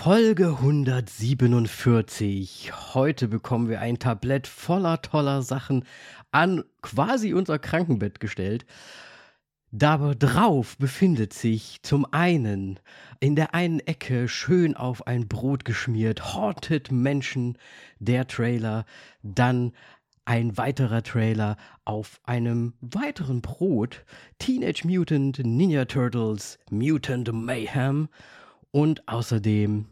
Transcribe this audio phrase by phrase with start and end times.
[0.00, 2.70] Folge 147.
[2.94, 5.84] Heute bekommen wir ein Tablett voller toller Sachen
[6.30, 8.64] an quasi unser Krankenbett gestellt.
[9.72, 12.78] Da drauf befindet sich zum einen
[13.18, 17.58] in der einen Ecke schön auf ein Brot geschmiert Haunted Menschen,
[17.98, 18.84] der Trailer,
[19.24, 19.72] dann
[20.24, 24.04] ein weiterer Trailer auf einem weiteren Brot
[24.38, 28.08] Teenage Mutant Ninja Turtles Mutant Mayhem
[28.70, 29.86] und außerdem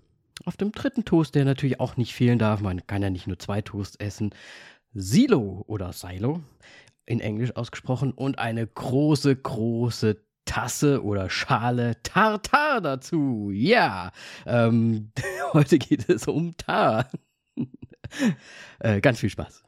[0.45, 3.39] auf dem dritten Toast, der natürlich auch nicht fehlen darf, man kann ja nicht nur
[3.39, 4.30] zwei Toast essen,
[4.93, 6.40] Silo oder Silo
[7.07, 13.50] in Englisch ausgesprochen und eine große, große Tasse oder Schale Tartar dazu.
[13.52, 14.12] Ja,
[14.46, 15.11] ähm,
[15.52, 17.08] heute geht es um Tar.
[18.80, 19.64] äh, ganz viel Spaß.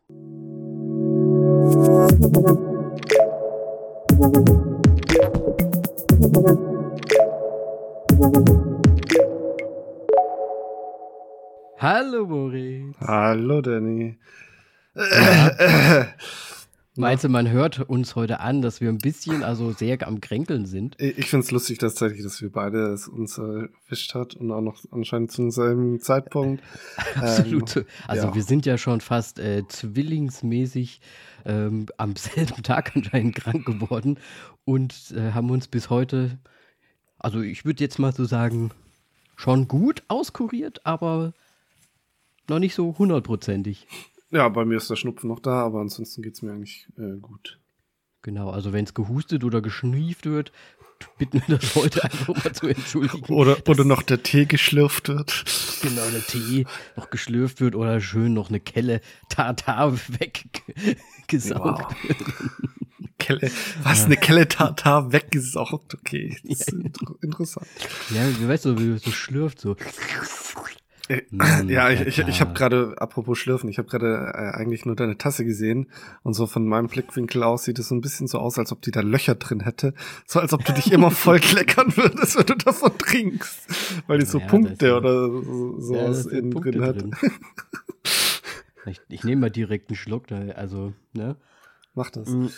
[11.81, 12.97] Hallo Moritz.
[13.01, 14.19] Hallo Danny.
[14.97, 16.09] Ja.
[16.97, 20.67] Meinst du, man hört uns heute an, dass wir ein bisschen, also sehr am Kränkeln
[20.67, 21.01] sind?
[21.01, 24.83] Ich finde es lustig tatsächlich, dass wir beide es uns erwischt hat und auch noch
[24.91, 26.65] anscheinend zu selben Zeitpunkt.
[27.15, 27.77] Absolut.
[27.77, 28.35] Ähm, also ja.
[28.35, 31.01] wir sind ja schon fast äh, zwillingsmäßig
[31.45, 34.19] ähm, am selben Tag anscheinend krank geworden
[34.65, 36.41] und äh, haben uns bis heute,
[37.21, 38.73] also ich würde jetzt mal so sagen,
[39.37, 41.33] schon gut auskuriert, aber
[42.49, 43.87] noch nicht so hundertprozentig.
[44.31, 47.19] Ja, bei mir ist der Schnupfen noch da, aber ansonsten geht es mir eigentlich äh,
[47.21, 47.59] gut.
[48.23, 50.53] Genau, also wenn es gehustet oder geschnieft wird,
[51.19, 53.33] bitten wir das heute einfach mal zu entschuldigen.
[53.33, 55.45] Oder, oder noch der Tee geschlürft wird.
[55.83, 61.95] Genau, der Tee noch geschlürft wird oder schön noch eine Kelle Tartar weggesaugt wow.
[62.03, 62.19] wird.
[63.19, 63.51] Kelle,
[63.83, 65.95] was, eine Kelle Tartar weggesaugt?
[65.95, 67.67] Okay, das ist ja, interessant.
[68.15, 69.77] Ja, du weißt so, wie es so schlürft, so.
[71.09, 71.23] Äh,
[71.67, 75.17] ja, ich, ich, ich habe gerade, apropos Schlürfen, ich habe gerade äh, eigentlich nur deine
[75.17, 75.91] Tasse gesehen
[76.23, 78.83] und so von meinem Blickwinkel aus sieht es so ein bisschen so aus, als ob
[78.83, 79.95] die da Löcher drin hätte.
[80.27, 84.05] So als ob du dich immer voll kleckern würdest, wenn du davon trinkst.
[84.07, 87.01] Weil die so ja, Punkte oder so, sowas ja, innen drin hat.
[87.01, 87.17] Drin.
[88.87, 91.37] ich, ich nehme mal direkt einen Schluck, also, ne?
[91.95, 92.29] Mach das.
[92.29, 92.51] Mhm.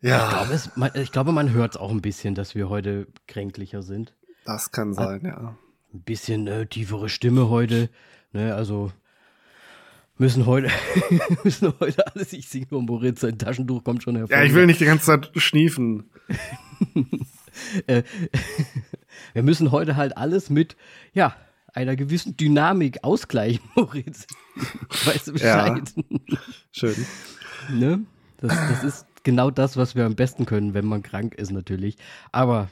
[0.00, 0.24] Ja.
[0.24, 3.06] Ich glaube, es, man, ich glaube, man hört es auch ein bisschen, dass wir heute
[3.26, 4.14] kränklicher sind.
[4.44, 5.56] Das kann sein, ja
[5.98, 7.90] ein bisschen äh, tiefere Stimme heute.
[8.32, 8.92] Ne, also
[10.16, 10.70] müssen heute,
[11.44, 14.36] müssen heute alles, ich singe nur Moritz, sein Taschentuch kommt schon hervor.
[14.36, 16.10] Ja, ich will nicht die ganze Zeit schniefen.
[17.86, 18.02] äh,
[19.32, 20.76] wir müssen heute halt alles mit,
[21.12, 21.34] ja,
[21.74, 24.26] einer gewissen Dynamik ausgleichen, Moritz.
[25.04, 25.92] Weißt du Bescheid?
[25.96, 26.38] Ja,
[26.72, 27.06] schön.
[27.70, 28.04] Ne?
[28.38, 31.96] Das, das ist genau das, was wir am besten können, wenn man krank ist, natürlich.
[32.32, 32.68] Aber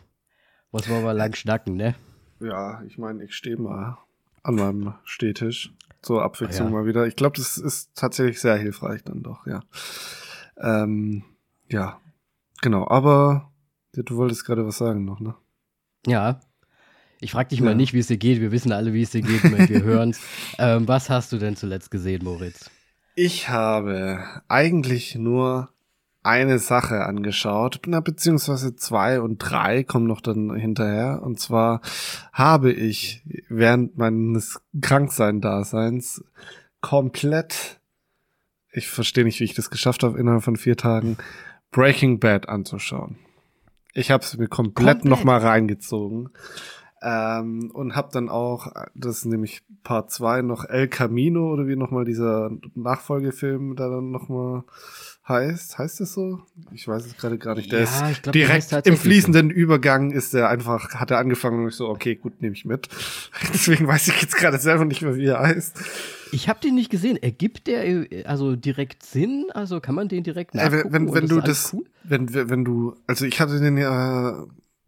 [0.72, 1.94] was wollen wir lang schnacken, ne?
[2.41, 3.98] Ja, ich meine, ich stehe mal
[4.42, 6.74] an meinem Stehtisch zur Abwechslung ja.
[6.74, 7.06] mal wieder.
[7.06, 9.60] Ich glaube, das ist tatsächlich sehr hilfreich dann doch, ja.
[10.58, 11.24] Ähm,
[11.69, 12.00] ja,
[12.62, 12.88] genau.
[12.88, 13.50] Aber
[13.92, 15.34] du wolltest gerade was sagen noch, ne?
[16.06, 16.41] Ja.
[17.19, 17.64] Ich frage dich ja.
[17.64, 18.41] mal nicht, wie es dir geht.
[18.41, 20.14] Wir wissen alle, wie es dir geht, wenn wir hören.
[20.58, 22.70] Ähm, was hast du denn zuletzt gesehen, Moritz?
[23.14, 25.70] Ich habe eigentlich nur
[26.26, 31.22] eine Sache angeschaut, na, beziehungsweise zwei und drei kommen noch dann hinterher.
[31.22, 31.81] Und zwar
[32.32, 36.25] habe ich während meines Kranksein-Daseins
[36.81, 37.81] komplett,
[38.72, 41.16] ich verstehe nicht, wie ich das geschafft habe, innerhalb von vier Tagen,
[41.70, 43.16] Breaking Bad anzuschauen.
[43.94, 45.04] Ich habe es mir komplett, komplett.
[45.04, 46.31] nochmal reingezogen.
[47.03, 51.76] Ähm, und habe dann auch, das ist nämlich Part 2, noch El Camino oder wie
[51.76, 54.65] nochmal dieser Nachfolgefilm da dann nochmal
[55.28, 55.78] heißt.
[55.78, 56.41] Heißt das so?
[56.72, 57.72] Ich weiß es gerade gar nicht.
[57.72, 59.50] Der ja, ist glaub, direkt im fließenden.
[59.50, 62.88] Übergang ist er einfach, hat er angefangen und ich so, okay, gut, nehme ich mit.
[63.53, 65.78] Deswegen weiß ich jetzt gerade selber nicht mehr, wie er heißt.
[66.32, 67.16] Ich habe den nicht gesehen.
[67.16, 69.47] Ergibt der also direkt Sinn?
[69.54, 70.88] Also kann man den direkt nachgucken?
[70.88, 71.84] Äh, wenn, wenn du das, cool?
[72.04, 74.44] wenn, wenn du, also ich hatte den ja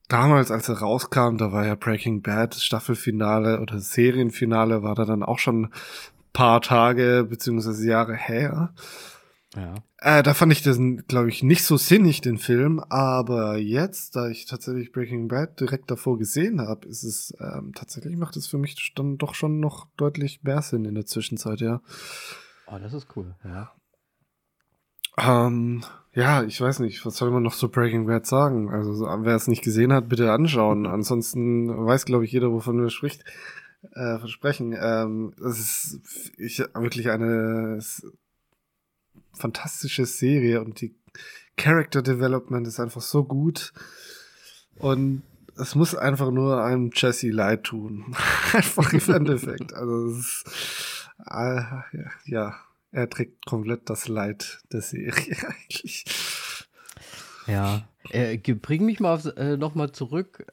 [0.09, 5.23] damals, als er rauskam, da war ja Breaking Bad Staffelfinale oder Serienfinale, war da dann
[5.23, 5.71] auch schon
[6.33, 8.73] paar Tage beziehungsweise Jahre her.
[9.57, 9.75] Ja.
[10.01, 10.79] Äh, da fand ich das,
[11.09, 12.81] glaube ich, nicht so sinnig, den Film.
[12.89, 18.17] Aber jetzt, da ich tatsächlich Breaking Bad direkt davor gesehen habe, ist es ähm, tatsächlich
[18.17, 21.81] macht es für mich dann doch schon noch deutlich mehr Sinn in der Zwischenzeit, ja.
[22.67, 23.73] Oh, das ist cool, ja.
[25.19, 28.71] Ähm, ja, ich weiß nicht, was soll man noch zu Breaking Bad sagen?
[28.71, 30.87] Also, wer es nicht gesehen hat, bitte anschauen.
[30.87, 33.25] Ansonsten weiß, glaube ich, jeder, wovon wir spricht,
[33.95, 34.77] äh, versprechen.
[34.81, 37.81] Ähm, es ist ich, wirklich eine
[39.33, 40.95] fantastische Serie und die
[41.57, 43.73] Character Development ist einfach so gut.
[44.77, 45.23] Und
[45.57, 48.15] es muss einfach nur einem Jesse leid tun.
[48.53, 49.75] einfach im Endeffekt.
[49.75, 51.63] Also es ist, äh,
[52.27, 52.57] ja,
[52.93, 56.05] er trägt komplett das Leid der Serie eigentlich.
[57.47, 60.47] Ja, äh, bring mich mal äh, nochmal zurück.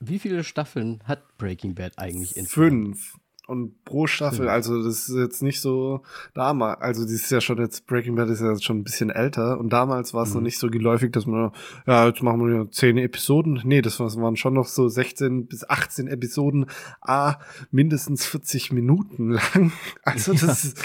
[0.00, 3.18] Wie viele Staffeln hat Breaking Bad eigentlich in Fünf.
[3.46, 6.02] Und pro Staffel, also das ist jetzt nicht so
[6.34, 9.60] damals, also das ist ja schon jetzt, Breaking Bad ist ja schon ein bisschen älter
[9.60, 10.34] und damals war es mhm.
[10.34, 11.52] noch nicht so geläufig, dass man,
[11.86, 13.60] ja, jetzt machen wir zehn Episoden.
[13.62, 16.66] Nee, das waren schon noch so 16 bis 18 Episoden,
[17.00, 17.36] ah,
[17.70, 19.72] mindestens 40 Minuten lang.
[20.02, 20.50] Also das ja.
[20.52, 20.84] ist,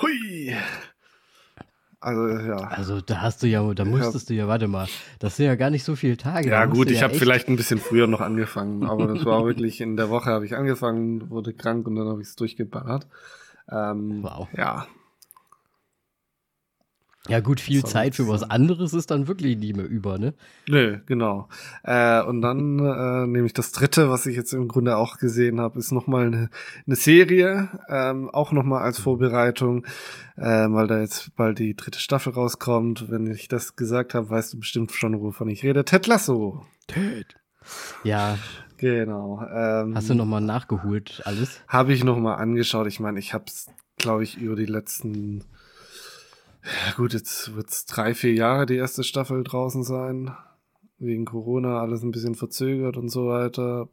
[0.00, 0.54] hui.
[2.02, 2.56] Also, ja.
[2.56, 4.34] Also, da hast du ja, da musstest ja.
[4.34, 4.88] du ja, warte mal,
[5.20, 6.50] das sind ja gar nicht so viele Tage.
[6.50, 9.80] Ja, gut, ich ja habe vielleicht ein bisschen früher noch angefangen, aber das war wirklich
[9.80, 13.06] in der Woche habe ich angefangen, wurde krank und dann habe ich es durchgeballert.
[13.70, 14.48] Ähm, wow.
[14.56, 14.88] Ja,
[17.28, 20.34] ja, gut, viel Zeit für was anderes ist dann wirklich nie mehr über, ne?
[20.68, 21.48] Nö, genau.
[21.84, 25.78] Äh, und dann äh, nämlich das dritte, was ich jetzt im Grunde auch gesehen habe,
[25.78, 26.50] ist nochmal eine,
[26.84, 29.86] eine Serie, ähm, auch nochmal als Vorbereitung,
[30.36, 33.08] äh, weil da jetzt bald die dritte Staffel rauskommt.
[33.08, 35.84] Wenn ich das gesagt habe, weißt du bestimmt schon, wovon ich rede.
[35.84, 36.66] Ted Lasso.
[36.88, 37.36] Ted.
[38.02, 38.36] Ja.
[38.78, 39.40] Genau.
[39.48, 41.60] Ähm, Hast du nochmal nachgeholt alles?
[41.68, 42.88] Habe ich nochmal angeschaut.
[42.88, 45.44] Ich meine, ich habe es, glaube ich, über die letzten
[46.62, 50.34] ja gut, jetzt wird's drei, vier Jahre die erste Staffel draußen sein.
[50.98, 53.88] Wegen Corona alles ein bisschen verzögert und so weiter.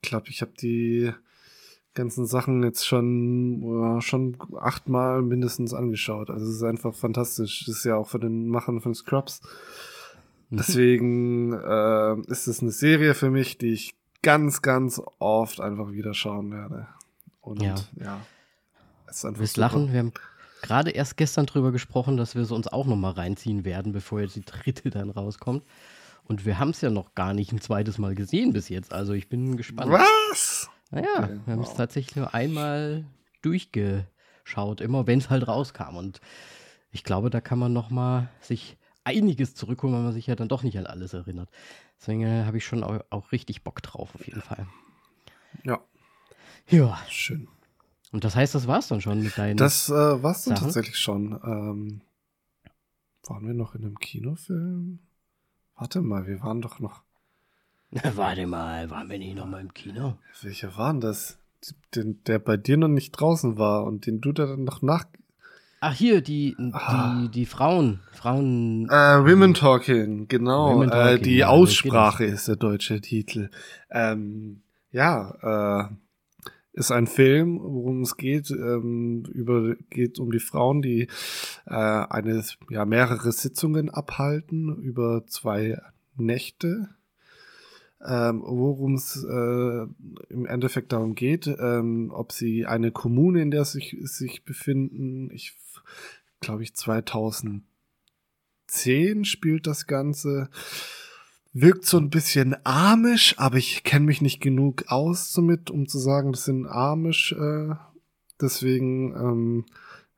[0.00, 1.12] Ich glaube, ich habe die
[1.94, 6.30] ganzen Sachen jetzt schon, ja, schon achtmal mindestens angeschaut.
[6.30, 7.64] Also es ist einfach fantastisch.
[7.66, 9.40] Das ist ja auch von den Machern von Scrubs.
[10.50, 10.56] Mhm.
[10.56, 16.14] Deswegen äh, ist es eine Serie für mich, die ich ganz, ganz oft einfach wieder
[16.14, 16.88] schauen werde.
[17.40, 18.20] Und ja, ja
[19.06, 19.40] es ist einfach.
[19.40, 20.12] Wir lachen, wir haben
[20.64, 24.34] gerade erst gestern drüber gesprochen, dass wir sie uns auch nochmal reinziehen werden, bevor jetzt
[24.34, 25.62] die dritte dann rauskommt.
[26.24, 28.92] Und wir haben es ja noch gar nicht ein zweites Mal gesehen bis jetzt.
[28.94, 29.92] Also ich bin gespannt.
[29.92, 30.70] Was?
[30.90, 33.04] Naja, okay, wir haben es tatsächlich nur einmal
[33.42, 35.96] durchgeschaut, immer wenn es halt rauskam.
[35.96, 36.20] Und
[36.90, 40.62] ich glaube, da kann man nochmal sich einiges zurückholen, weil man sich ja dann doch
[40.62, 41.50] nicht an alles erinnert.
[42.00, 44.66] Deswegen äh, habe ich schon auch, auch richtig Bock drauf, auf jeden Fall.
[45.62, 45.80] Ja.
[46.70, 46.98] Ja.
[47.08, 47.48] Schön.
[48.14, 49.56] Und das heißt, das war's dann schon mit deinen.
[49.56, 50.66] Das äh, war's dann Sachen?
[50.66, 51.32] tatsächlich schon.
[51.44, 52.00] Ähm,
[53.24, 55.00] waren wir noch in einem Kinofilm?
[55.76, 57.02] Warte mal, wir waren doch noch.
[57.90, 60.16] Na, warte mal, waren wir nicht noch mal im Kino?
[60.42, 61.38] Welcher war denn das?
[61.96, 65.06] Den, der bei dir noch nicht draußen war und den du dann noch nach.
[65.80, 67.22] Ach, hier, die, ah.
[67.22, 67.98] die, die Frauen.
[68.12, 68.88] Frauen.
[68.90, 70.72] Äh, Women Talking, genau.
[70.72, 73.50] Women Talking, äh, die ja, Aussprache ist der deutsche Titel.
[73.90, 74.62] Ähm,
[74.92, 75.94] ja, äh,
[76.74, 81.08] ist ein Film, worum es geht, ähm, über, geht um die Frauen, die
[81.66, 85.80] äh, eine, ja, mehrere Sitzungen abhalten über zwei
[86.16, 86.88] Nächte.
[88.06, 89.86] Ähm, worum es äh,
[90.28, 95.56] im Endeffekt darum geht, ähm, ob sie eine Kommune, in der sich, sich befinden, ich
[96.40, 97.64] glaube ich 2010
[99.24, 100.50] spielt das Ganze,
[101.54, 105.98] wirkt so ein bisschen amisch, aber ich kenne mich nicht genug aus damit, um zu
[105.98, 107.32] sagen, das sind amisch.
[107.32, 107.74] Äh,
[108.40, 109.64] deswegen, ähm,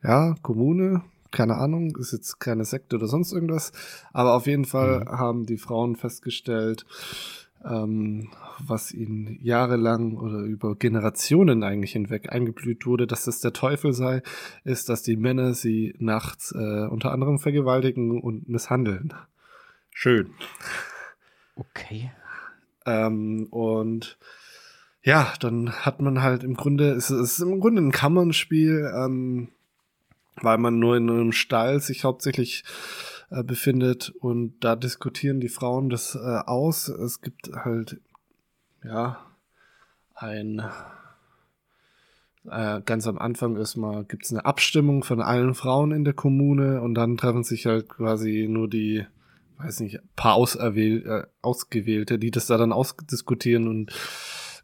[0.03, 3.73] ja, Kommune, keine Ahnung, ist jetzt keine Sekte oder sonst irgendwas.
[4.15, 5.09] Aber auf jeden Fall mhm.
[5.11, 6.87] haben die Frauen festgestellt,
[7.63, 8.31] ähm,
[8.65, 14.23] was ihnen jahrelang oder über Generationen eigentlich hinweg eingeblüht wurde, dass das der Teufel sei,
[14.65, 19.13] ist, dass die Männer sie nachts äh, unter anderem vergewaltigen und misshandeln.
[19.91, 20.31] Schön.
[21.57, 22.13] Okay.
[22.85, 24.19] Ähm, und
[25.03, 29.49] ja, dann hat man halt im Grunde, es ist im Grunde ein Kammernspiel, ähm,
[30.37, 32.65] weil man nur in einem Stall sich hauptsächlich
[33.31, 36.89] äh, befindet und da diskutieren die Frauen das äh, aus.
[36.89, 38.01] Es gibt halt,
[38.85, 39.19] ja,
[40.15, 40.63] ein
[42.51, 46.81] äh, ganz am Anfang erstmal gibt es eine Abstimmung von allen Frauen in der Kommune
[46.81, 49.07] und dann treffen sich halt quasi nur die
[49.59, 53.93] weiß nicht, paar auserwähl äh, Ausgewählte, die das da dann ausdiskutieren und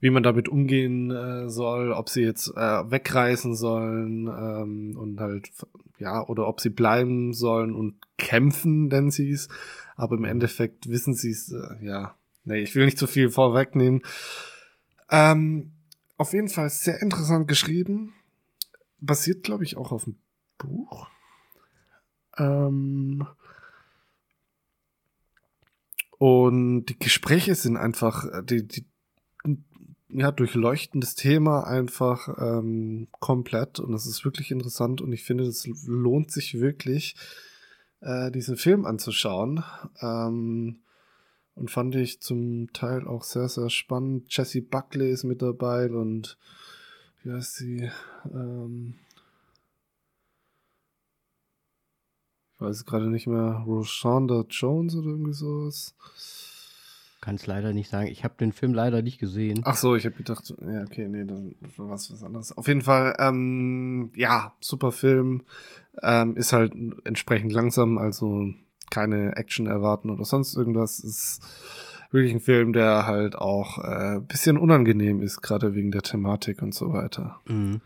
[0.01, 5.51] wie man damit umgehen äh, soll, ob sie jetzt äh, wegreisen sollen ähm, und halt,
[5.99, 9.49] ja, oder ob sie bleiben sollen und kämpfen, nennen sie es.
[9.95, 12.17] Aber im Endeffekt wissen sie es, äh, ja.
[12.45, 14.03] Nee, ich will nicht zu viel vorwegnehmen.
[15.09, 15.71] Ähm,
[16.17, 18.13] auf jeden Fall sehr interessant geschrieben.
[19.01, 20.17] Basiert, glaube ich, auch auf dem
[20.59, 21.09] Buch.
[22.39, 23.27] Ähm,
[26.23, 28.87] und die Gespräche sind einfach, äh, die, die
[30.09, 35.43] ja, durchleuchten das Thema einfach ähm, komplett und das ist wirklich interessant und ich finde,
[35.43, 37.17] es lohnt sich wirklich,
[38.03, 39.65] äh, diesen Film anzuschauen,
[40.01, 40.79] ähm,
[41.55, 44.27] Und fand ich zum Teil auch sehr, sehr spannend.
[44.29, 46.39] Jessie Buckley ist mit dabei und
[47.25, 47.91] wie heißt sie?
[48.33, 48.95] Ähm,
[52.63, 53.63] weiß gerade nicht mehr.
[53.67, 55.95] Roshonda Jones oder irgendwie sowas.
[57.21, 58.09] Kann es leider nicht sagen.
[58.09, 59.61] Ich habe den Film leider nicht gesehen.
[59.65, 62.57] Ach so, ich habe gedacht, ja, okay, nee, dann war was was anderes.
[62.57, 65.43] Auf jeden Fall, ähm, ja, super Film.
[66.03, 68.49] Ähm, ist halt entsprechend langsam, also
[68.91, 70.99] keine Action erwarten oder sonst irgendwas.
[70.99, 71.41] Ist
[72.11, 76.75] wirklich ein Film, der halt auch äh, bisschen unangenehm ist, gerade wegen der Thematik und
[76.75, 77.41] so weiter.
[77.47, 77.81] Mhm.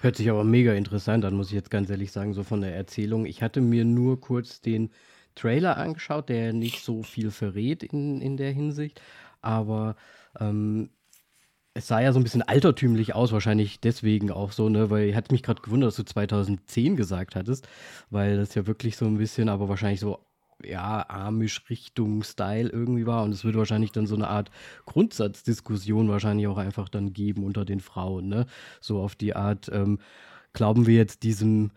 [0.00, 2.74] Hört sich aber mega interessant an, muss ich jetzt ganz ehrlich sagen, so von der
[2.76, 3.24] Erzählung.
[3.26, 4.90] Ich hatte mir nur kurz den
[5.34, 9.00] Trailer angeschaut, der nicht so viel verrät in, in der Hinsicht,
[9.40, 9.96] aber
[10.38, 10.90] ähm,
[11.74, 15.32] es sah ja so ein bisschen altertümlich aus, wahrscheinlich deswegen auch so, ne, weil hat
[15.32, 17.68] mich gerade gewundert, dass du 2010 gesagt hattest,
[18.10, 20.25] weil das ja wirklich so ein bisschen, aber wahrscheinlich so
[20.64, 23.24] ja, Amish-Richtung-Style irgendwie war.
[23.24, 24.50] Und es wird wahrscheinlich dann so eine Art
[24.86, 28.46] Grundsatzdiskussion wahrscheinlich auch einfach dann geben unter den Frauen, ne?
[28.80, 29.98] So auf die Art, ähm,
[30.52, 31.70] glauben wir jetzt diesem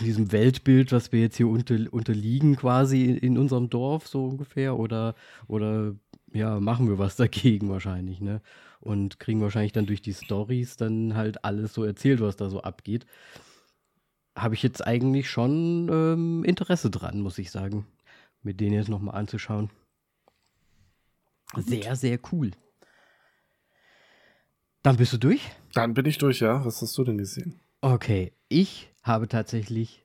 [0.00, 4.78] diesem Weltbild, was wir jetzt hier unter, unterliegen, quasi in, in, unserem Dorf, so ungefähr,
[4.78, 5.14] oder,
[5.48, 5.94] oder
[6.32, 8.40] ja, machen wir was dagegen wahrscheinlich, ne?
[8.80, 12.62] Und kriegen wahrscheinlich dann durch die Stories dann halt alles so erzählt, was da so
[12.62, 13.06] abgeht.
[14.36, 17.86] Habe ich jetzt eigentlich schon ähm, Interesse dran, muss ich sagen,
[18.42, 19.70] mit denen jetzt nochmal anzuschauen.
[21.56, 22.52] Sehr, sehr cool.
[24.82, 25.42] Dann bist du durch?
[25.74, 26.64] Dann bin ich durch, ja.
[26.64, 27.60] Was hast du denn gesehen?
[27.82, 30.04] Okay, ich habe tatsächlich,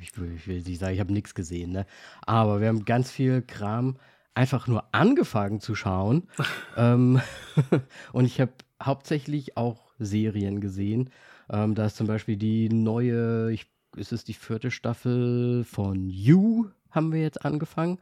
[0.00, 1.86] ich will, ich will nicht sagen, ich habe nichts gesehen, ne?
[2.22, 3.98] aber wir haben ganz viel Kram
[4.34, 6.28] einfach nur angefangen zu schauen.
[6.76, 7.20] ähm,
[8.12, 11.10] und ich habe hauptsächlich auch Serien gesehen.
[11.50, 16.66] Ähm, da ist zum Beispiel die neue, ich, ist es die vierte Staffel von You,
[16.90, 17.98] haben wir jetzt angefangen.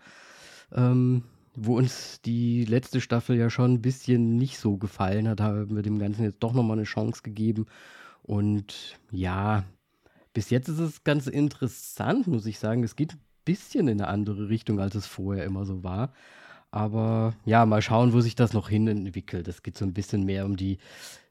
[0.72, 1.22] Ähm,
[1.56, 5.82] wo uns die letzte Staffel ja schon ein bisschen nicht so gefallen hat, haben wir
[5.82, 7.66] dem Ganzen jetzt doch nochmal eine Chance gegeben.
[8.22, 9.64] Und ja,
[10.34, 12.84] bis jetzt ist es ganz interessant, muss ich sagen.
[12.84, 16.12] Es geht ein bisschen in eine andere Richtung, als es vorher immer so war.
[16.70, 19.48] Aber ja, mal schauen, wo sich das noch hin entwickelt.
[19.48, 20.76] Es geht so ein bisschen mehr um die,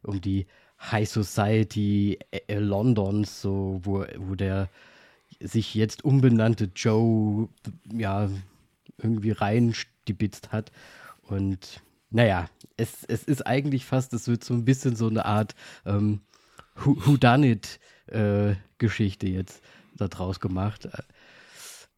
[0.02, 0.48] um die
[0.80, 4.70] High Society äh, Londons, so, wo, wo der
[5.40, 7.50] sich jetzt umbenannte Joe
[7.92, 8.30] ja
[8.98, 10.72] irgendwie reinstibitzt hat.
[11.24, 15.56] Und naja, es, es ist eigentlich fast, es wird so ein bisschen so eine Art
[15.86, 16.22] ähm,
[16.76, 19.62] Who, Who Done It äh, Geschichte jetzt
[19.96, 20.88] daraus gemacht.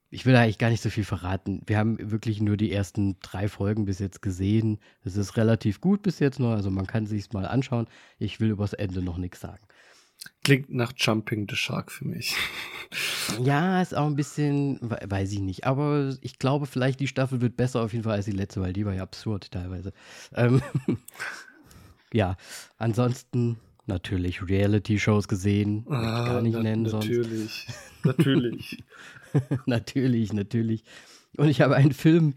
[0.09, 1.61] Ich will eigentlich gar nicht so viel verraten.
[1.65, 4.79] Wir haben wirklich nur die ersten drei Folgen bis jetzt gesehen.
[5.03, 7.87] Es ist relativ gut bis jetzt noch, also man kann sich mal anschauen.
[8.17, 9.63] Ich will übers Ende noch nichts sagen.
[10.43, 12.35] Klingt nach Jumping the Shark für mich.
[13.41, 15.65] Ja, ist auch ein bisschen, weiß ich nicht.
[15.65, 18.73] Aber ich glaube, vielleicht die Staffel wird besser auf jeden Fall als die letzte, weil
[18.73, 19.91] die war ja absurd teilweise.
[20.33, 20.61] Ähm,
[22.13, 22.37] ja,
[22.77, 25.85] ansonsten natürlich Reality-Shows gesehen.
[25.89, 27.65] Ah, gar nicht na, nennen natürlich.
[27.65, 27.79] sonst.
[28.03, 28.83] Natürlich.
[29.65, 30.83] natürlich, natürlich.
[31.37, 32.35] Und ich habe einen Film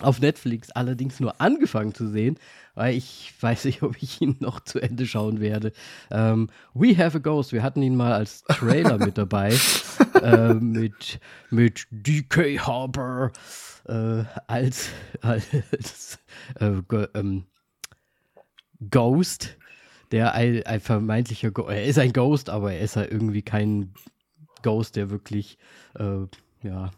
[0.00, 2.38] auf Netflix allerdings nur angefangen zu sehen,
[2.74, 5.72] weil ich weiß nicht, ob ich ihn noch zu Ende schauen werde.
[6.10, 9.54] Ähm, We Have a Ghost, wir hatten ihn mal als Trailer mit dabei,
[10.22, 13.32] äh, mit, mit DK Harper
[13.86, 14.88] äh, als,
[15.20, 16.18] als
[16.58, 16.82] äh,
[17.14, 17.44] ähm,
[18.90, 19.56] Ghost
[20.12, 23.94] der ein, ein vermeintlicher, Go er ist ein Ghost, aber er ist halt irgendwie kein
[24.62, 25.58] Ghost, der wirklich,
[25.98, 26.26] äh,
[26.62, 26.90] ja,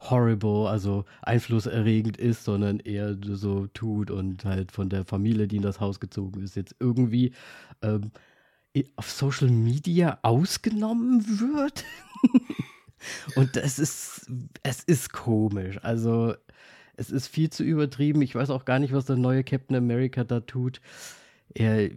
[0.00, 5.62] horrible, also einflusserregend ist, sondern eher so tut und halt von der Familie, die in
[5.62, 7.32] das Haus gezogen ist, jetzt irgendwie
[7.82, 8.10] ähm,
[8.96, 11.84] auf Social Media ausgenommen wird.
[13.36, 14.30] und das ist,
[14.62, 15.78] es ist komisch.
[15.82, 16.34] Also
[16.96, 18.22] es ist viel zu übertrieben.
[18.22, 20.80] Ich weiß auch gar nicht, was der neue Captain America da tut.
[21.54, 21.90] Er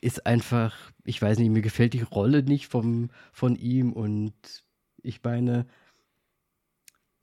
[0.00, 4.32] ist einfach, ich weiß nicht, mir gefällt die Rolle nicht vom, von ihm und
[5.02, 5.66] ich meine,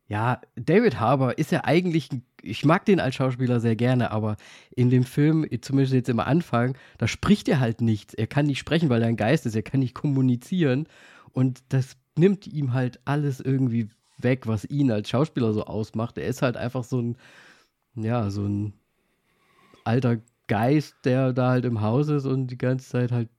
[0.08, 2.10] ja, David Harbour ist ja eigentlich,
[2.42, 4.38] ich mag den als Schauspieler sehr gerne, aber
[4.76, 8.14] in dem Film, zumindest jetzt im Anfang, da spricht er halt nichts.
[8.14, 10.88] Er kann nicht sprechen, weil er ein Geist ist, er kann nicht kommunizieren
[11.34, 16.18] und das nimmt ihm halt alles irgendwie weg, was ihn als Schauspieler so ausmacht.
[16.18, 17.18] Er ist halt einfach so ein,
[17.96, 18.74] ja, so ein
[19.84, 23.30] alter Geist, der da halt im Haus ist und die ganze Zeit halt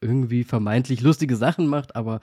[0.00, 2.20] irgendwie vermeintlich lustige Sachen macht, aber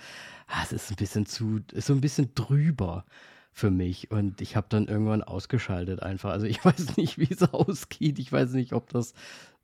[0.47, 3.05] ah, es ist ein bisschen zu, ist so ein bisschen drüber
[3.51, 6.31] für mich und ich habe dann irgendwann ausgeschaltet einfach.
[6.31, 8.19] Also ich weiß nicht, wie es ausgeht.
[8.19, 9.13] Ich weiß nicht, ob das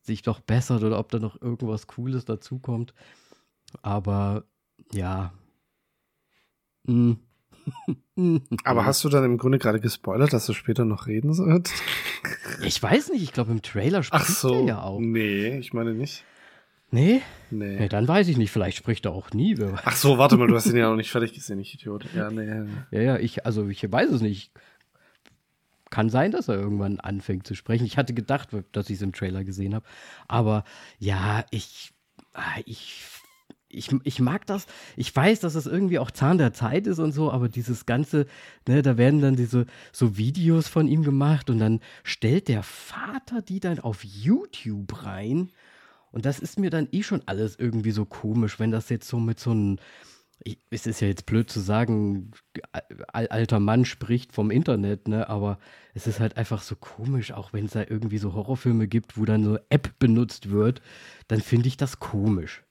[0.02, 2.94] sich doch bessert oder ob da noch irgendwas Cooles dazukommt.
[3.82, 4.46] Aber
[4.94, 5.34] ja.
[6.88, 7.20] Hm.
[8.64, 11.74] Aber hast du dann im Grunde gerade gespoilert, dass du später noch reden sollst?
[12.64, 14.54] Ich weiß nicht, ich glaube im Trailer spricht Ach so.
[14.54, 15.00] er ja auch.
[15.00, 16.24] Nee, ich meine nicht.
[16.92, 17.22] Nee?
[17.52, 17.78] Nee.
[17.80, 19.56] Nee, dann weiß ich nicht, vielleicht spricht er auch nie.
[19.86, 22.06] Ach so, warte mal, du hast ihn ja noch nicht fertig gesehen, ich Idiot.
[22.16, 22.66] Ja, nee.
[22.92, 24.52] Ja, ja, ich, also ich weiß es nicht.
[25.92, 27.86] Kann sein, dass er irgendwann anfängt zu sprechen.
[27.86, 29.86] Ich hatte gedacht, dass ich es im Trailer gesehen habe.
[30.28, 30.64] Aber
[31.00, 31.92] ja, ich,
[32.34, 33.04] ah, ich,
[33.70, 34.66] ich, ich mag das.
[34.98, 38.26] Ich weiß, dass es irgendwie auch Zahn der Zeit ist und so, aber dieses Ganze,
[38.68, 43.42] ne, da werden dann diese so Videos von ihm gemacht und dann stellt der Vater
[43.42, 45.52] die dann auf YouTube rein.
[46.12, 49.20] Und das ist mir dann eh schon alles irgendwie so komisch, wenn das jetzt so
[49.20, 49.78] mit so einem
[50.70, 52.32] es ist ja jetzt blöd zu sagen,
[53.12, 55.30] al alter Mann spricht vom Internet, ne?
[55.30, 55.60] Aber
[55.94, 59.26] es ist halt einfach so komisch, auch wenn es da irgendwie so Horrorfilme gibt, wo
[59.26, 60.82] dann so App benutzt wird,
[61.28, 62.64] dann finde ich das komisch.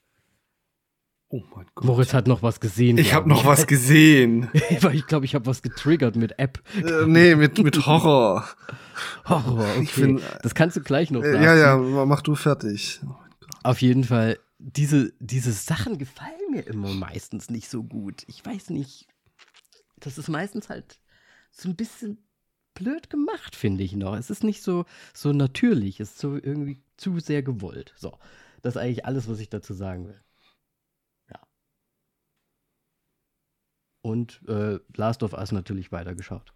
[1.30, 1.85] Oh mein Gott.
[1.85, 2.97] Moritz hat noch was gesehen.
[2.97, 4.49] ich habe noch was gesehen.
[4.92, 6.62] Ich glaube, ich habe was getriggert mit App.
[6.76, 8.49] äh, nee, mit, mit Horror.
[9.26, 9.82] Horror, okay.
[9.82, 11.44] Ich find- das kannst du gleich noch Äh, sagen.
[11.44, 13.00] ja, ja, mach du fertig.
[13.62, 18.23] Auf jeden Fall, diese, diese Sachen gefallen mir immer meistens nicht so gut.
[18.26, 19.06] Ich weiß nicht.
[20.00, 20.99] Das ist meistens halt
[21.50, 22.18] so ein bisschen
[22.75, 24.16] blöd gemacht, finde ich noch.
[24.16, 26.00] Es ist nicht so, so natürlich.
[26.00, 27.92] Es ist so irgendwie zu sehr gewollt.
[27.99, 28.16] So.
[28.62, 30.20] Das ist eigentlich alles, was ich dazu sagen will.
[34.00, 36.52] Und äh, Last of Us natürlich weitergeschaut.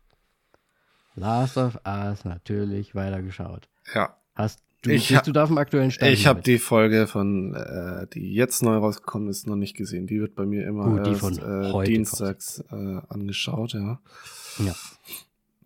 [1.15, 3.69] Last of Us natürlich weitergeschaut.
[3.95, 4.17] Ja.
[4.35, 6.11] Hast du, Ich bist du da auf dem aktuellen Stand?
[6.13, 10.07] Ich habe die Folge von, äh, die jetzt neu rausgekommen ist, noch nicht gesehen.
[10.07, 14.01] Die wird bei mir immer Gut, die erst von äh, heute dienstags äh, angeschaut, ja.
[14.59, 14.75] Ja.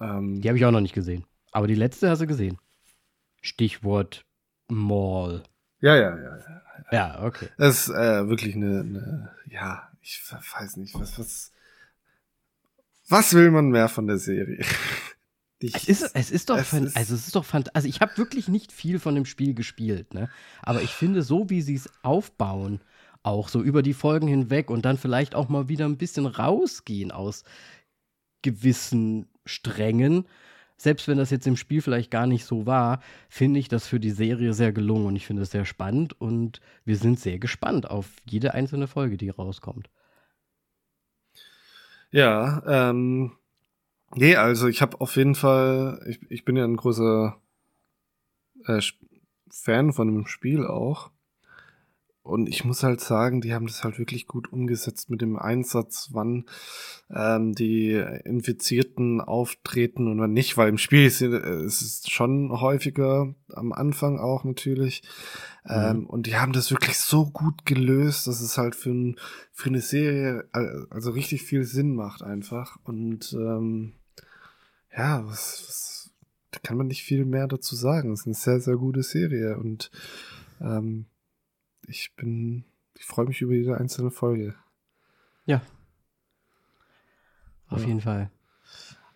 [0.00, 1.24] Ähm, Die habe ich auch noch nicht gesehen.
[1.52, 2.58] Aber die letzte hast du gesehen.
[3.40, 4.24] Stichwort
[4.68, 5.44] Mall.
[5.80, 6.62] ja, ja, ja, ja.
[6.92, 7.48] Ja, okay.
[7.56, 11.50] Es ist äh, wirklich eine, eine, ja, ich weiß nicht, was, was,
[13.08, 14.64] was will man mehr von der Serie?
[15.58, 17.88] Ich, Es ist, es ist doch, es fan- ist- also es ist doch fant Also
[17.88, 20.28] ich habe wirklich nicht viel von dem Spiel gespielt, ne?
[20.62, 22.82] Aber ich finde, so wie sie es aufbauen,
[23.22, 27.10] auch so über die Folgen hinweg und dann vielleicht auch mal wieder ein bisschen rausgehen
[27.10, 27.42] aus
[28.42, 30.26] gewissen Strängen,
[30.76, 33.00] selbst wenn das jetzt im Spiel vielleicht gar nicht so war,
[33.30, 36.60] finde ich das für die Serie sehr gelungen und ich finde es sehr spannend und
[36.84, 39.88] wir sind sehr gespannt auf jede einzelne Folge, die rauskommt.
[42.16, 43.32] Ja, ähm,
[44.14, 47.38] nee, also ich habe auf jeden Fall, ich, ich bin ja ein großer
[48.66, 48.80] äh,
[49.50, 51.10] Fan von dem Spiel auch.
[52.26, 56.08] Und ich muss halt sagen, die haben das halt wirklich gut umgesetzt mit dem Einsatz,
[56.12, 56.46] wann
[57.14, 57.92] ähm, die
[58.24, 64.18] Infizierten auftreten und wann nicht, weil im Spiel ist äh, es schon häufiger am Anfang
[64.18, 65.02] auch natürlich.
[65.68, 69.16] Ähm, und die haben das wirklich so gut gelöst, dass es halt für, ein,
[69.52, 72.76] für eine Serie äh, also richtig viel Sinn macht einfach.
[72.84, 73.92] Und ähm,
[74.96, 76.10] ja, was, was
[76.50, 78.12] da kann man nicht viel mehr dazu sagen.
[78.12, 79.90] Es ist eine sehr, sehr gute Serie und
[80.60, 81.06] ähm,
[81.88, 82.64] ich bin,
[82.96, 84.54] ich freue mich über jede einzelne Folge.
[85.44, 85.60] Ja.
[87.68, 87.88] Auf Ja.
[87.88, 88.30] jeden Fall.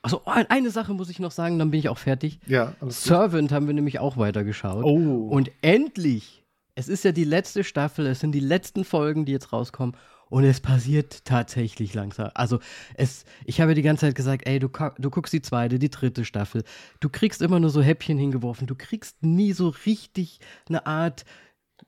[0.03, 2.41] Also eine Sache muss ich noch sagen, dann bin ich auch fertig.
[2.47, 3.09] Ja, alles gut.
[3.09, 4.83] Servant haben wir nämlich auch weitergeschaut.
[4.85, 5.29] Oh.
[5.29, 6.43] Und endlich,
[6.75, 9.95] es ist ja die letzte Staffel, es sind die letzten Folgen, die jetzt rauskommen.
[10.31, 12.31] Und es passiert tatsächlich langsam.
[12.35, 12.61] Also,
[12.95, 16.25] es, ich habe die ganze Zeit gesagt, ey, du, du guckst die zweite, die dritte
[16.25, 16.63] Staffel.
[17.01, 18.69] Du kriegst immer nur so Häppchen hingeworfen.
[18.69, 21.25] Du kriegst nie so richtig eine Art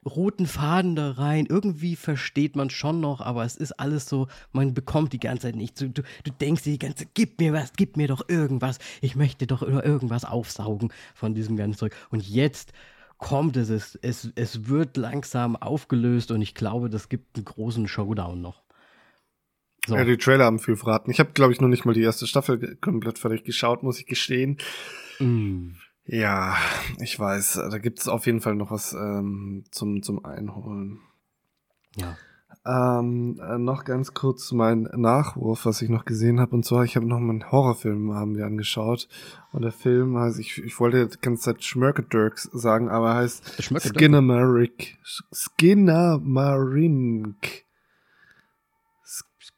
[0.05, 1.47] roten Faden da rein.
[1.49, 5.57] Irgendwie versteht man schon noch, aber es ist alles so, man bekommt die ganze Zeit
[5.57, 5.81] nicht.
[5.81, 8.79] Du, du, du denkst dir die ganze Zeit, gib mir was, gib mir doch irgendwas.
[9.01, 11.95] Ich möchte doch nur irgendwas aufsaugen von diesem ganzen Zeug.
[12.11, 12.73] Und jetzt
[13.19, 17.87] kommt es, es, es, es wird langsam aufgelöst und ich glaube, das gibt einen großen
[17.87, 18.63] Showdown noch.
[19.87, 19.97] So.
[19.97, 21.11] Ja, die Trailer haben viel verraten.
[21.11, 24.07] Ich habe, glaube ich, noch nicht mal die erste Staffel komplett fertig geschaut, muss ich
[24.07, 24.59] gestehen.
[25.19, 25.71] Mm.
[26.05, 26.57] Ja,
[26.99, 31.01] ich weiß, da gibt es auf jeden Fall noch was ähm, zum, zum Einholen.
[31.97, 32.17] Ja.
[32.65, 36.55] Ähm, äh, noch ganz kurz mein Nachwurf, was ich noch gesehen habe.
[36.55, 39.09] Und zwar, ich habe noch mal einen Horrorfilm haben wir angeschaut.
[39.53, 43.63] Und der Film heißt, ich, ich wollte die ganze Zeit Schmörkedurks sagen, aber er heißt?
[43.63, 44.97] Skinnamarink.
[45.33, 47.65] Skinnamarink.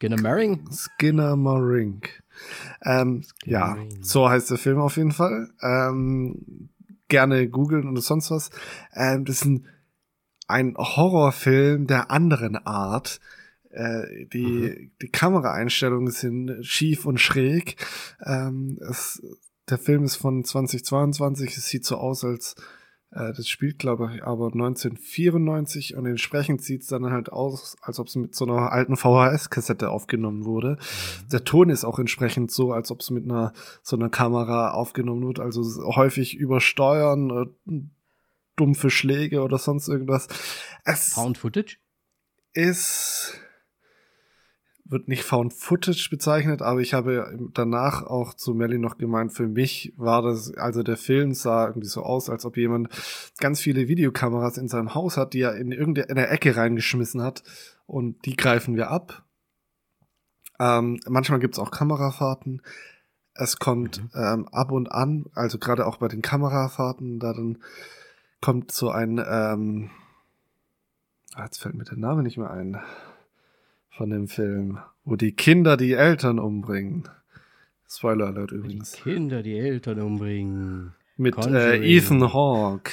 [0.05, 0.69] Skinner Maring?
[0.71, 2.23] Skinnamarink.
[2.85, 4.05] Ähm, ja, Skinnamarink.
[4.05, 5.51] so heißt der Film auf jeden Fall.
[5.63, 6.69] Ähm,
[7.09, 8.51] gerne googeln oder sonst was.
[8.95, 9.67] Ähm, das ist ein,
[10.47, 13.21] ein Horrorfilm der anderen Art.
[13.71, 17.77] Äh, die, die Kameraeinstellungen sind schief und schräg.
[18.25, 19.23] Ähm, es,
[19.69, 21.57] der Film ist von 2022.
[21.57, 22.55] Es sieht so aus, als
[23.15, 28.09] das spielt, glaube ich, aber 1994 und entsprechend sieht es dann halt aus, als ob
[28.09, 30.79] es mit so einer alten VHS-Kassette aufgenommen wurde.
[31.25, 31.29] Mhm.
[31.31, 35.27] Der Ton ist auch entsprechend so, als ob es mit einer so einer Kamera aufgenommen
[35.27, 35.39] wird.
[35.39, 35.63] Also
[35.95, 37.73] häufig übersteuern, äh,
[38.57, 40.29] dumpfe Schläge oder sonst irgendwas.
[40.85, 41.79] Es Found Footage?
[42.53, 43.41] Ist
[44.95, 49.49] wird nicht Found Footage bezeichnet, aber ich habe danach auch zu Melly noch gemeint, für
[49.49, 52.89] mich war das, also der Film sah irgendwie so aus, als ob jemand
[53.39, 57.43] ganz viele Videokameras in seinem Haus hat, die er in irgendeine Ecke reingeschmissen hat
[57.87, 59.25] und die greifen wir ab.
[60.61, 62.63] Ähm, manchmal gibt's auch Kamerafahrten.
[63.35, 64.11] Es kommt mhm.
[64.15, 67.59] ähm, ab und an, also gerade auch bei den Kamerafahrten, da dann
[68.41, 69.91] kommt so ein, ähm,
[71.35, 72.81] ah, jetzt fällt mir der Name nicht mehr ein
[73.97, 77.09] von dem Film, wo die Kinder die Eltern umbringen.
[77.89, 78.93] Spoiler Alert übrigens.
[78.93, 80.95] Die Kinder die Eltern umbringen.
[81.17, 82.91] Mit äh, Ethan Hawke.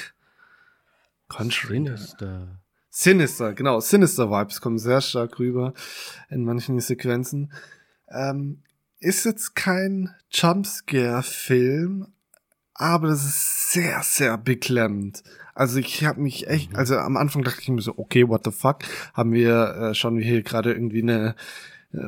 [1.28, 1.86] Conjuring.
[1.86, 2.60] Sinister.
[2.90, 3.80] Sinister, genau.
[3.80, 5.74] Sinister Vibes kommen sehr stark rüber
[6.30, 7.52] in manchen Sequenzen.
[8.10, 8.62] Ähm,
[9.00, 12.08] ist jetzt kein Jumpscare-Film,
[12.76, 15.24] aber das ist sehr, sehr beklemmend.
[15.62, 16.78] Also ich habe mich echt, mhm.
[16.78, 18.80] also am Anfang dachte ich mir so, okay, what the fuck,
[19.14, 21.36] haben wir äh, schon hier gerade irgendwie eine
[21.94, 22.00] äh,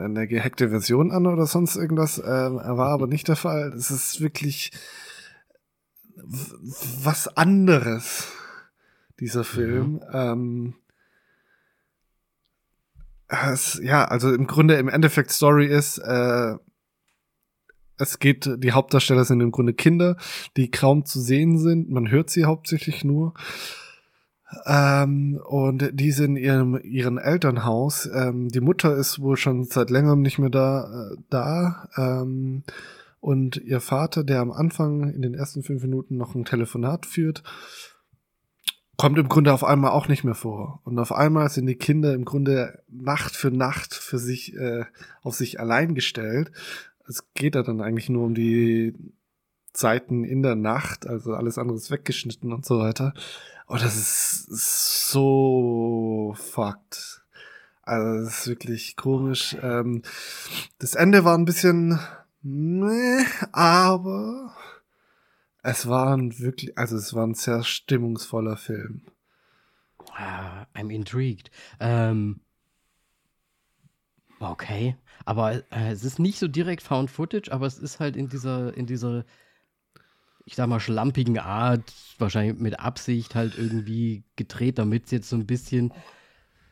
[0.00, 3.72] eine gehackte Version an oder sonst irgendwas, äh, war aber nicht der Fall.
[3.76, 4.72] Es ist wirklich
[6.16, 8.26] was anderes,
[9.20, 9.92] dieser Film.
[9.92, 10.00] Mhm.
[10.12, 10.74] Ähm,
[13.28, 16.56] es, ja, also im Grunde, im Endeffekt Story ist, äh,
[17.98, 20.16] es geht, die Hauptdarsteller sind im Grunde Kinder,
[20.56, 21.90] die kaum zu sehen sind.
[21.90, 23.34] Man hört sie hauptsächlich nur.
[24.64, 28.08] Ähm, und die sind in ihrem, ihrem Elternhaus.
[28.12, 31.10] Ähm, die Mutter ist wohl schon seit längerem nicht mehr da.
[31.10, 32.62] Äh, da ähm,
[33.20, 37.42] und ihr Vater, der am Anfang in den ersten fünf Minuten noch ein Telefonat führt,
[38.96, 40.80] kommt im Grunde auf einmal auch nicht mehr vor.
[40.84, 44.84] Und auf einmal sind die Kinder im Grunde Nacht für Nacht für sich äh,
[45.22, 46.52] auf sich allein gestellt
[47.08, 48.94] es geht da dann eigentlich nur um die
[49.72, 53.12] Zeiten in der Nacht, also alles andere ist weggeschnitten und so weiter.
[53.66, 57.22] Und das ist so fucked.
[57.82, 59.56] Also das ist wirklich komisch.
[59.62, 60.02] Ähm,
[60.78, 62.00] das Ende war ein bisschen,
[62.42, 64.54] meh, aber
[65.62, 69.02] es war ein wirklich, also es war ein sehr stimmungsvoller Film.
[70.12, 71.50] Ah, I'm intrigued.
[71.78, 72.40] Ähm,
[74.40, 74.96] okay.
[75.24, 78.76] Aber äh, es ist nicht so direkt Found Footage, aber es ist halt in dieser,
[78.76, 79.24] in dieser,
[80.44, 85.36] ich sag mal, schlampigen Art, wahrscheinlich mit Absicht halt irgendwie gedreht, damit es jetzt so
[85.36, 85.92] ein bisschen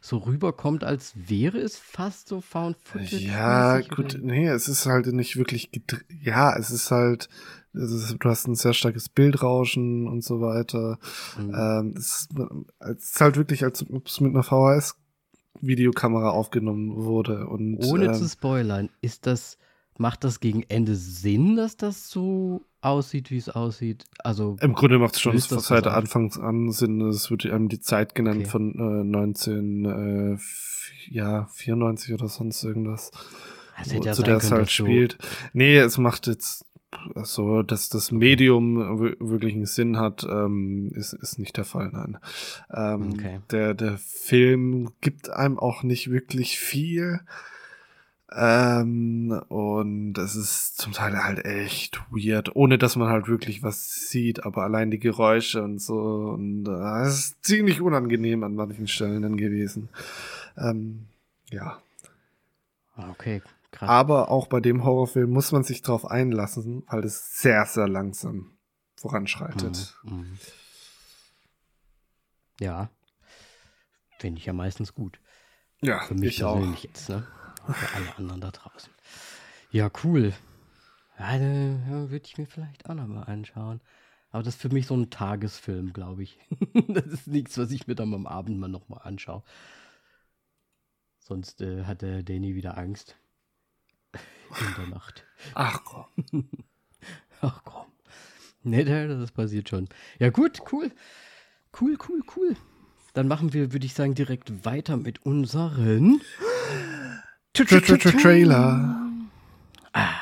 [0.04, 3.24] so rüberkommt, als wäre es fast so Found Footage.
[3.24, 4.18] Ja, gut, oder?
[4.18, 6.04] nee, es ist halt nicht wirklich gedreht.
[6.20, 7.30] Ja, es ist halt,
[7.72, 10.98] ist, du hast ein sehr starkes Bildrauschen und so weiter.
[11.38, 11.54] Mhm.
[11.54, 12.34] Ähm, es, ist,
[12.80, 14.96] es, ist, halt wirklich, als ob es mit einer VHS
[15.66, 17.46] Videokamera aufgenommen wurde.
[17.46, 19.58] Und, Ohne ähm, zu spoilern, ist das,
[19.98, 24.04] macht das gegen Ende Sinn, dass das so aussieht, wie es aussieht?
[24.18, 27.00] Also Im Grunde macht es schon seit Anfangs an Sinn.
[27.02, 28.50] Es wird einem die Zeit genannt okay.
[28.50, 30.38] von äh, 19, äh,
[31.10, 33.10] ja, 94 oder sonst irgendwas.
[33.74, 35.18] Hätte ja zu der es halt spielt.
[35.52, 36.64] Nee, es macht jetzt
[37.22, 42.18] so, dass das Medium wirklich einen Sinn hat, ähm, ist, ist nicht der Fall, nein.
[42.72, 43.40] Ähm, okay.
[43.50, 47.20] der, der Film gibt einem auch nicht wirklich viel.
[48.36, 54.08] Ähm, und es ist zum Teil halt echt weird, ohne dass man halt wirklich was
[54.08, 55.94] sieht, aber allein die Geräusche und so.
[56.34, 59.88] Und äh, es ist ziemlich unangenehm an manchen Stellen dann gewesen.
[60.56, 61.06] Ähm,
[61.50, 61.78] ja.
[62.96, 63.40] Okay,
[63.74, 63.88] Krass.
[63.88, 68.56] Aber auch bei dem Horrorfilm muss man sich drauf einlassen, weil es sehr, sehr langsam
[68.94, 69.96] voranschreitet.
[70.04, 70.16] Mhm.
[70.16, 70.38] Mhm.
[72.60, 72.88] Ja.
[74.20, 75.18] Finde ich ja meistens gut.
[75.82, 76.84] Ja, Für mich persönlich auch.
[76.84, 77.26] jetzt, ne?
[77.66, 78.92] Für alle anderen da draußen.
[79.72, 80.32] Ja, cool.
[81.18, 83.80] Ja, würde ich mir vielleicht auch nochmal anschauen.
[84.30, 86.38] Aber das ist für mich so ein Tagesfilm, glaube ich.
[86.88, 89.42] das ist nichts, was ich mir dann am Abend mal nochmal anschaue.
[91.18, 93.16] Sonst äh, hat der Danny wieder Angst
[94.60, 95.24] in der Nacht.
[95.54, 96.06] Ach komm.
[97.40, 97.86] Ach komm.
[98.62, 99.88] Nee, das passiert schon.
[100.18, 100.90] Ja, gut, cool.
[101.78, 102.56] Cool, cool, cool.
[103.12, 106.20] Dann machen wir, würde ich sagen, direkt weiter mit unseren
[107.52, 109.00] Trailer.
[109.92, 110.14] Ah.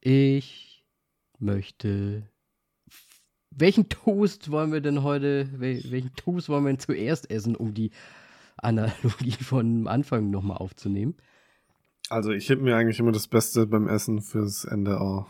[0.00, 0.84] Ich
[1.38, 2.28] möchte.
[3.50, 5.48] Welchen Toast wollen wir denn heute?
[5.60, 7.90] Welchen Toast wollen wir denn zuerst essen, um die
[8.62, 11.16] Analogie von Anfang nochmal aufzunehmen.
[12.08, 15.28] Also ich heb mir eigentlich immer das Beste beim Essen fürs Ende auf.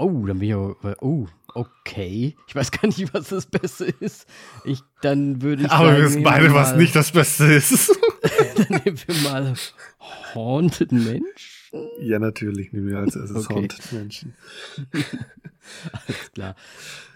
[0.00, 2.36] Oh, dann bin ich aber, oh, okay.
[2.46, 4.28] Ich weiß gar nicht, was das Beste ist.
[4.64, 7.98] Ich, dann würde ich Aber sagen, wir wissen beide, was nicht das Beste ist.
[8.56, 9.54] Dann nehmen wir mal
[10.34, 11.70] Haunted Mensch.
[12.00, 13.54] ja, natürlich nehmen wir als erstes Okay.
[13.54, 14.34] Haunted Menschen.
[15.92, 16.56] Alles klar.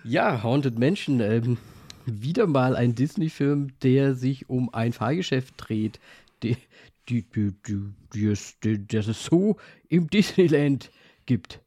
[0.05, 1.59] Ja, Haunted Mansion, ähm,
[2.07, 6.01] wieder mal ein Disney-Film, der sich um ein Fahrgeschäft dreht,
[6.43, 6.57] die,
[7.09, 7.53] die, die,
[8.15, 9.57] die, das es so
[9.89, 10.91] im Disneyland
[11.27, 11.61] gibt.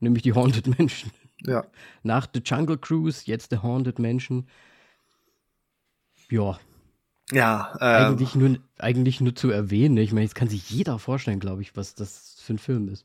[0.00, 1.10] Nämlich die Haunted Mansion.
[1.42, 1.66] Ja,
[2.02, 4.48] Nach The Jungle Cruise, jetzt The Haunted Mansion.
[6.30, 6.58] Ja,
[7.32, 9.94] ja, ähm, eigentlich, nur, eigentlich nur zu erwähnen.
[9.94, 10.02] ne?
[10.02, 13.04] Ich meine, jetzt kann sich jeder vorstellen, glaube ich, was das für ein Film ist.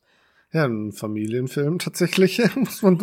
[0.53, 2.97] Ja, ein Familienfilm tatsächlich, muss man,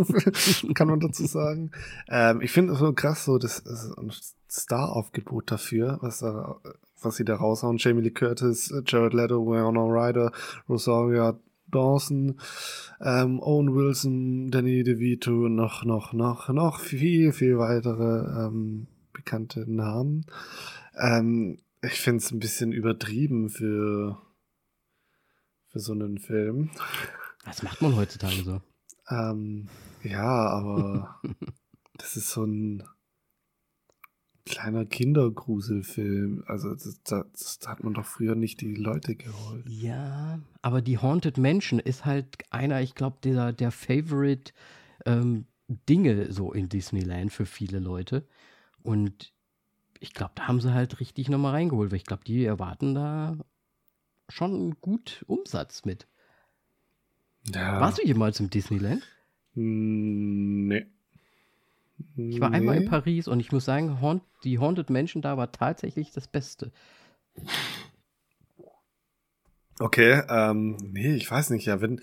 [0.74, 1.70] kann man dazu sagen.
[2.08, 4.12] Ähm, ich finde es so krass, so das ist ein
[4.50, 6.56] Star-Aufgebot dafür, was da,
[7.02, 7.78] was sie da raushauen.
[7.78, 10.32] Jamie Lee Curtis, Jared Leto, Winona Ryder,
[10.68, 11.38] Rosario
[11.70, 12.40] Dawson,
[13.00, 20.26] ähm, Owen Wilson, Danny DeVito, noch, noch, noch, noch viel, viel weitere ähm, bekannte Namen.
[20.98, 24.18] Ähm, ich finde es ein bisschen übertrieben für,
[25.68, 26.70] für so einen Film.
[27.48, 28.60] Das macht man heutzutage so.
[29.10, 29.68] Ähm,
[30.02, 31.20] ja, aber
[31.96, 32.82] das ist so ein
[34.44, 36.44] kleiner Kindergruselfilm.
[36.46, 39.64] Also das, das, das hat man doch früher nicht die Leute geholt.
[39.68, 44.52] Ja, aber die Haunted Mansion ist halt einer, ich glaube, dieser der Favorite
[45.06, 48.26] ähm, Dinge so in Disneyland für viele Leute.
[48.82, 49.32] Und
[50.00, 53.36] ich glaube, da haben sie halt richtig nochmal reingeholt, weil ich glaube, die erwarten da
[54.28, 56.06] schon gut Umsatz mit.
[57.54, 57.80] Ja.
[57.80, 59.02] Warst du jemals im Disneyland?
[59.54, 60.86] Nee.
[62.16, 62.88] Ich war einmal in Nee.
[62.88, 66.70] Paris und ich muss sagen, Haunt, die Haunted Mansion da war tatsächlich das Beste.
[69.80, 72.00] Okay, ähm, nee, ich weiß nicht, ja, wenn,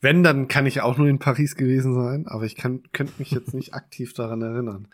[0.00, 3.32] wenn, dann kann ich auch nur in Paris gewesen sein, aber ich kann, könnte mich
[3.32, 4.86] jetzt nicht aktiv daran erinnern.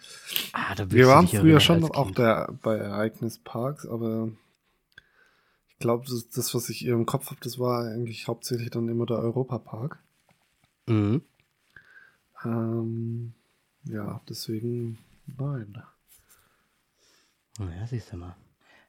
[0.52, 4.30] Ah, da Wir waren früher schon auch der, bei Ereignisparks, aber
[5.82, 9.18] glaube, das, das, was ich im Kopf habe, das war eigentlich hauptsächlich dann immer der
[9.18, 9.98] Europapark.
[10.86, 11.22] Mhm.
[12.44, 13.34] Ähm,
[13.84, 15.82] ja, deswegen nein.
[17.58, 18.36] Ja, siehst du mal.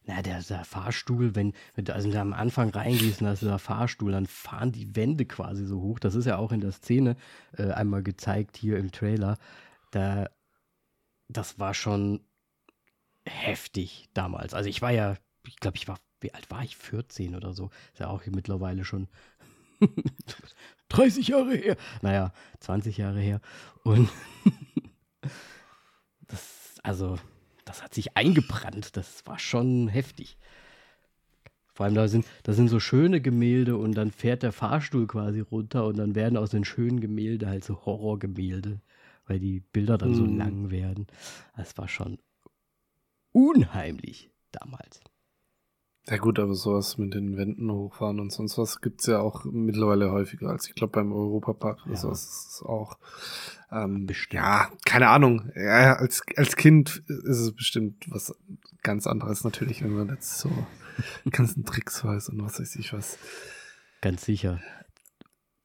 [0.06, 3.60] Na, der, der Fahrstuhl, wenn, wenn du also am Anfang reingehst und da ist dieser
[3.60, 6.00] Fahrstuhl, dann fahren die Wände quasi so hoch.
[6.00, 7.16] Das ist ja auch in der Szene
[7.58, 9.38] äh, einmal gezeigt hier im Trailer.
[9.92, 10.30] Da,
[11.30, 12.20] das war schon
[13.26, 14.54] heftig damals.
[14.54, 15.16] Also ich war ja,
[15.48, 16.78] ich glaube, ich war, wie alt war ich?
[16.78, 17.70] 14 oder so.
[17.94, 19.08] Ist ja auch mittlerweile schon
[20.90, 21.78] 30 Jahre her.
[22.02, 23.42] Naja, 20 Jahre her.
[23.84, 24.10] Und
[26.28, 27.18] das, also,
[27.66, 28.96] das hat sich eingebrannt.
[28.98, 30.38] Das war schon heftig.
[31.74, 35.40] Vor allem, da sind, da sind so schöne Gemälde und dann fährt der Fahrstuhl quasi
[35.40, 38.80] runter und dann werden aus den schönen Gemälde halt so Horrorgemälde,
[39.26, 40.38] weil die Bilder dann so Hm.
[40.38, 41.08] lang werden.
[41.58, 42.20] Das war schon
[43.32, 45.02] unheimlich damals.
[46.10, 50.12] Ja gut, aber sowas mit den Wänden hochfahren und sonst was gibt's ja auch mittlerweile
[50.12, 52.00] häufiger als ich glaube beim Europapark oder Ja.
[52.00, 52.98] sowas ist es auch.
[53.72, 54.34] Ähm, Bestimmt.
[54.44, 55.50] Ja, keine Ahnung.
[55.56, 58.36] Ja, als, als Kind ist es bestimmt was
[58.82, 60.50] ganz anderes natürlich, wenn man jetzt so
[61.32, 63.18] ganzen Tricks weiß und was weiß ich was.
[64.02, 64.60] Ganz sicher.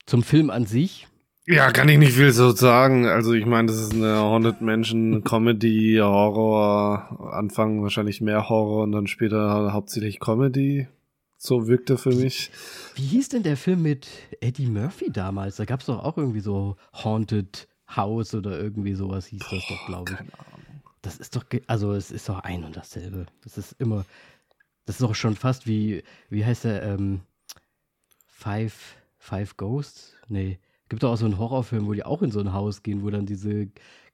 [0.07, 1.09] Zum Film an sich,
[1.51, 3.07] Ja, kann ich nicht viel so sagen.
[3.07, 8.93] Also ich meine, das ist eine Haunted Mansion Comedy, Horror, Anfang wahrscheinlich mehr Horror und
[8.93, 10.89] dann später hauptsächlich Comedy.
[11.39, 12.51] So wirkte für mich.
[12.97, 14.09] Wie hieß denn der Film mit
[14.43, 15.57] Eddie Murphy damals?
[15.57, 19.87] Da gab es doch auch irgendwie so Haunted House oder irgendwie sowas hieß das doch,
[19.87, 20.17] glaube ich.
[20.19, 20.83] Keine Ahnung.
[21.01, 23.25] Das ist doch, also es ist doch ein und dasselbe.
[23.43, 24.05] Das ist immer,
[24.85, 27.21] das ist doch schon fast wie, wie heißt der, ähm,
[28.27, 30.15] Five, Five Ghosts?
[30.29, 30.59] Nee,
[30.89, 33.11] gibt doch auch so einen Horrorfilm, wo die auch in so ein Haus gehen, wo
[33.11, 33.69] dann diese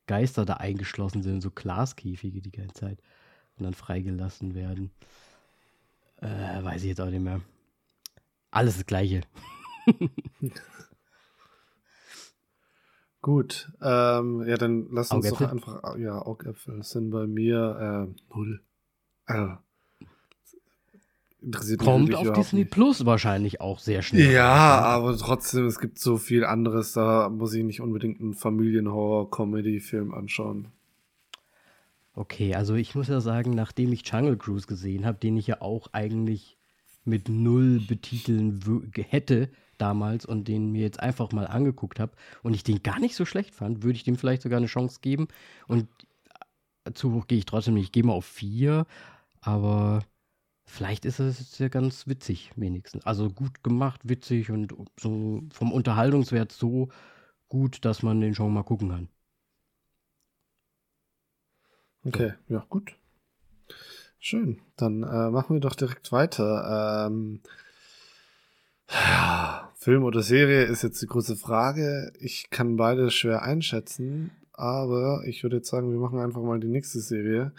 [0.06, 2.98] Geister da eingeschlossen sind, so Glaskäfige die ganze Zeit
[3.56, 4.90] und dann freigelassen werden.
[6.20, 7.40] Äh, weiß ich jetzt auch nicht mehr.
[8.50, 9.22] Alles das Gleiche.
[13.20, 15.46] Gut, ähm, ja, dann lass uns Augäpfel?
[15.46, 18.62] doch einfach, ja, Augäpfel sind bei mir äh, null.
[19.26, 19.56] Äh,
[21.44, 22.70] interessiert mich Kommt wirklich auf Disney nicht.
[22.70, 24.33] Plus wahrscheinlich auch sehr schnell.
[24.33, 30.14] Ja, aber trotzdem, es gibt so viel anderes, da muss ich nicht unbedingt einen Familienhorror-Comedy-Film
[30.14, 30.68] anschauen.
[32.14, 35.61] Okay, also ich muss ja sagen, nachdem ich Jungle Cruise gesehen habe, den ich ja
[35.61, 36.57] auch eigentlich
[37.04, 38.61] mit null betiteln
[38.96, 43.16] hätte damals und den mir jetzt einfach mal angeguckt habe und ich den gar nicht
[43.16, 45.28] so schlecht fand, würde ich dem vielleicht sogar eine Chance geben.
[45.66, 45.88] Und
[46.85, 47.87] äh, zu hoch gehe ich trotzdem nicht.
[47.87, 48.87] Ich gehe mal auf vier,
[49.40, 50.04] aber
[50.64, 53.05] vielleicht ist es ja ganz witzig, wenigstens.
[53.07, 56.88] Also gut gemacht, witzig und so vom Unterhaltungswert so
[57.48, 59.09] gut, dass man den schon mal gucken kann.
[62.07, 62.96] Okay, ja, gut.
[64.18, 64.61] Schön.
[64.77, 67.07] Dann äh, machen wir doch direkt weiter.
[67.09, 67.40] Ähm,
[68.90, 72.12] ja, Film oder Serie ist jetzt die große Frage.
[72.20, 76.68] Ich kann beide schwer einschätzen, aber ich würde jetzt sagen, wir machen einfach mal die
[76.68, 77.53] nächste Serie.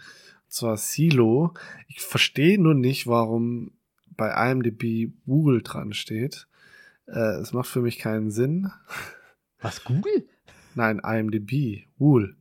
[0.56, 1.52] Zwar Silo.
[1.86, 3.72] Ich verstehe nur nicht, warum
[4.16, 6.48] bei IMDb Google dran steht.
[7.06, 8.72] Äh, es macht für mich keinen Sinn.
[9.60, 10.26] Was, Google?
[10.74, 11.86] Nein, IMDb.
[11.98, 12.36] Wool.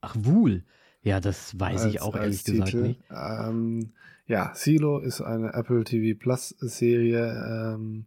[0.00, 0.64] Ach, Wool.
[1.02, 2.58] Ja, das weiß als, ich auch ehrlich Titel.
[2.58, 3.00] gesagt nicht.
[3.10, 3.92] Ähm,
[4.26, 8.06] ja, Silo ist eine Apple TV Plus Serie, ähm,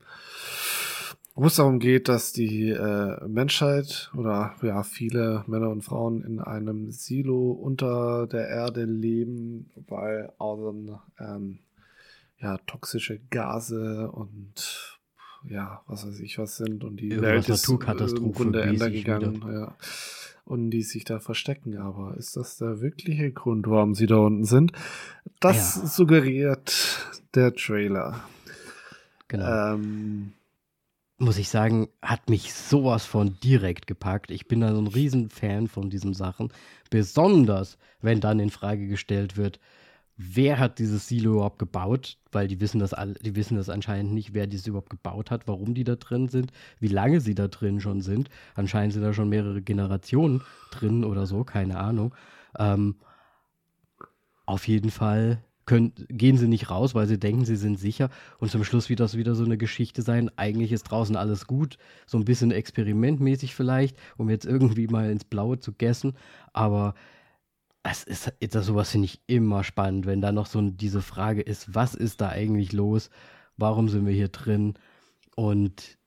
[1.36, 6.40] wo es darum geht, dass die äh, Menschheit oder ja viele Männer und Frauen in
[6.40, 11.60] einem Silo unter der Erde leben, weil außen ähm,
[12.40, 15.00] ja toxische Gase und
[15.48, 19.44] ja was weiß ich was sind und die Irgendwas Welt ist im Grunde Ende gegangen.
[19.52, 19.76] Ja
[20.46, 21.78] und die sich da verstecken.
[21.78, 24.72] Aber ist das der wirkliche Grund, warum sie da unten sind?
[25.40, 25.88] Das ja.
[25.88, 28.24] suggeriert der Trailer.
[29.28, 29.74] Genau.
[29.74, 30.34] Ähm,
[31.18, 34.32] muss ich sagen, hat mich sowas von direkt gepackt.
[34.32, 36.52] Ich bin da so ein Riesenfan von diesen Sachen.
[36.90, 39.60] Besonders, wenn dann in Frage gestellt wird,
[40.18, 44.14] wer hat dieses Silo überhaupt gebaut, weil die wissen das all, die wissen das anscheinend
[44.14, 47.48] nicht, wer dieses überhaupt gebaut hat, warum die da drin sind, wie lange sie da
[47.48, 48.30] drin schon sind.
[48.54, 52.14] Anscheinend sind da schon mehrere Generationen drin oder so, keine Ahnung.
[52.58, 52.96] Ähm,
[54.46, 58.10] auf jeden Fall können, gehen sie nicht raus, weil sie denken, sie sind sicher.
[58.40, 60.30] Und zum Schluss wird das wieder so eine Geschichte sein.
[60.38, 65.26] Eigentlich ist draußen alles gut, so ein bisschen experimentmäßig vielleicht, um jetzt irgendwie mal ins
[65.26, 66.14] Blaue zu gessen.
[66.54, 66.94] Aber
[67.84, 71.76] es ist, das sowas finde ich immer spannend, wenn da noch so diese Frage ist,
[71.76, 73.10] was ist da eigentlich los?
[73.58, 74.74] Warum sind wir hier drin?
[75.36, 75.98] Und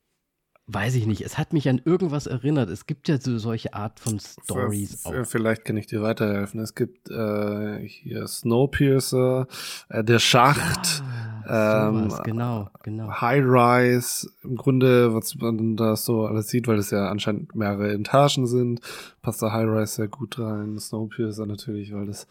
[0.69, 2.69] weiß ich nicht, es hat mich an irgendwas erinnert.
[2.69, 5.25] Es gibt ja so solche Art von Stories auch.
[5.25, 6.61] Vielleicht kann ich dir weiterhelfen.
[6.61, 9.47] Es gibt äh, hier Snowpiercer,
[9.89, 11.03] äh, der Schacht,
[11.49, 13.11] ja, ähm, genau, genau.
[13.11, 17.93] High Rise, im Grunde, was man da so alles sieht, weil es ja anscheinend mehrere
[17.95, 18.81] Etagen sind,
[19.23, 20.79] passt da High Rise sehr gut rein.
[20.79, 22.27] Snowpiercer natürlich, weil das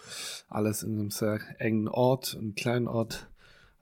[0.47, 3.27] alles in einem sehr engen Ort, einem kleinen Ort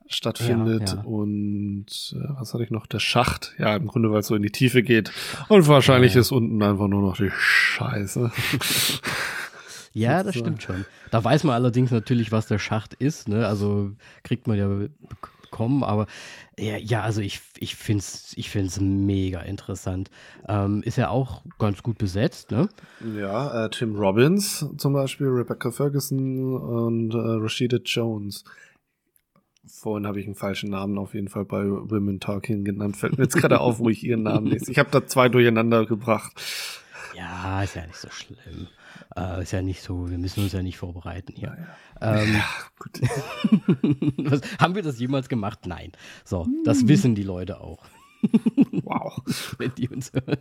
[0.08, 0.90] stattfindet.
[0.90, 1.02] Ja, ja.
[1.02, 2.86] Und äh, was hatte ich noch?
[2.86, 3.54] Der Schacht.
[3.58, 5.10] Ja, im Grunde, weil es so in die Tiefe geht.
[5.48, 8.30] Und wahrscheinlich ja, ist unten einfach nur noch die Scheiße.
[9.92, 10.84] ja, das stimmt schon.
[11.10, 13.28] Da weiß man allerdings natürlich, was der Schacht ist.
[13.28, 13.46] Ne?
[13.46, 13.92] Also
[14.22, 14.68] kriegt man ja
[15.56, 15.82] bekommen.
[15.82, 16.06] Aber
[16.58, 20.10] ja, ja also ich, ich finde es ich find's mega interessant.
[20.48, 22.50] Ähm, ist ja auch ganz gut besetzt.
[22.50, 22.68] Ne?
[23.18, 28.44] Ja, äh, Tim Robbins zum Beispiel, Rebecca Ferguson und äh, Rashida Jones.
[29.68, 32.96] Vorhin habe ich einen falschen Namen auf jeden Fall bei Women Talking genannt.
[32.96, 34.70] Fällt mir jetzt gerade auf, wo ich ihren Namen lese.
[34.70, 36.32] Ich habe da zwei durcheinander gebracht.
[37.16, 38.68] Ja, ist ja nicht so schlimm.
[39.16, 41.56] Äh, ist ja nicht so, wir müssen uns ja nicht vorbereiten hier.
[42.00, 42.22] Ja, ja.
[42.22, 42.44] Ähm, ja
[44.30, 45.66] was, haben wir das jemals gemacht?
[45.66, 45.92] Nein.
[46.24, 46.88] So, das hm.
[46.88, 47.84] wissen die Leute auch.
[48.82, 49.20] wow.
[49.58, 50.38] Wenn die uns hören.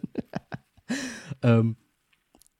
[1.41, 1.77] ähm,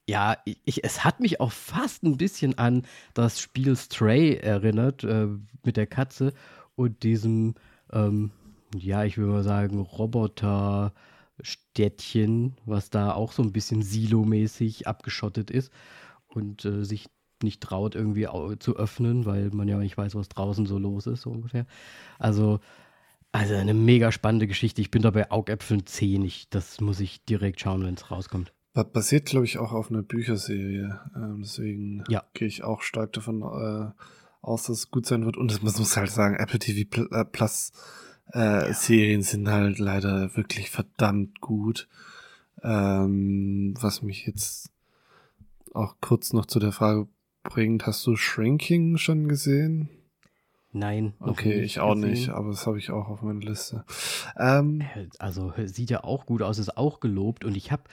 [0.08, 5.28] ja, ich, es hat mich auch fast ein bisschen an das Spiel Stray erinnert, äh,
[5.64, 6.34] mit der Katze
[6.76, 7.56] und diesem,
[7.92, 8.32] ähm,
[8.76, 15.72] ja, ich würde mal sagen, Roboter-Städtchen, was da auch so ein bisschen silomäßig abgeschottet ist
[16.28, 17.08] und äh, sich
[17.44, 18.28] nicht traut, irgendwie
[18.60, 21.66] zu öffnen, weil man ja nicht weiß, was draußen so los ist, so ungefähr.
[22.20, 22.60] Also,
[23.32, 24.82] also eine mega spannende Geschichte.
[24.82, 26.24] Ich bin da bei Augäpfeln 10.
[26.24, 28.55] Ich, das muss ich direkt schauen, wenn es rauskommt.
[28.84, 31.00] Basiert, glaube ich, auch auf einer Bücherserie.
[31.16, 32.24] Ähm, deswegen ja.
[32.34, 33.92] gehe ich auch stark davon äh,
[34.42, 35.38] aus, dass es gut sein wird.
[35.38, 37.72] Und man muss halt sagen, Apple TV äh, Plus
[38.34, 38.74] äh, ja.
[38.74, 41.88] Serien sind halt leider wirklich verdammt gut.
[42.64, 44.72] Ähm, was mich jetzt
[45.74, 47.08] auch kurz noch zu der Frage
[47.44, 49.90] bringt, hast du Shrinking schon gesehen?
[50.72, 51.14] Nein.
[51.22, 52.10] Okay, ich auch gesehen.
[52.10, 53.86] nicht, aber das habe ich auch auf meiner Liste.
[54.38, 57.84] Ähm, äh, also sieht ja auch gut aus, ist auch gelobt und ich habe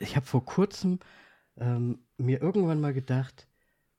[0.00, 0.98] ich habe vor kurzem
[1.56, 3.46] ähm, mir irgendwann mal gedacht,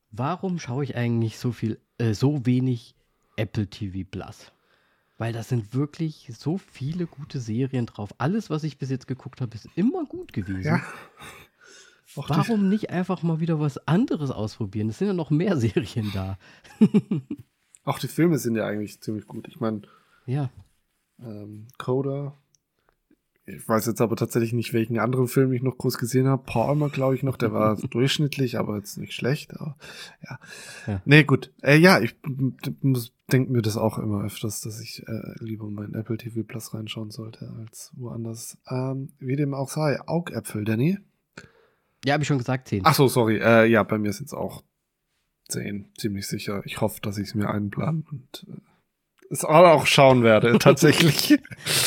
[0.10, 2.96] warum schaue ich eigentlich so viel, äh, so wenig
[3.38, 4.52] Apple TV Plus?
[5.18, 8.14] Weil da sind wirklich so viele gute Serien drauf.
[8.18, 10.64] Alles, was ich bis jetzt geguckt habe, ist immer gut gewesen.
[10.64, 10.82] Ja.
[12.16, 14.90] Warum nicht einfach mal wieder was anderes ausprobieren?
[14.90, 16.38] Es sind ja noch mehr Serien da.
[17.84, 19.48] Auch die Filme sind ja eigentlich ziemlich gut.
[19.48, 19.84] Ich meine,
[20.26, 20.50] ja.
[21.20, 22.36] Ähm, Coda
[23.46, 26.44] ich weiß jetzt aber tatsächlich nicht, welchen anderen Film ich noch groß gesehen habe.
[26.44, 29.60] Palmer, glaube ich noch, der war durchschnittlich, aber jetzt nicht schlecht.
[29.60, 29.78] Aber,
[30.22, 30.40] ja.
[30.88, 31.02] ja.
[31.06, 31.52] Nee, gut.
[31.62, 32.16] Äh, ja, ich
[33.32, 37.10] denke mir das auch immer öfters, dass ich äh, lieber mein Apple TV Plus reinschauen
[37.10, 38.58] sollte als woanders.
[38.70, 41.00] Ähm, wie dem auch sei, Augäpfel, Danny.
[42.06, 42.82] Ja, habe ich schon gesagt, 10.
[42.84, 43.38] Ach so, sorry.
[43.38, 44.64] Äh, ja, bei mir sind es auch
[45.50, 46.62] 10, ziemlich sicher.
[46.66, 48.71] Ich hoffe, dass ich es mir einplan und äh,
[49.32, 51.30] es auch schauen werde, tatsächlich.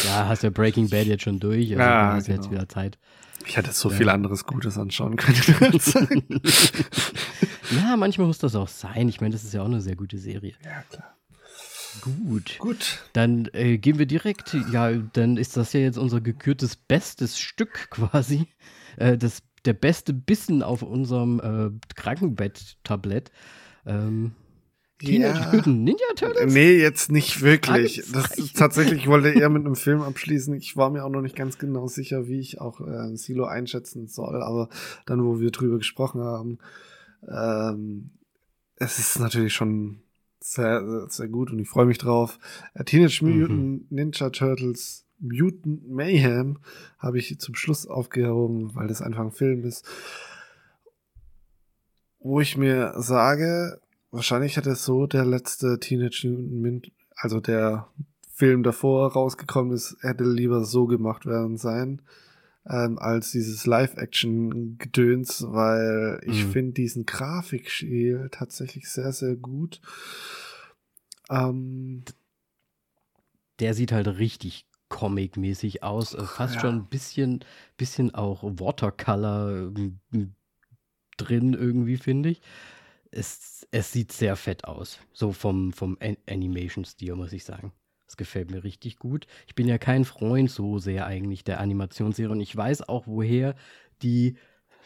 [0.05, 2.37] ja, hast ja Breaking Bad jetzt schon durch, also Ja, hast genau.
[2.43, 2.99] jetzt wieder Zeit.
[3.47, 3.97] Ich hätte so Ja.
[3.97, 5.37] viel anderes Gutes anschauen können.
[7.71, 9.09] Ja, manchmal muss das auch sein.
[9.09, 10.55] Ich meine, das ist ja auch eine sehr gute Serie.
[10.65, 11.17] ja, klar.
[12.01, 12.57] Gut.
[12.59, 13.05] Gut.
[13.13, 17.89] Dann äh, gehen wir direkt, ja, dann ist das ja jetzt unser gekürtes bestes Stück
[17.91, 18.49] quasi.
[18.97, 23.31] Äh, das, der beste Bissen auf unserem äh, Krankenbett-Tablett.
[23.87, 24.33] Ähm,
[25.05, 25.53] Teenage Ja.
[25.53, 26.53] Mutant Ninja Turtles?
[26.53, 28.03] Nee, jetzt nicht wirklich.
[28.13, 30.55] Das ist tatsächlich, ich wollte eher mit einem Film abschließen.
[30.55, 34.09] Ich war mir auch noch nicht ganz genau sicher, wie ich auch äh, Silo einschätzen
[34.09, 34.69] soll, aber
[35.07, 36.59] dann, wo wir drüber gesprochen haben,
[37.29, 38.11] ähm,
[38.77, 40.01] es ist natürlich schon
[40.41, 42.39] sehr, sehr, gut und ich freue mich drauf.
[42.75, 43.41] Äh, Teenage Mhm.
[43.41, 46.59] Mutant Ninja Turtles Mutant Mayhem
[46.99, 49.87] habe ich zum Schluss aufgehoben, weil das einfach ein Film ist.
[52.19, 53.81] Wo ich mir sage,
[54.15, 57.89] wahrscheinlich hätte so der letzte Teenage Mutant also der
[58.29, 62.03] Film davor rausgekommen ist, hätte lieber so gemacht werden sein,
[62.67, 66.51] ähm, als dieses Live-Action-Gedöns, weil ich Mhm.
[66.51, 69.81] finde diesen Grafikstil tatsächlich sehr, sehr gut.
[71.31, 72.03] Ähm,
[73.61, 76.15] Der sieht halt richtig comic-mäßig aus.
[76.15, 76.61] Äh, fast Ja.
[76.63, 77.45] schon ein bisschen,
[77.77, 80.27] bisschen auch Watercolor äh,
[81.17, 82.43] drin irgendwie, finde ich.
[83.15, 84.99] Es, es sieht sehr fett aus.
[85.13, 87.73] So vom, vom An Animation-Stil, muss ich sagen.
[88.07, 89.27] Das gefällt mir richtig gut.
[89.47, 93.55] Ich bin ja kein Freund so sehr eigentlich der Animationsserie und ich weiß auch, woher
[94.03, 94.37] die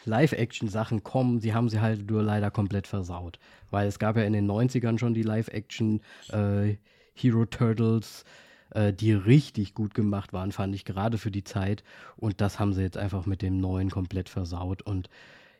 [0.05, 1.39] Live-Action-Sachen kommen.
[1.39, 3.39] Sie haben sie halt nur leider komplett versaut.
[3.69, 6.77] Weil es gab ja in den 90ern schon die Live-Action äh,
[7.13, 8.23] Hero Turtles,
[8.71, 11.83] äh, die richtig gut gemacht waren, fand ich gerade für die Zeit.
[12.15, 14.81] Und das haben sie jetzt einfach mit dem neuen komplett versaut.
[14.81, 15.09] Und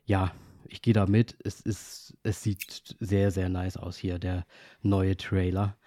[0.05, 0.31] ja,
[0.65, 1.37] ich gehe da mit.
[1.43, 4.45] Es, ist, es sieht sehr, sehr nice aus hier, der
[4.81, 5.77] neue Trailer.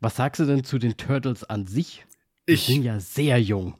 [0.00, 2.06] Was sagst du denn zu den Turtles an sich?
[2.46, 3.76] Ich, sind ja sehr jung.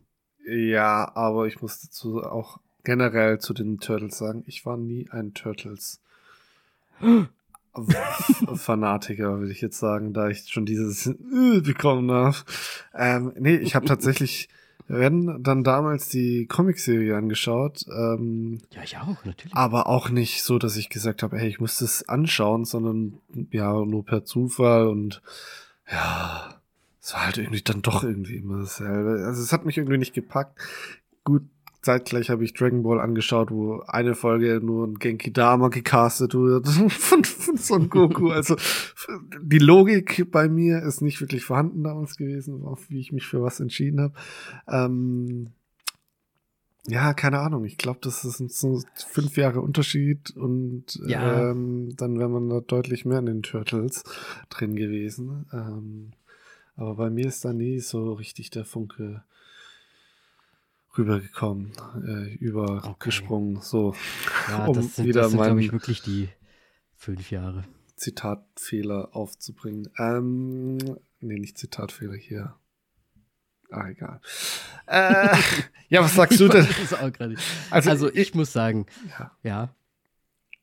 [0.47, 5.35] ja, aber ich muss dazu auch generell zu den Turtles sagen, ich war nie ein
[5.35, 6.01] Turtles.
[8.57, 11.05] Fanatiker, würde ich jetzt sagen, da ich schon dieses
[11.63, 12.37] bekommen habe.
[12.95, 14.49] Ähm, nee, ich habe tatsächlich,
[14.87, 19.55] wenn, dann damals die Comicserie angeschaut, ähm, Ja, ich auch, natürlich.
[19.55, 23.19] aber auch nicht so, dass ich gesagt habe, hey, ich muss das anschauen, sondern
[23.51, 25.21] ja, nur per Zufall und
[25.91, 26.55] ja,
[27.01, 29.25] es war halt irgendwie dann doch irgendwie immer dasselbe.
[29.27, 30.59] Also es hat mich irgendwie nicht gepackt.
[31.25, 31.43] Gut,
[31.83, 36.69] zeitgleich habe ich Dragon Ball angeschaut, wo eine Folge nur ein Genki Dama gecastet wird
[36.91, 38.31] von, von Son Goku.
[38.31, 38.57] Also
[39.41, 43.43] die Logik bei mir ist nicht wirklich vorhanden damals gewesen, auf wie ich mich für
[43.43, 44.15] was entschieden habe.
[44.67, 45.49] Ähm,
[46.87, 47.65] ja, keine Ahnung.
[47.65, 51.51] Ich glaube, das ist ein so fünf Jahre Unterschied und Ja.
[51.51, 54.05] ähm, dann wäre man da deutlich mehr in den Turtles
[54.49, 55.47] drin gewesen.
[55.53, 56.13] Ähm,
[56.77, 59.23] aber bei mir ist da nie so richtig der Funke
[60.99, 61.73] rübergekommen,
[62.07, 63.61] äh, übergesprungen.
[63.63, 63.95] So,
[64.49, 66.29] ja, um das sind, wieder das sind glaube ich, wirklich die
[66.97, 67.65] fünf Jahre.
[67.97, 69.89] Zitatfehler aufzubringen.
[69.99, 70.79] Ähm,
[71.21, 72.55] nee, nicht Zitatfehler hier.
[73.71, 74.21] Ah, egal.
[74.87, 75.37] Äh,
[75.89, 76.67] ja, was sagst du denn?
[76.67, 77.37] Das ist auch gerade-
[77.71, 78.87] Also, Also, ich muss sagen,
[79.19, 79.33] Ja.
[79.43, 79.75] ja.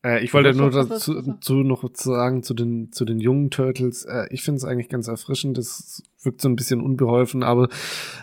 [0.06, 3.06] Äh, ich wollte nur noch- was- was- dazu was- zu noch sagen zu den, zu
[3.06, 4.06] den jungen Turtles.
[4.06, 5.58] Äh, ich finde es eigentlich ganz erfrischend.
[5.58, 7.70] Das wirkt so ein bisschen unbeholfen, aber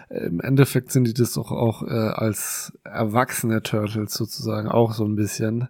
[0.09, 5.05] äh, im Endeffekt sind die das doch auch äh, als erwachsene Turtles sozusagen auch so
[5.05, 5.69] ein bisschen.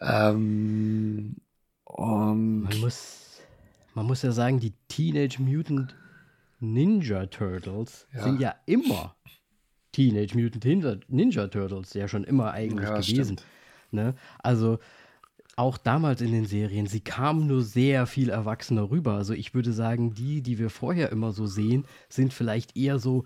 [0.00, 1.36] Ähm,
[1.84, 3.40] und Man muss,
[3.94, 5.94] man muss ja sagen, die Teenage Mutant
[6.60, 8.22] Ninja Turtles Ja.
[8.24, 9.14] sind ja immer
[9.92, 13.36] Teenage Mutant Ninja, Ninja Turtles, ja schon immer eigentlich Ja, gewesen.
[13.90, 14.14] Ne?
[14.38, 14.78] Also
[15.62, 19.14] auch damals in den Serien, sie kamen nur sehr viel erwachsener rüber.
[19.14, 23.24] Also ich würde sagen, die, die wir vorher immer so sehen, sind vielleicht eher so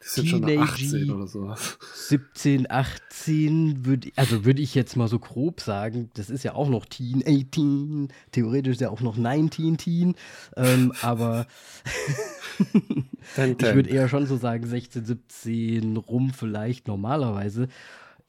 [0.00, 1.78] die sind schon Teenage- 18 oder sowas.
[1.94, 6.68] 17, 18, würde also würde ich jetzt mal so grob sagen, das ist ja auch
[6.68, 10.14] noch Teen, 18, theoretisch ja auch noch 19 Teen,
[10.56, 11.46] ähm, aber
[13.36, 17.68] ich würde eher schon so sagen 16, 17 rum vielleicht normalerweise.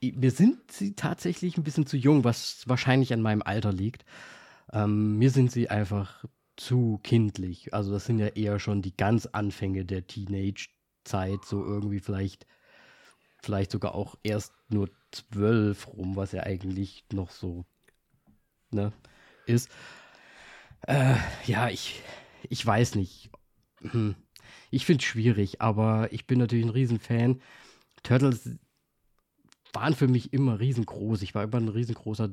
[0.02, 4.04] Mir sind sie tatsächlich ein bisschen zu jung, was wahrscheinlich an meinem Alter liegt.
[4.72, 6.24] Ähm, mir sind sie einfach
[6.56, 7.74] zu kindlich.
[7.74, 12.46] Also das sind ja eher schon die ganz Anfänge der Teenage-Zeit, so irgendwie vielleicht,
[13.42, 17.64] vielleicht sogar auch erst nur zwölf rum, was ja eigentlich noch so
[18.70, 18.92] ne,
[19.46, 19.70] ist.
[20.86, 22.02] Äh, ja, ich,
[22.48, 23.30] ich weiß nicht.
[23.82, 24.14] Hm.
[24.70, 27.40] Ich finde es schwierig, aber ich bin natürlich ein Riesenfan.
[28.02, 28.58] Turtles
[29.72, 31.22] waren für mich immer riesengroß.
[31.22, 32.30] Ich war immer ein riesengroßer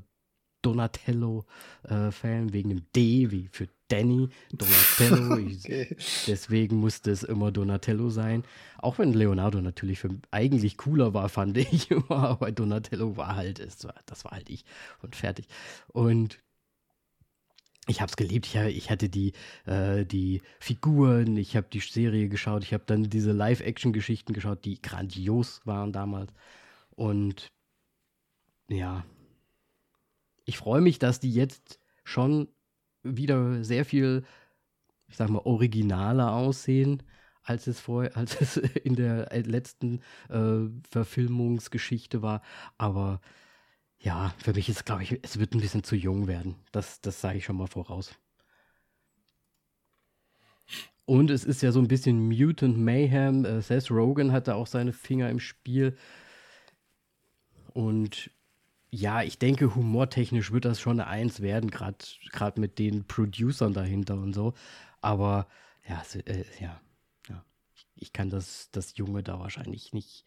[0.62, 4.30] Donatello-Fan, äh, wegen dem D wie für Danny.
[4.52, 5.34] Donatello.
[5.34, 5.96] okay.
[5.98, 8.44] ich, deswegen musste es immer Donatello sein.
[8.78, 12.30] Auch wenn Leonardo natürlich für, eigentlich cooler war, fand ich immer.
[12.30, 14.66] Aber Donatello war halt, es war, das war halt ich
[15.02, 15.48] und fertig.
[15.88, 16.40] Und
[17.88, 18.48] ich habe es geliebt.
[18.48, 19.32] Ich, ich, hatte die,
[19.66, 24.82] äh, die Figuren, ich habe die Serie geschaut, ich habe dann diese Live-Action-Geschichten geschaut, die
[24.82, 26.34] grandios waren damals.
[26.98, 27.54] Und
[28.70, 29.06] ja,
[30.46, 32.48] ich freue mich, dass die jetzt schon
[33.04, 34.26] wieder sehr viel,
[35.08, 37.04] ich sag mal, originaler aussehen,
[37.44, 42.42] als es vorher, als es in der letzten äh, Verfilmungsgeschichte war.
[42.80, 43.22] Aber
[44.00, 46.56] ja, für mich ist, glaube ich, es wird ein bisschen zu jung werden.
[46.72, 48.16] Das, das sage ich schon mal voraus.
[51.06, 53.46] Und es ist ja so ein bisschen Mutant Mayhem.
[53.46, 55.96] Äh, Seth Rogen hatte auch seine Finger im Spiel.
[57.78, 58.32] Und
[58.90, 64.16] ja, ich denke, humortechnisch wird das schon eine Eins werden, gerade mit den Producern dahinter
[64.16, 64.56] und so.
[65.00, 65.48] Aber
[65.88, 66.82] ja, äh, ja,
[67.30, 67.46] ja.
[67.96, 70.26] Ich, kann das, das Junge da wahrscheinlich nicht,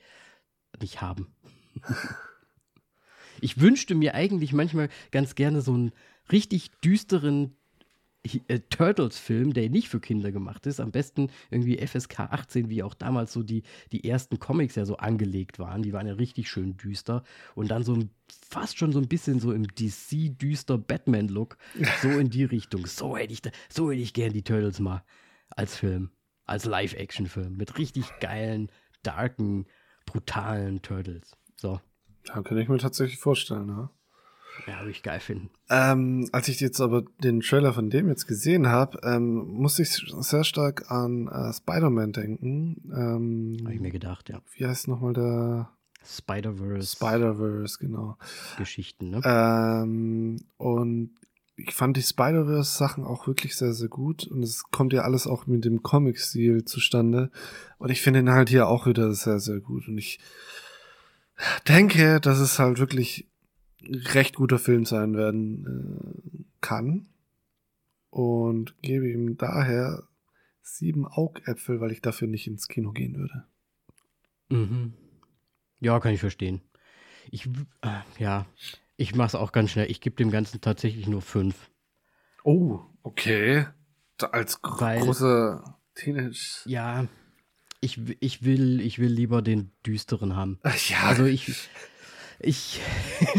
[0.81, 1.35] nicht haben.
[3.41, 5.91] ich wünschte mir eigentlich manchmal ganz gerne so einen
[6.31, 7.57] richtig düsteren
[8.23, 10.81] äh, Turtles-Film, der nicht für Kinder gemacht ist.
[10.81, 13.63] Am besten irgendwie FSK 18, wie auch damals so die,
[13.93, 15.83] die ersten Comics ja so angelegt waren.
[15.83, 17.25] Die waren ja richtig schön düster.
[17.55, 21.57] Und dann so ein, fast schon so ein bisschen so im DC-düster Batman-Look.
[22.03, 22.87] So in die Richtung.
[22.87, 23.41] So hätte ich,
[23.71, 25.03] so hätte ich gern die Turtles mal
[25.49, 26.11] als Film.
[26.45, 27.57] Als Live-Action-Film.
[27.57, 28.71] Mit richtig geilen,
[29.03, 29.67] darken,
[30.05, 31.37] brutalen Turtles.
[31.57, 31.81] So.
[32.25, 33.91] Da kann ich mir tatsächlich vorstellen, ja.
[34.67, 35.51] Ja, würde ich geil finden.
[35.69, 39.91] Ähm, als ich jetzt aber den Trailer von dem jetzt gesehen habe, ähm, musste ich
[39.91, 42.83] sehr stark an äh, Spider-Man denken.
[42.95, 44.41] Ähm, habe ich mir gedacht, ja.
[44.55, 45.71] Wie heißt nochmal der?
[46.05, 46.97] Spider-Verse.
[46.97, 48.17] Spider-Verse, genau.
[48.57, 49.21] Geschichten, ne?
[49.25, 51.11] Ähm, und
[51.57, 54.27] ich fand die Spider-Verse-Sachen auch wirklich sehr, sehr gut.
[54.27, 57.31] Und es kommt ja alles auch mit dem Comic-Stil zustande.
[57.79, 59.89] Und ich finde ihn halt hier auch wieder sehr, sehr gut.
[59.89, 60.19] Und ich
[61.69, 63.30] denke, dass es halt wirklich
[63.83, 67.09] recht guter Film sein werden äh, kann.
[68.11, 70.03] Und gebe ihm daher
[70.63, 73.45] sieben Augäpfel, weil ich dafür nicht ins Kino gehen würde.
[74.49, 74.95] Mhm.
[75.79, 76.61] Ja, kann ich verstehen.
[77.31, 77.47] Ich,
[77.83, 78.47] äh, ja,
[78.97, 79.91] ich mache es auch ganz schnell.
[79.91, 81.71] Ich gebe dem Ganzen tatsächlich nur fünf.
[82.45, 83.67] Oh, okay.
[84.33, 85.63] Als gro weil, große
[85.95, 86.63] Teenage.
[86.67, 87.07] Ja,
[87.81, 90.59] ich, ich, will, ich will lieber den düsteren haben.
[90.89, 91.05] Ja.
[91.05, 91.69] Also ich,
[92.43, 92.81] ich,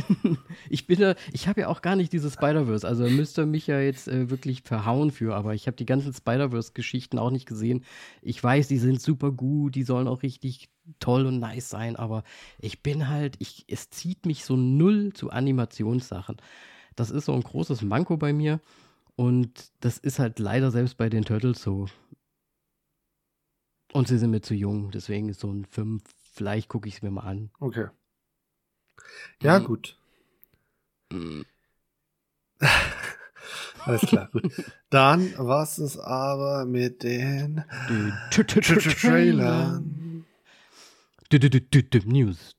[0.70, 3.68] ich bin ja, ich habe ja auch gar nicht dieses Spider-Verse, also müsst ihr mich
[3.68, 7.84] ja jetzt äh, wirklich verhauen für, aber ich habe die ganzen Spider-Verse-Geschichten auch nicht gesehen.
[8.22, 12.24] Ich weiß, die sind super gut, die sollen auch richtig toll und nice sein, aber
[12.60, 16.38] ich bin halt, ich, es zieht mich so null zu Animationssachen.
[16.96, 18.60] Das ist so ein großes Manko bei mir
[19.16, 21.88] und das ist halt leider selbst bei den Turtles so.
[23.94, 27.02] Und sie sind mir zu jung, deswegen ist so ein 5, vielleicht gucke ich es
[27.02, 27.50] mir mal an.
[27.60, 27.88] Okay.
[29.42, 29.64] Ja, mhm.
[29.66, 29.98] gut.
[31.12, 31.46] Mhm.
[33.86, 34.52] Alles klar, gut.
[34.90, 37.64] Dann war es aber mit den
[38.30, 40.26] Trailern.
[42.06, 42.56] News.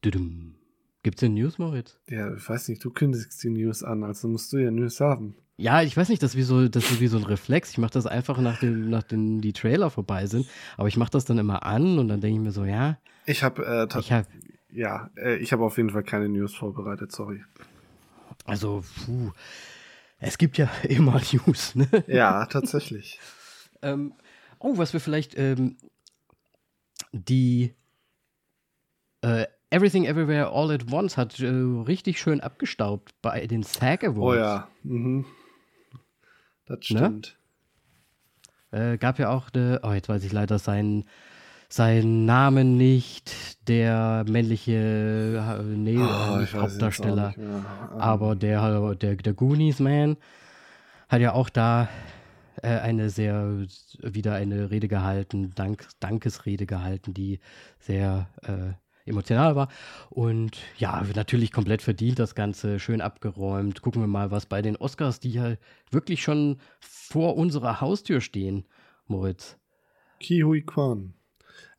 [1.03, 1.99] Gibt's denn News, Moritz?
[2.09, 5.37] Ja, ich weiß nicht, du kündigst die News an, also musst du ja News haben.
[5.57, 7.71] Ja, ich weiß nicht, das ist wie so, das ist wie so ein Reflex.
[7.71, 10.47] Ich mache das einfach, nachdem, nachdem die Trailer vorbei sind.
[10.77, 12.99] Aber ich mache das dann immer an und dann denke ich mir so, ja.
[13.27, 14.27] Ich habe äh, ich hab,
[14.73, 17.45] ja, äh, ich habe auf jeden Fall keine News vorbereitet, sorry.
[18.45, 19.31] Also, puh.
[20.19, 21.89] Es gibt ja immer News, ne?
[22.07, 23.21] Ja, tatsächlich.
[23.83, 24.15] ähm,
[24.59, 25.77] oh, was wir vielleicht ähm,
[27.13, 27.75] die
[29.23, 34.19] äh, Everything Everywhere All at Once hat äh, richtig schön abgestaubt bei den SAG Awards.
[34.19, 35.25] Oh ja, mhm.
[36.67, 36.85] Das ne?
[36.85, 37.39] stimmt.
[38.71, 38.93] Ne?
[38.93, 41.05] Äh, gab ja auch, eine, oh, jetzt weiß ich leider seinen
[41.73, 47.35] seinen Namen nicht, der männliche äh, nee, oh, Hauptdarsteller,
[47.99, 50.19] aber der, der, der Goonies Man
[51.09, 51.89] hat ja auch da
[52.61, 53.65] äh, eine sehr,
[54.03, 57.41] wieder eine Rede gehalten, Dank, Dankesrede gehalten, die
[57.79, 59.69] sehr äh, emotional war.
[60.11, 63.81] Und ja, natürlich komplett verdient das Ganze, schön abgeräumt.
[63.81, 65.55] Gucken wir mal, was bei den Oscars, die ja
[65.91, 68.67] wirklich schon vor unserer Haustür stehen,
[69.07, 69.57] Moritz.
[70.21, 71.15] Kihui Kwan.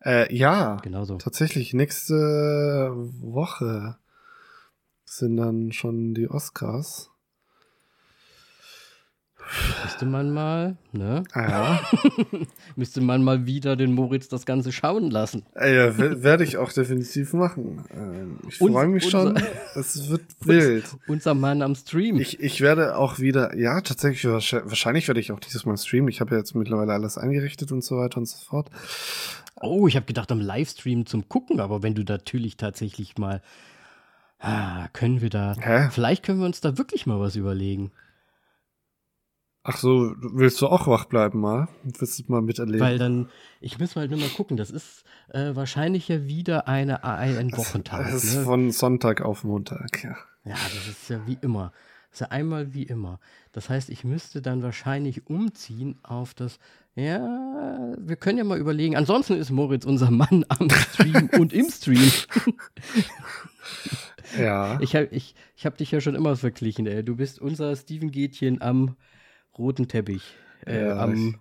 [0.06, 1.18] Äh, ja, Genauso.
[1.18, 1.74] tatsächlich.
[1.74, 3.97] Nächste Woche
[5.06, 7.12] sind dann schon die Oscars.
[9.84, 11.24] Müsste man mal, ne?
[11.34, 11.80] Ah, ja.
[12.76, 15.44] Müsste man mal wieder den Moritz das Ganze schauen lassen.
[15.56, 17.84] Äh, Ja, werde ich auch definitiv machen.
[17.94, 19.39] Ähm, Ich freue mich schon.
[19.76, 20.86] Es wird wild.
[21.08, 22.20] Unser Mann am Stream.
[22.20, 26.10] Ich, ich werde auch wieder, ja, tatsächlich, wahrscheinlich, wahrscheinlich werde ich auch dieses Mal streamen.
[26.10, 28.70] Ich habe ja jetzt mittlerweile alles eingerichtet und so weiter und so fort.
[29.62, 33.41] oh, ich habe gedacht am Livestream zum Gucken, aber wenn du natürlich tatsächlich mal.
[34.39, 35.56] Ah, können wir da.
[35.60, 35.88] Hä?
[35.91, 37.91] Vielleicht können wir uns da wirklich mal was überlegen.
[39.66, 41.70] Ach so, willst du auch wach bleiben mal?
[41.84, 42.82] Willst du mal miterleben?
[42.82, 43.30] Weil dann,
[43.61, 48.07] ich muss halt nur mal gucken, das ist äh, wahrscheinlich ja wieder eine, ein, Wochentag.
[48.09, 48.43] Es ist ne?
[48.43, 50.18] von Sonntag auf Montag, ja.
[50.43, 51.72] Ja, das ist ja wie immer.
[52.09, 53.22] Das ist ja einmal wie immer.
[53.53, 56.59] Das heißt, ich müsste dann wahrscheinlich umziehen auf das.
[56.95, 58.97] Ja, wir können ja mal überlegen.
[58.97, 62.11] Ansonsten ist Moritz unser Mann am Stream und im Stream.
[64.38, 64.80] Ja.
[64.82, 67.03] Ich habe ich, ich hab dich ja schon immer verglichen, ey.
[67.03, 68.95] Du bist unser Steven Gätchen am
[69.58, 70.24] roten Teppich.
[70.66, 71.39] Äh, Ja, am,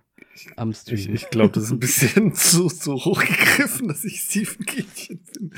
[0.56, 0.98] am Stream.
[0.98, 5.20] Ich, ich glaube, das ist ein bisschen zu, zu hoch gegriffen, dass ich Stephen Gätchen
[5.34, 5.52] bin.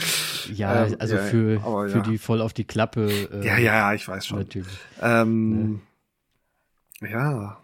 [0.54, 2.02] ja, ähm, also ja, für, aber für ja.
[2.04, 3.10] die voll auf die Klappe.
[3.32, 4.38] Äh, Ja, ja, ja, ich weiß schon.
[4.38, 4.68] Natürlich.
[5.00, 5.80] Ähm,
[7.00, 7.60] ja,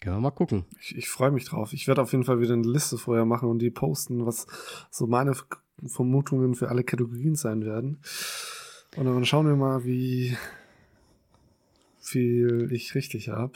[0.00, 0.64] Können wir mal gucken.
[0.80, 1.72] ich, ich freue mich drauf.
[1.72, 4.46] Ich werde auf jeden Fall wieder eine Liste vorher machen und die posten, was
[4.90, 5.32] so meine
[5.86, 8.00] Vermutungen für alle Kategorien sein werden.
[8.96, 10.36] Und dann schauen wir mal, wie
[12.08, 13.52] viel ich richtig habe.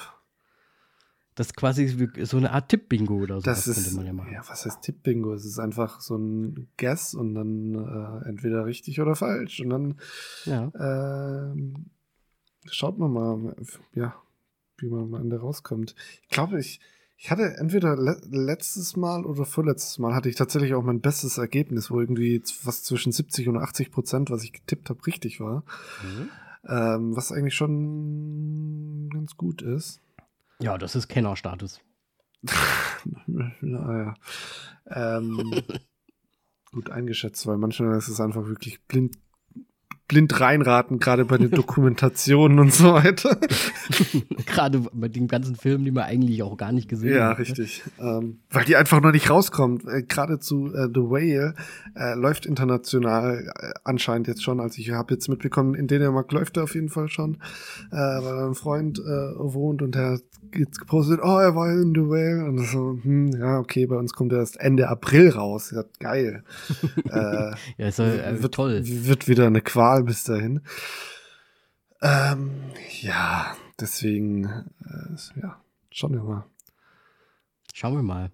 [1.34, 3.42] Das ist quasi so eine Art Tipp-Bingo oder so.
[3.46, 4.32] Das ist, könnte man ja machen.
[4.32, 5.32] ja, was heißt Tipp-Bingo?
[5.32, 9.61] Es ist einfach so ein Guess und dann äh, entweder richtig oder falsch.
[9.61, 9.94] Und dann
[10.44, 10.70] Ja.
[10.78, 11.86] ähm,
[12.66, 13.57] schaut man mal,
[13.94, 14.14] ja,
[14.76, 15.94] wie man am Ende rauskommt.
[16.22, 16.80] Ich glaube, ich,
[17.16, 21.38] ich hatte entweder le letztes Mal oder vorletztes Mal hatte ich tatsächlich auch mein bestes
[21.38, 25.64] Ergebnis, wo irgendwie was zwischen 70 und 80 Prozent, was ich getippt habe, richtig war.
[26.03, 26.28] Mhm.
[26.68, 30.00] Ähm, was eigentlich schon ganz gut ist.
[30.60, 31.80] Ja, das ist Kennerstatus.
[33.60, 34.14] naja.
[34.86, 35.62] Ähm,
[36.72, 39.16] gut eingeschätzt, weil manchmal ist es einfach wirklich blind,
[40.12, 43.38] blind reinraten, gerade bei den Dokumentationen und so weiter.
[44.46, 47.38] Gerade bei den ganzen Filmen, die man eigentlich auch gar nicht gesehen Ja, hat.
[47.38, 47.44] ne?
[47.44, 47.82] richtig.
[47.98, 49.84] Ähm, weil die einfach noch nicht rauskommt.
[49.88, 51.54] Äh, Gerade zu äh, The Whale
[51.96, 54.60] äh, läuft international äh, anscheinend jetzt schon.
[54.60, 57.38] Also ich habe jetzt mitbekommen, in Dänemark läuft er auf jeden Fall schon,
[57.90, 59.02] äh, weil ein Freund äh,
[59.38, 60.22] wohnt und der hat
[60.54, 62.44] jetzt gepostet, oh, er war in The Whale.
[62.44, 65.72] Und so, hm, ja, okay, bei uns kommt er erst Ende April raus.
[65.74, 66.44] Ja, geil.
[67.78, 68.82] Ja, ist äh, wird, toll.
[68.84, 70.61] Wird wieder eine Qual bis dahin.
[72.00, 76.44] Ähm, ja, deswegen, äh, ja, schauen wir mal.
[77.72, 78.30] Schauen wir mal.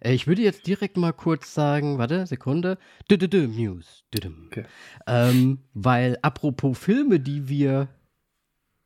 [0.00, 2.78] Äh, ich würde jetzt direkt mal kurz sagen, warte, Sekunde.
[3.10, 4.04] Dü -dü -dü, News.
[4.14, 4.64] Okay.
[5.06, 7.88] Ähm, weil apropos Filme, die wir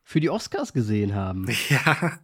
[0.03, 1.47] für die Oscars gesehen haben.
[1.69, 2.19] Ja.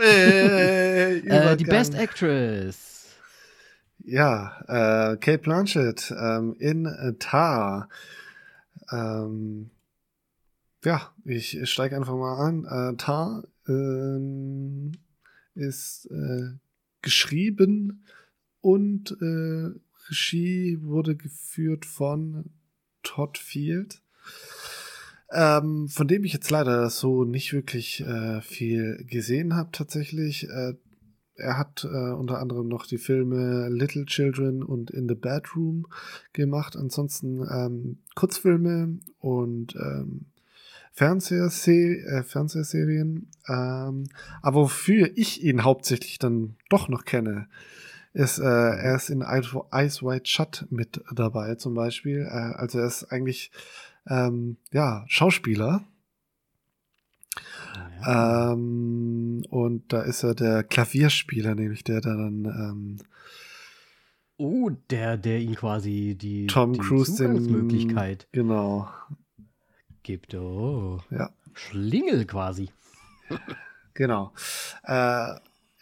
[0.00, 1.64] äh, Äh, die.
[1.64, 3.16] Best Actress.
[4.04, 7.88] Ja, äh, Kate Blanchett ähm, in Tar.
[8.92, 9.70] Ähm,
[10.84, 12.64] ja, ich steige einfach mal an.
[12.64, 14.92] Äh, Tar ähm,
[15.54, 16.50] ist äh,
[17.02, 18.04] geschrieben
[18.60, 19.70] und äh,
[20.08, 22.50] Regie wurde geführt von
[23.02, 24.02] Todd Field.
[25.30, 30.48] Ähm, von dem ich jetzt leider so nicht wirklich äh, viel gesehen habe tatsächlich.
[30.48, 30.74] Äh,
[31.42, 35.86] er hat äh, unter anderem noch die Filme Little Children und In the Bedroom
[36.32, 36.76] gemacht.
[36.76, 40.26] Ansonsten ähm, Kurzfilme und ähm,
[40.92, 43.30] Fernsehse äh, Fernsehserien.
[43.48, 44.04] Ähm,
[44.40, 47.48] aber wofür ich ihn hauptsächlich dann doch noch kenne,
[48.12, 52.26] ist, äh, er ist in Eyes Wide Shut mit dabei zum Beispiel.
[52.30, 53.50] Äh, also er ist eigentlich
[54.06, 55.84] ähm, ja Schauspieler.
[58.04, 58.52] Ja.
[58.52, 62.98] Ähm, und da ist er der Klavierspieler, nämlich der da dann ähm,
[64.36, 68.88] oh, der, der ihn quasi die, Tom die Cruise den Zugangsmöglichkeit Genau.
[70.02, 70.34] gibt.
[70.34, 71.00] Oh.
[71.10, 71.30] Ja.
[71.54, 72.70] Schlingel quasi.
[73.94, 74.32] Genau.
[74.84, 75.34] Äh,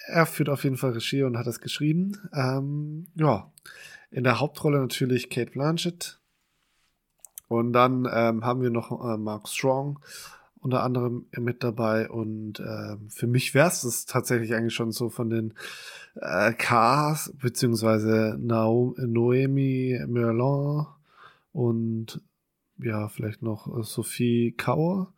[0.06, 2.18] er führt auf jeden Fall Regie und hat das geschrieben.
[2.34, 3.52] Ähm, ja.
[4.10, 6.20] In der Hauptrolle natürlich Kate Blanchett.
[7.46, 10.00] Und dann ähm, haben wir noch äh, Mark Strong
[10.60, 12.08] unter anderem mit dabei.
[12.08, 15.54] Und ähm, für mich wäre es tatsächlich eigentlich schon so von den
[16.14, 20.86] äh, Cars, beziehungsweise Nao Noemi Merlin
[21.52, 22.20] und
[22.78, 25.12] ja, vielleicht noch äh, Sophie Kauer.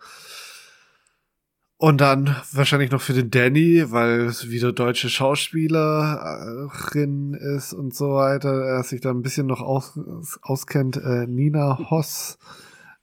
[1.76, 8.14] Und dann wahrscheinlich noch für den Danny, weil es wieder deutsche Schauspielerin ist und so
[8.14, 8.64] weiter.
[8.64, 9.98] Er sich da ein bisschen noch aus,
[10.42, 10.96] auskennt.
[10.96, 12.38] Äh, Nina Hoss.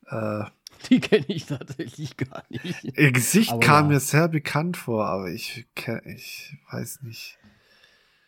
[0.09, 0.45] Äh,
[0.89, 2.83] Die kenne ich tatsächlich gar nicht.
[2.83, 3.93] Ihr Gesicht Aber kam ja.
[3.93, 5.67] mir sehr bekannt vor, aber ich,
[6.05, 7.37] ich weiß nicht.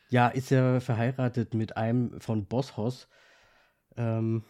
[0.10, 3.08] Ja, ist ja verheiratet mit einem von Bosshaus.
[3.96, 4.44] Ähm,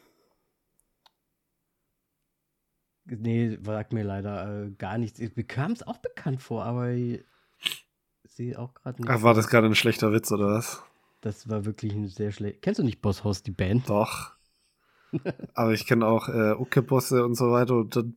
[3.05, 5.19] nee, sagt mir leider äh, gar nichts.
[5.19, 7.23] Ich bekam es auch bekannt vor, aber ich
[8.23, 9.11] sehe auch gerade nicht.
[9.11, 10.83] Ach, war das gerade ein schlechter Witz oder was?
[11.21, 12.63] Das war wirklich ein sehr schlecht.
[12.63, 13.87] Kennst du nicht Bosshaus, die Band?
[13.87, 14.35] Doch.
[15.53, 17.75] Aber ich kenne auch äh, Uke-Bosse und so weiter.
[17.75, 18.15] Und dann,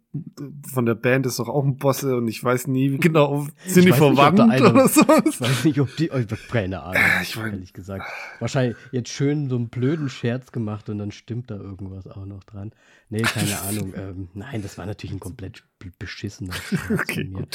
[0.72, 3.88] von der Band ist doch auch ein Bosse und ich weiß nie genau, sind die
[3.90, 5.00] nicht, verwandt da einer- oder so?
[5.28, 6.10] Ich weiß nicht, ob die.
[6.12, 6.20] Oh,
[6.50, 8.04] keine Ahnung, Ich mein- ehrlich gesagt.
[8.38, 12.44] Wahrscheinlich jetzt schön so einen blöden Scherz gemacht und dann stimmt da irgendwas auch noch
[12.44, 12.72] dran.
[13.08, 13.92] Nee, keine Ahnung.
[13.96, 15.64] Ähm, nein, das war natürlich ein komplett
[15.98, 17.46] beschissener Scherz Okay, von mir,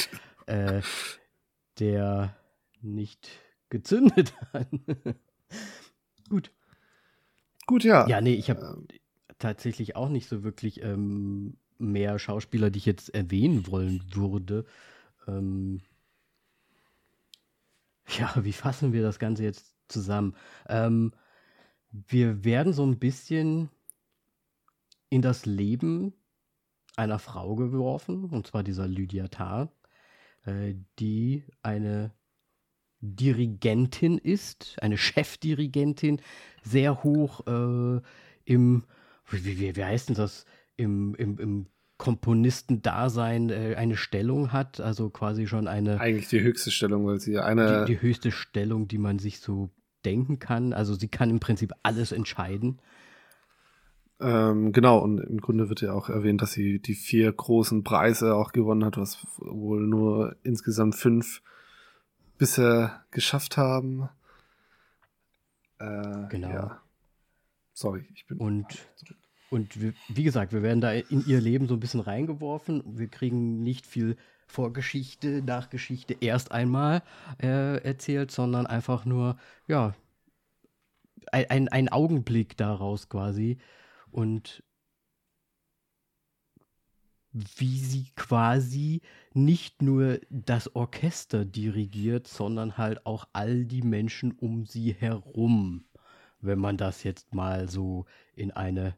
[0.78, 0.82] äh,
[1.78, 2.36] der
[2.82, 3.28] nicht
[3.70, 4.68] gezündet hat.
[6.28, 6.50] Gut.
[7.66, 8.06] Gut, ja.
[8.08, 8.82] Ja, nee, ich habe
[9.40, 14.64] tatsächlich auch nicht so wirklich ähm, mehr Schauspieler, die ich jetzt erwähnen wollen würde.
[15.26, 15.80] Ähm,
[18.18, 20.36] ja, wie fassen wir das Ganze jetzt zusammen?
[20.68, 21.12] Ähm,
[21.90, 23.68] wir werden so ein bisschen
[25.08, 26.12] in das Leben
[26.96, 29.72] einer Frau geworfen, und zwar dieser Lydia Tarr,
[30.44, 32.12] äh, die eine
[33.00, 36.20] Dirigentin ist, eine Chefdirigentin,
[36.62, 38.00] sehr hoch äh,
[38.44, 38.84] im,
[39.30, 40.44] wie, wie, wie heißt denn das,
[40.76, 41.66] im, im, im
[41.98, 47.38] Komponistendasein äh, eine Stellung hat, also quasi schon eine Eigentlich die höchste Stellung, weil sie
[47.38, 47.84] eine.
[47.84, 49.70] die, die höchste Stellung, die man sich so
[50.04, 50.72] denken kann.
[50.72, 52.80] Also sie kann im Prinzip alles entscheiden.
[54.18, 58.34] Ähm, genau, und im Grunde wird ja auch erwähnt, dass sie die vier großen Preise
[58.34, 61.42] auch gewonnen hat, was wohl nur insgesamt fünf
[62.38, 64.08] bisher geschafft haben.
[65.78, 66.48] Äh, Genau.
[66.48, 66.82] Ja.
[67.72, 68.38] Sorry, ich bin.
[68.38, 68.66] Und,
[69.50, 72.82] und wir, wie gesagt, wir werden da in ihr Leben so ein bisschen reingeworfen.
[72.86, 77.02] Wir kriegen nicht viel Vorgeschichte, Nachgeschichte erst einmal
[77.42, 79.36] äh, erzählt, sondern einfach nur,
[79.66, 79.94] ja,
[81.32, 83.58] ein, ein, Augenblick daraus quasi.
[84.12, 84.62] Und
[87.32, 89.02] wie sie quasi
[89.34, 95.84] nicht nur das Orchester dirigiert, sondern halt auch all die Menschen um sie herum,
[96.40, 98.96] wenn man das jetzt mal so in eine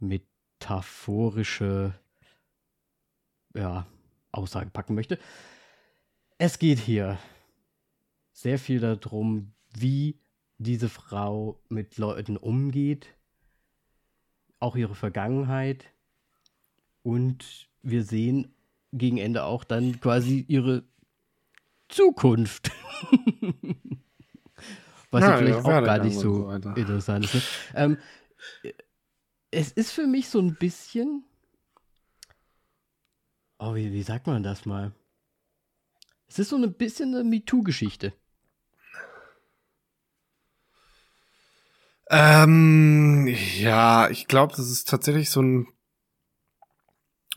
[0.00, 1.94] metaphorische
[3.54, 3.86] ja,
[4.32, 5.18] Aussage packen möchte.
[6.38, 7.18] Es geht hier
[8.32, 10.18] sehr viel darum, wie
[10.58, 13.14] diese Frau mit Leuten umgeht,
[14.58, 15.84] auch ihre Vergangenheit
[17.02, 18.54] und wir sehen
[18.92, 20.84] gegen Ende auch dann quasi ihre
[21.88, 22.70] Zukunft.
[25.10, 27.34] Was Ja, vielleicht ja, auch gar nicht so so interessant ist.
[27.34, 27.42] Ne?
[27.74, 27.98] Ähm,
[29.50, 31.24] es ist für mich so ein bisschen.
[33.58, 34.92] Oh, wie, wie sagt man das mal?
[36.28, 38.12] Es ist so ein bisschen eine MeToo-Geschichte.
[42.08, 43.28] Ähm,
[43.58, 45.66] ja, ich glaube, das ist tatsächlich so ein.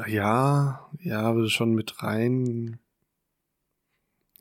[0.08, 2.80] Ja, ja, würde schon mit rein.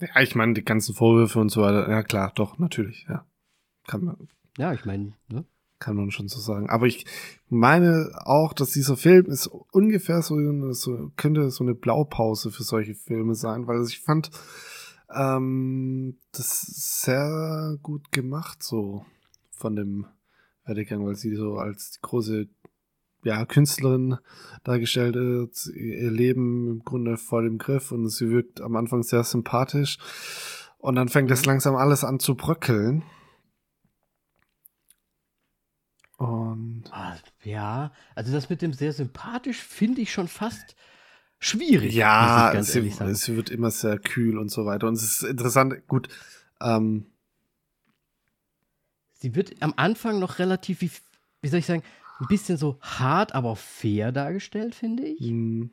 [0.01, 1.89] Ja, ich meine, die ganzen Vorwürfe und so weiter.
[1.89, 3.27] Ja, klar, doch, natürlich, ja.
[3.87, 5.45] Kann man, Ja, ich meine, ne?
[5.83, 6.71] Kann man schon so sagen.
[6.71, 7.05] Aber ich
[7.49, 10.37] meine auch, dass dieser Film ist ungefähr so,
[10.73, 14.31] so könnte so eine Blaupause für solche Filme sein, weil ich fand
[15.13, 16.63] ähm, das
[17.03, 19.05] sehr gut gemacht so
[19.51, 20.07] von dem
[20.65, 22.47] Werdegang, weil sie so als große
[23.25, 24.19] ja, Künstlerin
[24.63, 29.25] dargestellt ist, ihr Leben im Grunde voll im Griff und sie wirkt am Anfang sehr
[29.25, 29.99] sympathisch
[30.79, 33.03] und dann fängt es langsam alles an zu bröckeln.
[36.23, 40.77] Und Ah, ja, also das mit dem sehr sympathisch finde ich schon fast
[41.41, 41.95] schwierig.
[41.95, 42.53] Ja,
[42.97, 43.15] sagen.
[43.17, 44.87] sie wird immer sehr kühl und so weiter.
[44.87, 46.09] Und es ist interessant, gut,
[46.61, 47.07] ähm,
[49.15, 50.91] Sie wird am Anfang noch relativ, wie,
[51.43, 51.83] wie soll ich sagen,
[52.21, 55.21] ein bisschen so hart, aber fair dargestellt, finde ich.
[55.21, 55.71] mh,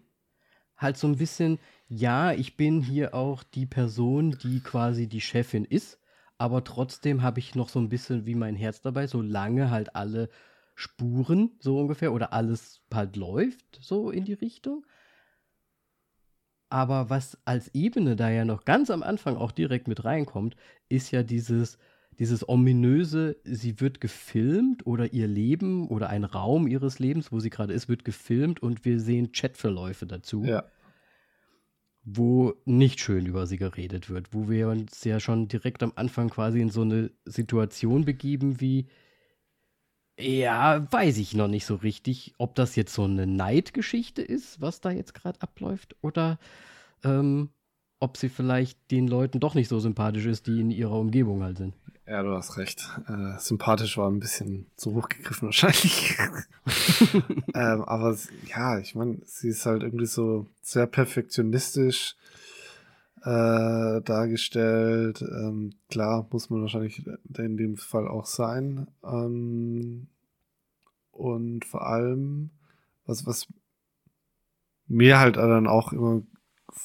[0.77, 5.65] Halt so ein bisschen, ja, ich bin hier auch die Person, die quasi die Chefin
[5.65, 5.98] ist,
[6.39, 10.29] aber trotzdem habe ich noch so ein bisschen wie mein Herz dabei, solange halt alle
[10.73, 14.85] Spuren so ungefähr oder alles halt läuft, so in die Richtung.
[16.69, 20.55] Aber was als Ebene da ja noch ganz am Anfang auch direkt mit reinkommt,
[20.87, 21.77] ist ja dieses,
[22.19, 27.49] dieses ominöse, sie wird gefilmt oder ihr Leben oder ein Raum ihres Lebens, wo sie
[27.49, 30.63] gerade ist, wird gefilmt und wir sehen Chatverläufe dazu, ja.
[32.15, 36.29] Wo nicht schön über sie geredet wird, wo wir uns ja schon direkt am Anfang
[36.29, 38.87] quasi in so eine Situation begeben wie,
[40.19, 44.81] Ja, weiß ich noch nicht so richtig, ob das jetzt so eine Neidgeschichte ist, was
[44.81, 46.39] da jetzt gerade abläuft, oder
[47.03, 47.51] ähm,
[47.99, 51.57] ob sie vielleicht den Leuten doch nicht so sympathisch ist, die in ihrer Umgebung halt
[51.57, 51.75] sind.
[52.09, 52.89] Ja, du hast recht.
[53.07, 56.17] Äh, sympathisch war ein bisschen zu hoch gegriffen wahrscheinlich.
[57.53, 62.15] ähm, aber ja, ich meine, sie ist halt irgendwie so sehr perfektionistisch
[63.21, 65.21] äh, dargestellt.
[65.21, 67.05] Ähm, klar, muss man wahrscheinlich
[67.37, 68.87] in dem Fall auch sein.
[69.03, 70.07] Ähm,
[71.11, 72.49] und vor allem,
[73.05, 73.45] was, was
[74.87, 76.23] mir halt dann auch immer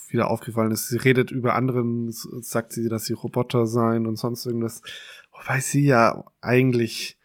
[0.09, 0.89] wieder aufgefallen ist.
[0.89, 4.82] Sie redet über anderen, sagt sie, dass sie Roboter seien und sonst irgendwas.
[5.32, 7.18] Wobei sie ja eigentlich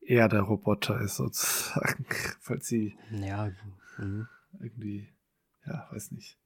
[0.00, 2.06] eher der Roboter ist, sozusagen.
[2.40, 3.50] Falls sie ja.
[3.98, 4.28] Mhm.
[4.60, 5.08] irgendwie,
[5.66, 6.38] ja, weiß nicht.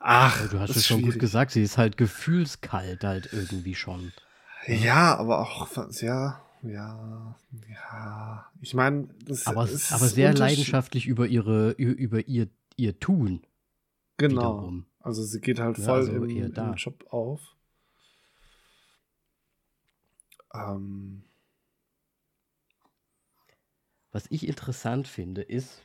[0.00, 4.12] Ach, du hast es schon gut gesagt, sie ist halt gefühlskalt halt irgendwie schon.
[4.66, 5.68] Ja, aber auch,
[6.00, 7.36] ja, ja,
[7.68, 8.50] ja.
[8.60, 13.42] Ich meine, das aber, ist aber sehr leidenschaftlich über ihre über ihr ihr Tun.
[14.16, 14.58] Genau.
[14.58, 14.86] Wiederum.
[15.00, 17.56] Also sie geht halt voll ja, also im, im, Job auf.
[20.54, 21.24] Ähm.
[24.12, 25.82] Was ich interessant finde, ist,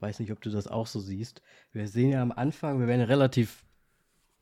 [0.00, 1.40] weiß nicht, ob du das auch so siehst.
[1.72, 3.64] Wir sehen ja am Anfang, wir werden relativ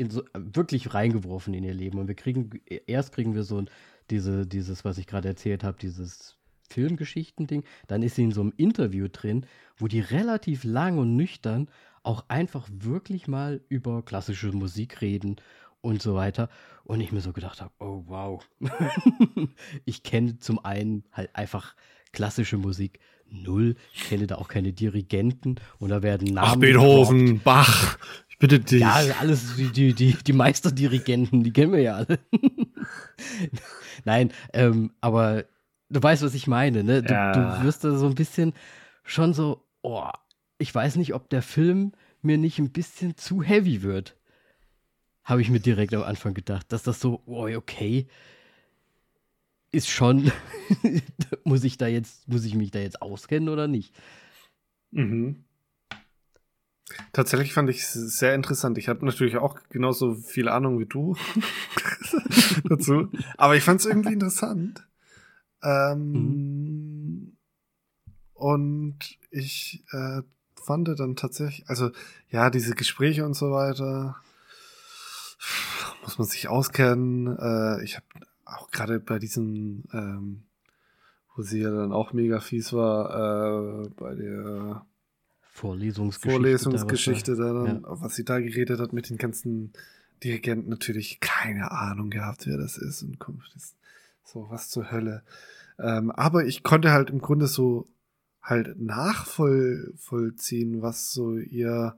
[0.09, 2.51] so, wirklich reingeworfen in ihr Leben und wir kriegen
[2.87, 3.71] erst kriegen wir so ein
[4.11, 6.37] diese, dieses, was ich gerade erzählt habe, dieses
[6.69, 7.65] Filmgeschichten-Ding.
[7.87, 9.47] Dann ist sie in so einem Interview drin,
[9.77, 11.69] wo die relativ lang und nüchtern
[12.03, 15.37] auch einfach wirklich mal über klassische Musik reden
[15.81, 16.49] und so weiter.
[16.85, 18.49] Und ich mir so gedacht habe, oh wow.
[19.85, 21.75] ich kenne zum einen halt einfach
[22.13, 23.77] klassische Musik null.
[23.93, 26.49] Ich kenne da auch keine Dirigenten und da werden Namen.
[26.51, 27.45] Ach, Beethoven, gebraucht.
[27.45, 27.99] Bach,
[28.41, 28.81] bitte dich.
[28.81, 32.19] Ja, alles, die, die, die Meisterdirigenten, die kennen wir ja alle.
[34.05, 35.45] Nein, ähm, aber
[35.91, 37.03] du weißt, was ich meine, ne?
[37.05, 37.33] Du, ja.
[37.33, 38.55] du wirst da so ein bisschen
[39.05, 40.09] schon so, oh,
[40.59, 44.17] ich weiß nicht, ob der Film mir nicht ein bisschen zu heavy wird.
[45.23, 48.09] Habe ich mir direkt am Anfang gedacht, dass das so, oh, okay,
[49.71, 50.33] ist schon,
[51.45, 53.95] muss ich da jetzt, muss ich mich da jetzt auskennen oder nicht?
[54.91, 55.45] Mhm.
[57.13, 58.79] Tatsächlich fand ich es sehr interessant.
[58.79, 61.17] Ich habe natürlich auch genauso viel Ahnung wie du
[62.65, 63.09] dazu.
[63.37, 64.87] Aber ich fand es irgendwie interessant.
[65.63, 67.37] Ähm, mhm.
[68.35, 68.99] Und
[69.31, 70.23] ich äh,
[70.55, 71.91] fand dann tatsächlich, also
[72.29, 74.17] ja, diese Gespräche und so weiter,
[76.03, 77.37] muss man sich auskennen.
[77.39, 78.07] Äh, ich habe
[78.45, 80.45] auch gerade bei diesem, ähm,
[81.35, 84.87] wo sie ja dann auch mega fies war, äh, bei der
[85.53, 86.31] Vorlesungsgeschichte.
[86.31, 88.01] Vorlesungsgeschichte, da, dann, ja.
[88.01, 89.73] was sie da geredet hat mit den ganzen
[90.23, 93.43] Dirigenten, natürlich keine Ahnung gehabt, wer das ist und kommt,
[94.25, 95.23] so was zur Hölle.
[95.79, 97.89] Ähm, aber ich konnte halt im Grunde so
[98.43, 101.97] halt nachvollziehen, was so ihr,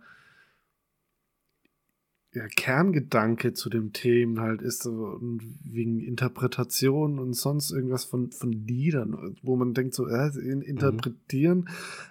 [2.35, 8.53] ihr Kerngedanke zu dem Themen halt ist, so, wegen Interpretation und sonst irgendwas von, von
[8.53, 11.68] Liedern, wo man denkt so, äh, interpretieren,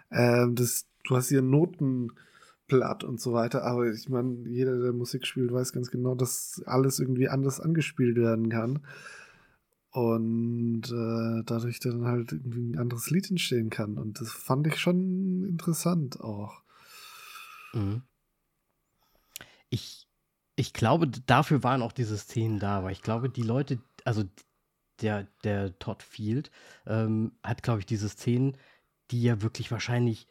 [0.09, 0.17] mhm.
[0.17, 5.25] äh, das du hast hier Notenblatt und so weiter, aber ich meine, jeder, der Musik
[5.25, 8.79] spielt, weiß ganz genau, dass alles irgendwie anders angespielt werden kann.
[9.93, 13.97] Und äh, dadurch dann halt irgendwie ein anderes Lied entstehen kann.
[13.97, 16.61] Und das fand ich schon interessant auch.
[17.73, 18.01] Mhm.
[19.69, 20.07] Ich,
[20.61, 24.23] ich glaube, dafür waren auch diese Szenen da, weil ich glaube, die Leute, also
[25.01, 26.51] der, der Todd Field
[26.85, 28.55] ähm, hat, glaube ich, diese Szenen,
[29.09, 30.27] die ja wirklich wahrscheinlich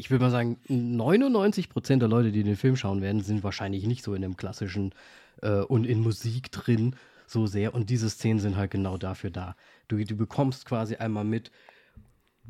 [0.00, 3.84] ich würde mal sagen, 99 Prozent der Leute, die den Film schauen werden, sind wahrscheinlich
[3.86, 4.94] nicht so in dem klassischen
[5.42, 6.96] äh, und in Musik drin
[7.26, 7.74] so sehr.
[7.74, 9.56] Und diese Szenen sind halt genau dafür da.
[9.88, 11.50] Du, du bekommst quasi einmal mit,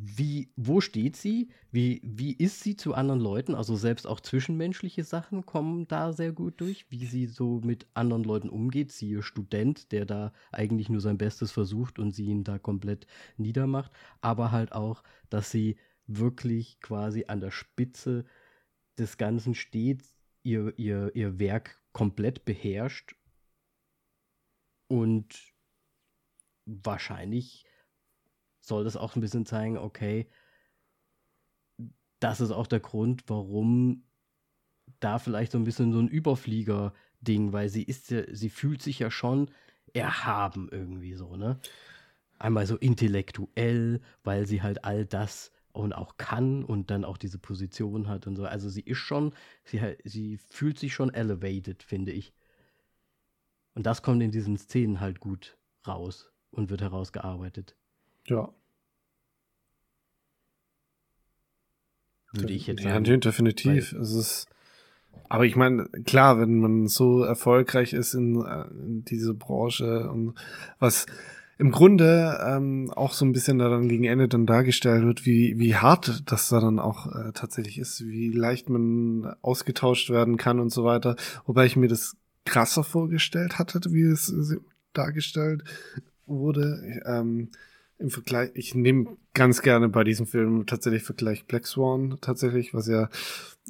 [0.02, 1.50] wie, wo steht sie?
[1.70, 3.54] Wie, wie ist sie zu anderen Leuten?
[3.54, 8.24] Also selbst auch zwischenmenschliche Sachen kommen da sehr gut durch, wie sie so mit anderen
[8.24, 8.92] Leuten umgeht.
[8.92, 13.92] Siehe Student, der da eigentlich nur sein Bestes versucht und sie ihn da komplett niedermacht.
[14.22, 15.76] Aber halt auch, dass sie
[16.06, 18.24] wirklich quasi an der Spitze
[18.98, 20.02] des Ganzen steht,
[20.42, 23.16] ihr, ihr, ihr Werk komplett beherrscht
[24.88, 25.52] und
[26.64, 27.66] wahrscheinlich
[28.70, 30.26] soll das auch ein bisschen zeigen, okay,
[32.20, 34.04] das ist auch der Grund, warum
[35.00, 38.98] da vielleicht so ein bisschen so ein Überflieger-Ding, weil sie ist ja, sie fühlt sich
[38.98, 39.50] ja schon
[39.92, 41.58] erhaben irgendwie so, ne?
[42.38, 47.38] Einmal so intellektuell, weil sie halt all das und auch kann und dann auch diese
[47.38, 48.44] Position hat und so.
[48.44, 52.32] Also sie ist schon, sie, sie fühlt sich schon elevated, finde ich.
[53.74, 57.76] Und das kommt in diesen Szenen halt gut raus und wird herausgearbeitet.
[58.26, 58.52] Ja.
[62.32, 63.20] Würde ich jetzt ja, sagen.
[63.20, 63.92] definitiv.
[63.92, 64.46] Es ist,
[65.28, 70.34] aber ich meine, klar, wenn man so erfolgreich ist in, äh, in diese Branche und
[70.78, 71.06] was
[71.58, 75.58] im Grunde ähm, auch so ein bisschen da dann gegen Ende dann dargestellt wird, wie,
[75.58, 80.58] wie hart das da dann auch äh, tatsächlich ist, wie leicht man ausgetauscht werden kann
[80.58, 81.16] und so weiter.
[81.44, 82.16] Wobei ich mir das
[82.46, 84.32] krasser vorgestellt hatte, wie es
[84.94, 85.64] dargestellt
[86.24, 87.02] wurde.
[87.04, 87.50] Ähm,
[88.00, 92.88] im Vergleich, ich nehme ganz gerne bei diesem Film tatsächlich Vergleich Black Swan tatsächlich, was
[92.88, 93.08] ja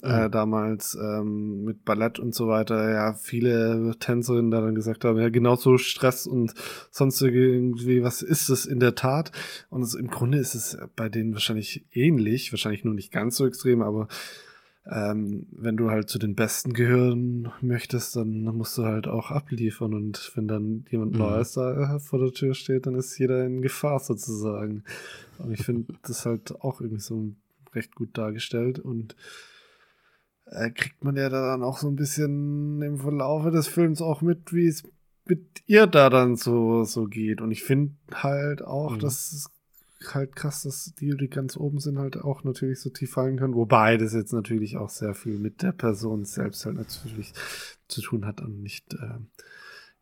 [0.03, 0.31] äh, mhm.
[0.31, 5.29] damals ähm, mit Ballett und so weiter ja viele Tänzerinnen da dann gesagt haben, ja
[5.29, 6.55] genau so Stress und
[6.91, 9.33] sonst irgendwie, was ist es in der Tat?
[9.69, 13.47] Und es, im Grunde ist es bei denen wahrscheinlich ähnlich, wahrscheinlich nur nicht ganz so
[13.47, 14.09] extrem, aber
[14.91, 19.95] ähm, wenn du halt zu den Besten gehören möchtest, dann musst du halt auch abliefern.
[19.95, 21.19] Und wenn dann jemand mhm.
[21.19, 24.83] Neues da vor der Tür steht, dann ist jeder in Gefahr sozusagen.
[25.39, 27.33] Und ich finde das halt auch irgendwie so
[27.73, 28.81] recht gut dargestellt.
[28.81, 29.15] Und
[30.47, 34.53] äh, kriegt man ja dann auch so ein bisschen im Verlaufe des Films auch mit,
[34.53, 34.83] wie es
[35.25, 37.41] mit ihr da dann so, so geht.
[37.41, 38.99] Und ich finde halt auch, mhm.
[38.99, 39.51] dass es
[40.07, 43.55] halt krass, dass die, die ganz oben sind, halt auch natürlich so tief fallen können.
[43.55, 47.33] Wobei das jetzt natürlich auch sehr viel mit der Person selbst halt natürlich
[47.89, 49.19] zu tun hat und nicht äh,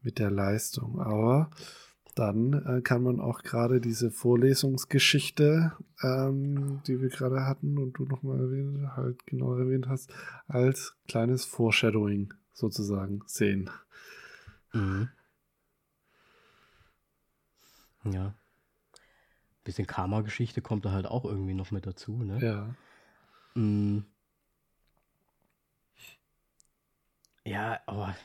[0.02, 1.00] mit der Leistung.
[1.00, 1.50] Aber
[2.14, 5.72] dann äh, kann man auch gerade diese Vorlesungsgeschichte,
[6.02, 10.12] ähm, die wir gerade hatten und du nochmal erwähnt, halt genau erwähnt hast,
[10.46, 13.70] als kleines Foreshadowing sozusagen sehen.
[14.72, 15.08] Mhm.
[18.04, 18.34] Ja
[19.68, 22.42] bisschen Karma-Geschichte kommt da halt auch irgendwie noch mit dazu, ne?
[22.42, 23.60] Ja.
[23.60, 24.04] Mm.
[27.44, 28.16] Ja, aber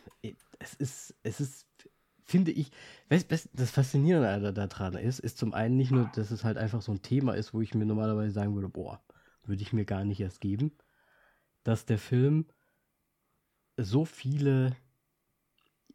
[0.59, 1.67] es ist, es ist,
[2.23, 2.71] finde ich,
[3.09, 6.91] weißt, das Faszinierende daran ist, ist zum einen nicht nur, dass es halt einfach so
[6.93, 9.01] ein Thema ist, wo ich mir normalerweise sagen würde, boah,
[9.43, 10.71] würde ich mir gar nicht erst geben,
[11.63, 12.47] dass der Film
[13.77, 14.75] so viele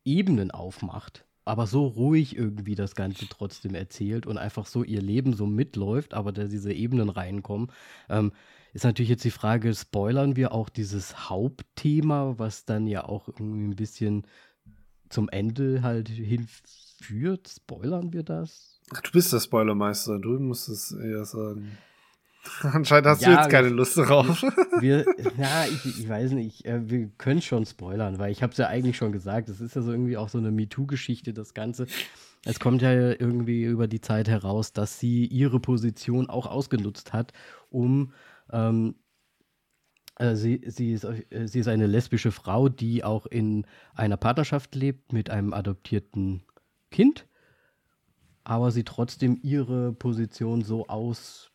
[0.04, 5.32] Ebenen aufmacht aber so ruhig irgendwie das Ganze trotzdem erzählt und einfach so ihr Leben
[5.32, 7.72] so mitläuft, aber da diese Ebenen reinkommen.
[8.08, 8.32] Ähm,
[8.74, 13.64] ist natürlich jetzt die Frage, spoilern wir auch dieses Hauptthema, was dann ja auch irgendwie
[13.64, 14.26] ein bisschen
[15.08, 17.48] zum Ende halt hinführt?
[17.48, 18.78] Spoilern wir das?
[18.94, 21.78] Ach, du bist der Spoilermeister, du musst es eher sagen.
[22.62, 24.42] Anscheinend hast ja, du jetzt keine Lust darauf.
[24.80, 25.04] Wir,
[25.36, 28.66] ja, ich, ich weiß nicht, äh, wir können schon spoilern, weil ich habe es ja
[28.68, 31.86] eigentlich schon gesagt, es ist ja so irgendwie auch so eine MeToo-Geschichte, das Ganze.
[32.44, 37.32] Es kommt ja irgendwie über die Zeit heraus, dass sie ihre Position auch ausgenutzt hat,
[37.70, 38.12] um
[38.52, 38.94] ähm,
[40.18, 44.74] äh, sie, sie, ist, äh, sie ist eine lesbische Frau, die auch in einer Partnerschaft
[44.74, 46.42] lebt mit einem adoptierten
[46.90, 47.26] Kind,
[48.44, 51.50] aber sie trotzdem ihre Position so aus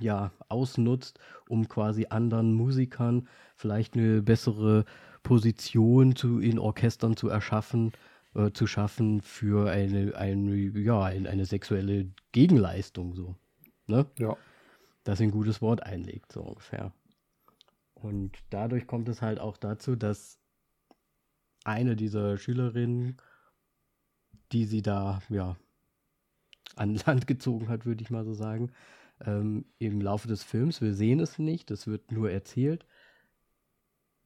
[0.00, 1.18] ja, ausnutzt,
[1.48, 4.84] um quasi anderen Musikern vielleicht eine bessere
[5.22, 7.92] Position zu, in Orchestern zu erschaffen,
[8.34, 13.34] äh, zu schaffen für eine, eine, ja, eine, sexuelle Gegenleistung, so.
[13.86, 14.06] Ne?
[14.18, 14.36] Ja.
[15.04, 16.92] Dass sie ein gutes Wort einlegt, so ungefähr.
[17.94, 20.38] Und dadurch kommt es halt auch dazu, dass
[21.64, 23.16] eine dieser Schülerinnen,
[24.52, 25.56] die sie da, ja,
[26.76, 28.70] an Land gezogen hat, würde ich mal so sagen,
[29.24, 32.84] ähm, im Laufe des Films, wir sehen es nicht, es wird nur erzählt,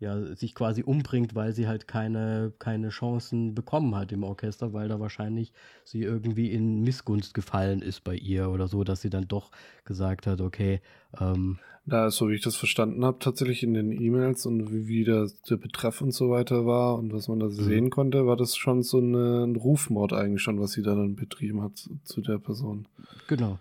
[0.03, 4.89] ja, sich quasi umbringt, weil sie halt keine, keine Chancen bekommen hat im Orchester, weil
[4.89, 5.53] da wahrscheinlich
[5.85, 9.53] sie irgendwie in Missgunst gefallen ist bei ihr oder so, dass sie dann doch
[9.85, 10.81] gesagt hat, okay.
[11.21, 15.05] Ähm, da, so wie ich das verstanden habe, tatsächlich in den E-Mails und wie, wie
[15.05, 17.53] der, der Betreff und so weiter war und was man da mhm.
[17.53, 21.15] sehen konnte, war das schon so eine, ein Rufmord eigentlich schon, was sie da dann
[21.15, 22.89] betrieben hat zu, zu der Person.
[23.29, 23.61] Genau,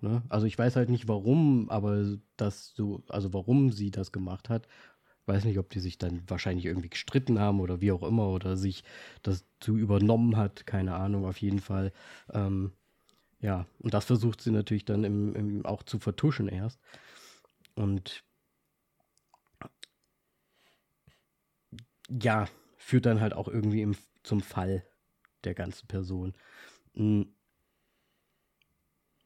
[0.00, 0.22] Ne?
[0.28, 4.66] Also ich weiß halt nicht warum, aber das so, also warum sie das gemacht hat.
[5.26, 8.56] Weiß nicht, ob die sich dann wahrscheinlich irgendwie gestritten haben oder wie auch immer oder
[8.56, 8.82] sich
[9.22, 11.92] das zu übernommen hat, keine Ahnung, auf jeden Fall.
[12.32, 12.72] Ähm,
[13.40, 16.80] ja, und das versucht sie natürlich dann im, im auch zu vertuschen erst.
[17.74, 18.24] Und
[22.08, 22.46] ja,
[22.76, 24.84] führt dann halt auch irgendwie im, zum Fall
[25.44, 26.34] der ganzen Person.
[26.94, 27.28] Mhm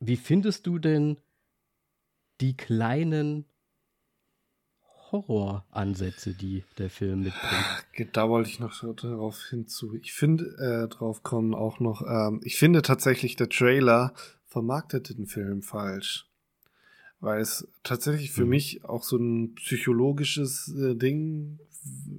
[0.06, 1.18] wie findest du denn
[2.40, 3.46] die kleinen
[5.10, 8.16] Horroransätze, die der Film mitbringt?
[8.16, 9.94] Da wollte ich noch darauf hinzu.
[9.94, 14.12] Ich finde, äh, drauf kommen auch noch, ähm, ich finde tatsächlich, der Trailer
[14.44, 16.28] vermarktet den Film falsch.
[17.20, 18.50] Weil es tatsächlich für mhm.
[18.50, 21.58] mich auch so ein psychologisches äh, Ding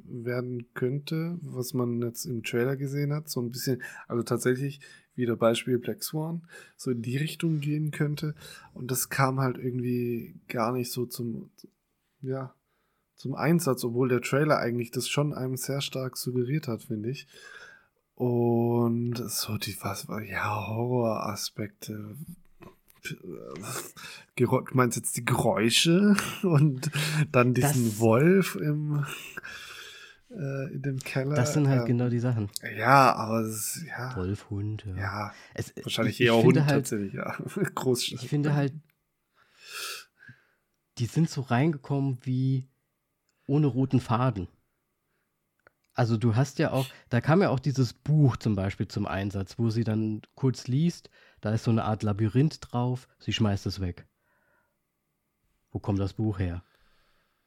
[0.06, 3.30] werden könnte, was man jetzt im Trailer gesehen hat.
[3.30, 4.80] So ein bisschen, also tatsächlich
[5.16, 6.43] wieder Beispiel Black Swan,
[6.76, 8.36] so in die Richtung gehen könnte.
[8.74, 11.49] Und das kam halt irgendwie gar nicht so zum,
[12.22, 12.53] ja,
[13.16, 17.28] zum Einsatz, obwohl der Trailer eigentlich das schon einem sehr stark suggeriert hat, finde ich.
[18.16, 22.16] Und so die, was, ja, Horroraspekte.
[24.36, 26.91] Du meinst jetzt die Geräusche und
[27.32, 29.05] dann diesen das, Wolf im,
[30.36, 31.36] äh, in dem Keller.
[31.36, 32.50] Das sind halt ähm, genau die Sachen.
[32.78, 34.16] Ja, aber es ist, ja.
[34.16, 34.96] Wolf, Hund, ja.
[34.96, 37.36] ja es, wahrscheinlich ich, eher ich Hund halt, tatsächlich, ja.
[37.76, 38.12] Groß.
[38.12, 38.74] Ich finde halt,
[40.98, 42.68] die sind so reingekommen wie
[43.48, 44.48] ohne roten Faden.
[45.94, 49.58] Also du hast ja auch, da kam ja auch dieses Buch zum Beispiel zum Einsatz,
[49.58, 51.10] wo sie dann kurz liest,
[51.40, 54.06] da ist so eine Art Labyrinth drauf, sie schmeißt es weg.
[55.72, 56.64] Wo kommt das Buch her?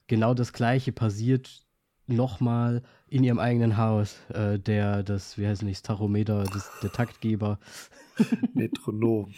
[0.07, 1.68] Genau das gleiche passiert
[2.09, 4.17] nochmal in ihrem eigenen Haus.
[4.31, 7.59] Äh, der, das, wie heißt nicht, Tachometer, das, der Taktgeber.
[8.55, 9.33] Metronom.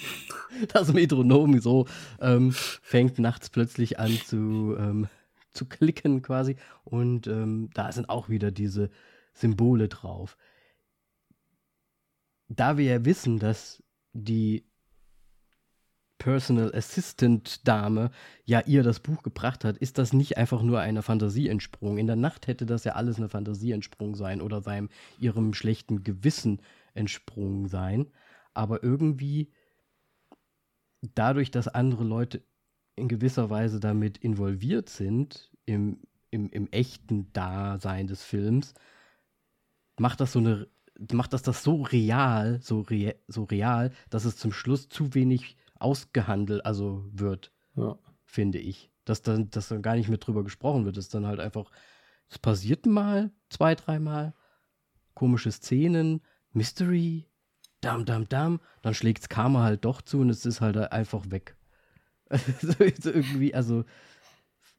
[0.73, 1.87] Das Metronom so
[2.21, 5.09] ähm, fängt nachts plötzlich an zu ähm,
[5.53, 6.57] zu klicken quasi.
[6.85, 8.91] Und ähm, da sind auch wieder diese
[9.33, 10.37] Symbole drauf.
[12.49, 14.65] Da wir ja wissen, dass die
[16.21, 18.11] Personal Assistant Dame
[18.45, 21.97] ja ihr das Buch gebracht hat, ist das nicht einfach nur eine Fantasieensprung.
[21.97, 26.61] In der Nacht hätte das ja alles eine Fantasieensprung sein oder seinem ihrem schlechten Gewissen
[26.93, 28.07] entsprungen sein.
[28.53, 29.51] Aber irgendwie
[31.01, 32.43] dadurch, dass andere Leute
[32.97, 38.75] in gewisser Weise damit involviert sind, im, im, im echten Dasein des Films,
[39.99, 40.69] macht das so eine,
[41.13, 45.57] macht das das so real, so, rea so real, dass es zum Schluss zu wenig
[45.81, 47.99] ausgehandelt, also wird, ja.
[48.25, 48.91] finde ich.
[49.05, 50.97] Dass dann, dass dann gar nicht mehr drüber gesprochen wird.
[50.97, 51.71] Es dann halt einfach,
[52.29, 54.35] es passiert mal, zwei, dreimal,
[55.15, 56.21] komische Szenen,
[56.53, 57.27] Mystery,
[57.81, 61.57] dam, dam, dam, dann schlägt's Karma halt doch zu und es ist halt einfach weg.
[62.61, 63.85] so irgendwie, also,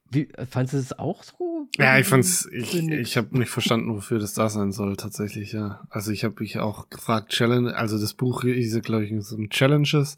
[0.09, 1.67] wie, fandest du es auch so?
[1.77, 5.81] Ja, ich fand's, ich, ich habe nicht verstanden, wofür das da sein soll, tatsächlich, ja.
[5.89, 10.17] Also ich habe mich auch gefragt, Challenge, also das Buch hieß glaube ich, so Challenges.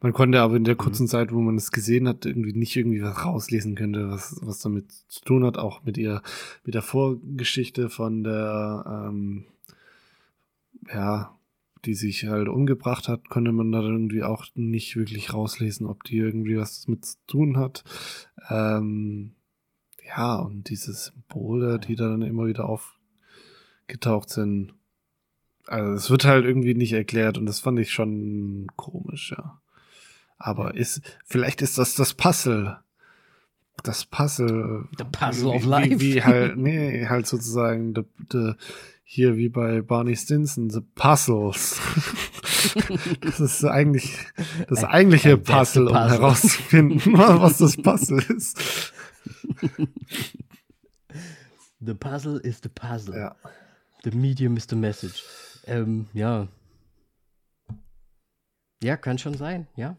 [0.00, 0.78] Man konnte aber in der mhm.
[0.78, 1.08] kurzen mhm.
[1.08, 4.92] Zeit, wo man es gesehen hat, irgendwie nicht irgendwie was rauslesen könnte, was, was damit
[4.92, 6.22] zu tun hat, auch mit ihr,
[6.64, 9.44] mit der Vorgeschichte von der, ähm,
[10.92, 11.34] ja,
[11.84, 16.18] die sich halt umgebracht hat, konnte man da irgendwie auch nicht wirklich rauslesen, ob die
[16.18, 17.84] irgendwie was mit zu tun hat.
[18.50, 19.32] Ähm,
[20.06, 24.74] ja, und diese Symbole, die da dann immer wieder aufgetaucht sind.
[25.66, 29.60] Also es wird halt irgendwie nicht erklärt und das fand ich schon komisch, ja.
[30.38, 32.78] Aber ist, vielleicht ist das das Puzzle.
[33.82, 34.88] Das Puzzle.
[34.96, 36.00] The Puzzle wie, of Life.
[36.00, 38.52] Wie, wie halt, nee, halt sozusagen the, the,
[39.04, 41.80] hier wie bei Barney Stinson, The Puzzles.
[43.20, 44.18] das ist eigentlich
[44.68, 48.92] das eigentliche Puzzle, um herauszufinden, was das Puzzle ist.
[51.80, 53.16] The puzzle is the puzzle.
[53.16, 53.36] Ja.
[54.04, 55.24] The medium is the message.
[55.66, 56.48] Ähm, ja.
[58.82, 59.96] Ja, kann schon sein, ja.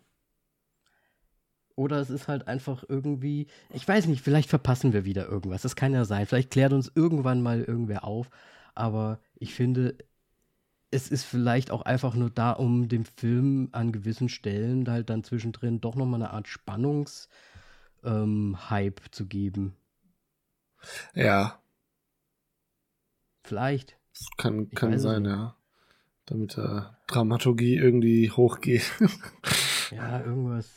[1.79, 5.61] Oder es ist halt einfach irgendwie, ich weiß nicht, vielleicht verpassen wir wieder irgendwas.
[5.61, 6.25] Das kann ja sein.
[6.25, 8.29] Vielleicht klärt uns irgendwann mal irgendwer auf
[8.79, 9.97] aber ich finde,
[10.89, 15.25] es ist vielleicht auch einfach nur da, um dem Film an gewissen Stellen halt dann
[15.25, 17.27] zwischendrin doch nochmal eine Art Spannungshype
[18.05, 18.55] ähm,
[19.11, 19.75] zu geben.
[21.13, 21.61] Ja.
[23.43, 23.97] Vielleicht.
[24.37, 25.31] Kann, kann sein, nicht.
[25.31, 25.55] ja.
[26.25, 28.89] Damit der Dramaturgie irgendwie hochgeht.
[29.91, 30.69] ja, irgendwas.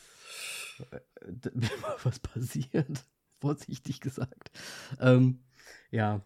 [2.03, 3.05] Was passiert.
[3.39, 4.51] Vorsichtig gesagt.
[4.99, 5.39] Ähm,
[5.91, 6.21] ja.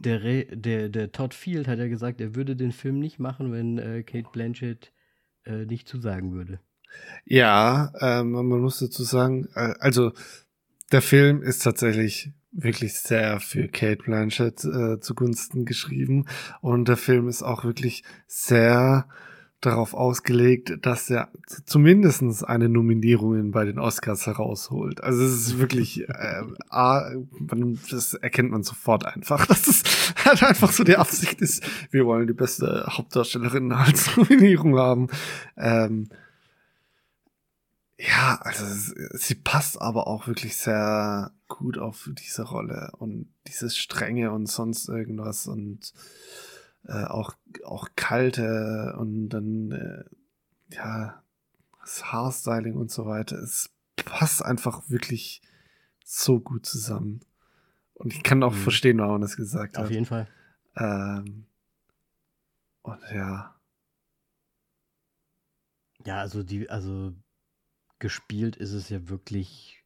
[0.00, 3.52] der, Re der, der Todd Field hat ja gesagt, er würde den Film nicht machen,
[3.52, 4.92] wenn äh, Kate Blanchett
[5.44, 6.60] äh, nicht zusagen würde.
[7.24, 10.12] Ja, ähm, man muss dazu sagen, äh, also
[10.92, 16.26] der Film ist tatsächlich wirklich sehr für Kate Blanchett äh, zugunsten geschrieben
[16.60, 19.08] und der Film ist auch wirklich sehr
[19.62, 21.30] darauf ausgelegt, dass er
[21.64, 25.02] zumindestens eine Nominierung bei den Oscars herausholt.
[25.02, 27.12] Also es ist wirklich, äh, A,
[27.90, 29.82] das erkennt man sofort einfach, dass es
[30.24, 35.08] halt einfach so die Absicht ist, wir wollen die beste Hauptdarstellerin als Nominierung haben.
[35.56, 36.08] Ähm,
[37.98, 38.64] ja, also
[39.12, 44.88] sie passt aber auch wirklich sehr gut auf diese Rolle und dieses Strenge und sonst
[44.88, 45.92] irgendwas und
[46.86, 47.34] äh, auch,
[47.64, 51.22] auch kalte und dann, äh, ja,
[51.80, 53.36] das Haarstyling und so weiter.
[53.38, 55.42] Es passt einfach wirklich
[56.04, 57.20] so gut zusammen.
[57.94, 58.58] Und ich kann auch mhm.
[58.58, 59.86] verstehen, warum man das gesagt Auf hat.
[59.86, 60.28] Auf jeden Fall.
[60.76, 61.46] Ähm,
[62.82, 63.54] und ja.
[66.04, 67.14] Ja, also die, also
[67.98, 69.81] gespielt ist es ja wirklich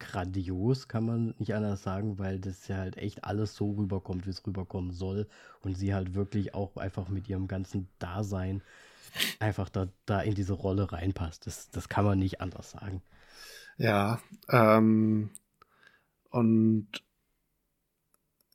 [0.00, 4.30] grandios, kann man nicht anders sagen, weil das ja halt echt alles so rüberkommt, wie
[4.30, 5.28] es rüberkommen soll.
[5.62, 8.62] Und sie halt wirklich auch einfach mit ihrem ganzen Dasein
[9.38, 11.46] einfach da, da in diese Rolle reinpasst.
[11.46, 13.02] Das, das kann man nicht anders sagen.
[13.76, 15.30] Ja, ähm,
[16.30, 16.88] und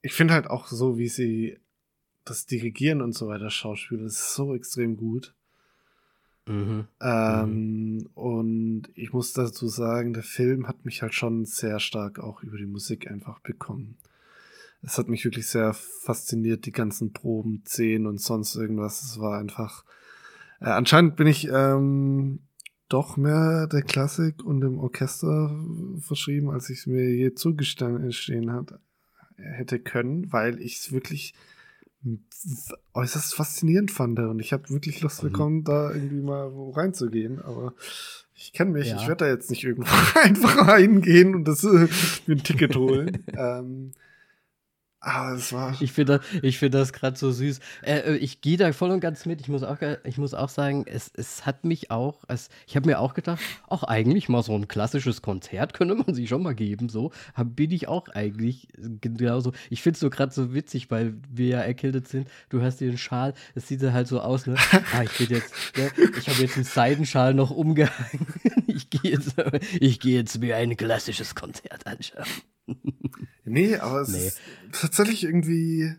[0.02, 1.60] ich finde halt auch so, wie sie
[2.26, 5.34] das Dirigieren und so weiter Schauspieler, ist so extrem gut.
[6.48, 6.88] Mhm.
[7.02, 8.10] Ähm, mhm.
[8.14, 12.58] Und ich muss dazu sagen, der Film hat mich halt schon sehr stark auch über
[12.58, 13.98] die Musik einfach bekommen.
[14.82, 19.02] Es hat mich wirklich sehr fasziniert, die ganzen Proben, Szenen und sonst irgendwas.
[19.02, 19.84] Es war einfach.
[20.60, 22.40] Äh, anscheinend bin ich ähm,
[22.88, 25.60] doch mehr der Klassik und dem Orchester
[26.00, 28.80] verschrieben, als ich es mir je zugestehen hat,
[29.38, 31.34] hätte können, weil ich es wirklich
[32.94, 35.28] äußerst faszinierend fand und ich habe wirklich Lust mhm.
[35.28, 37.74] bekommen, da irgendwie mal reinzugehen, aber
[38.36, 38.98] ich kenne mich, ja.
[38.98, 41.88] ich werde da jetzt nicht irgendwo einfach reingehen und das äh,
[42.28, 43.24] mir ein Ticket holen.
[43.38, 43.92] ähm,
[45.06, 45.76] aber es war.
[45.80, 47.60] Ich finde ich find das gerade so süß.
[47.84, 49.40] Äh, äh, ich gehe da voll und ganz mit.
[49.40, 52.88] Ich muss auch, ich muss auch sagen, es, es hat mich auch, es, ich habe
[52.88, 56.56] mir auch gedacht, auch eigentlich mal so ein klassisches Konzert könnte man sich schon mal
[56.56, 56.90] geben.
[56.90, 58.68] So hab, bin ich auch eigentlich
[59.02, 59.52] genauso.
[59.70, 62.28] Ich finde es so gerade so witzig, weil wir ja erkältet sind.
[62.50, 64.56] Du hast dir den Schal, es sieht ja halt so aus, ne?
[64.94, 65.92] Ah, ich bin jetzt, ne?
[66.18, 68.28] ich habe jetzt einen Seidenschal noch umgehangen.
[68.90, 69.36] ich gehe jetzt,
[69.80, 72.26] ich gehe jetzt mir ein klassisches Konzert anschauen.
[73.48, 74.26] Nee, aber es nee.
[74.26, 74.40] ist
[74.72, 75.94] tatsächlich irgendwie,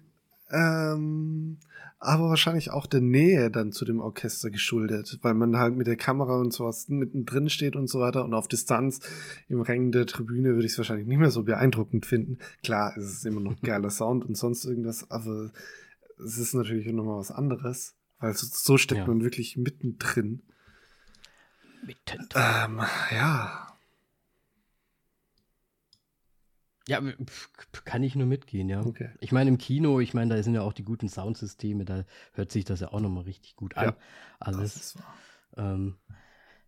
[0.51, 1.59] ähm,
[2.01, 5.95] aber wahrscheinlich auch der Nähe dann zu dem Orchester geschuldet, weil man halt mit der
[5.95, 8.99] Kamera und sowas mittendrin steht und so weiter und auf Distanz
[9.49, 12.39] im Rängen der Tribüne würde ich es wahrscheinlich nicht mehr so beeindruckend finden.
[12.65, 15.53] Klar, es ist immer noch geiler Sound und sonst irgendwas, aber
[16.25, 19.07] es ist natürlich nochmal was anderes, weil so, so steckt ja.
[19.07, 20.43] man wirklich mittendrin.
[21.85, 22.43] Mittendrin.
[22.43, 22.83] Ähm,
[23.13, 23.67] ja,
[26.89, 27.03] Ja,
[27.85, 28.85] kann ich nur mitgehen, ja.
[28.85, 29.11] Okay.
[29.21, 32.53] Ich meine, im Kino, ich meine, da sind ja auch die guten Soundsysteme, da hört
[32.53, 33.87] sich das ja auch nochmal richtig gut an.
[33.87, 33.97] Ja,
[34.39, 34.97] Alles.
[35.57, 35.97] Ähm,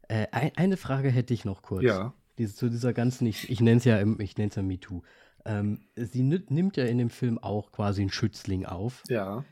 [0.09, 1.85] äh, eine Frage hätte ich noch kurz.
[1.85, 2.15] Ja.
[2.37, 5.03] Diese, zu dieser ganzen, ich, ich nenne es ja, ich nenne es ja MeToo.
[5.45, 9.05] Ähm, sie nimmt ja in dem Film auch quasi einen Schützling auf.
[9.09, 9.45] Ja.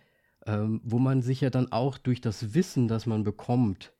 [0.46, 3.92] Ähm, wo man sich ja dann auch durch das Wissen, das man bekommt,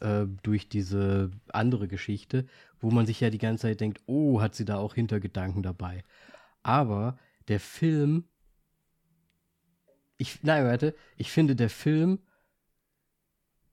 [0.00, 2.46] äh, durch diese andere Geschichte,
[2.80, 6.04] wo man sich ja die ganze Zeit denkt, oh, hat sie da auch Hintergedanken dabei.
[6.62, 7.18] Aber
[7.48, 8.24] der Film,
[10.16, 12.18] ich, nein, warte, ich finde, der Film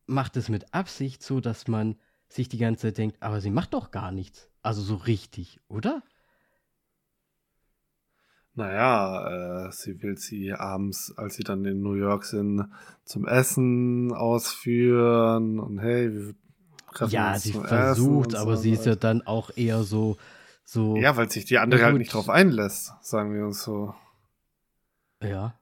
[0.05, 1.95] macht es mit Absicht so, dass man
[2.27, 4.49] sich die ganze Zeit denkt, aber sie macht doch gar nichts.
[4.61, 6.03] Also so richtig, oder?
[8.55, 12.71] Naja, äh, sie will sie abends, als sie dann in New York sind,
[13.03, 16.35] zum Essen ausführen und hey, wir
[16.93, 20.17] treffen ja, uns sie versucht, aber so sie ist ja dann auch eher so,
[20.63, 20.95] so.
[20.97, 23.95] Ja, weil sich die andere halt nicht drauf einlässt, sagen wir uns so.
[25.21, 25.59] Ja.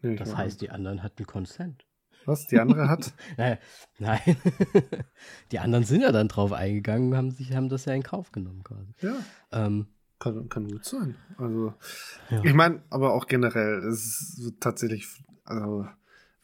[0.00, 1.86] Nee, das heißt, die anderen hatten Consent.
[2.26, 3.12] Was die andere hat?
[3.36, 3.58] Nein,
[3.98, 4.20] nein.
[5.52, 8.62] die anderen sind ja dann drauf eingegangen, haben sich haben das ja in Kauf genommen
[8.64, 8.92] quasi.
[9.00, 9.14] Ja.
[9.52, 9.86] Ähm,
[10.18, 11.16] kann, kann gut sein.
[11.36, 11.74] Also
[12.30, 12.44] ja.
[12.44, 15.06] ich meine, aber auch generell, es ist tatsächlich,
[15.44, 15.86] also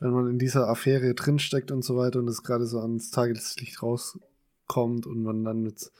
[0.00, 3.82] wenn man in dieser Affäre drinsteckt und so weiter und es gerade so ans Tageslicht
[3.82, 5.92] rauskommt und man dann mit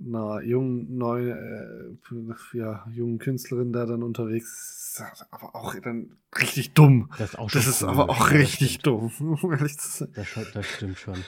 [0.00, 6.74] einer jungen, neuen, äh, ja, jungen Künstlerin da dann unterwegs ist, aber auch dann richtig
[6.74, 7.10] dumm.
[7.18, 9.12] Das ist, auch das ist aber auch richtig dumm,
[9.42, 10.12] um ehrlich zu sein.
[10.14, 11.18] Das, das stimmt schon.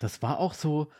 [0.00, 0.90] Das war auch so,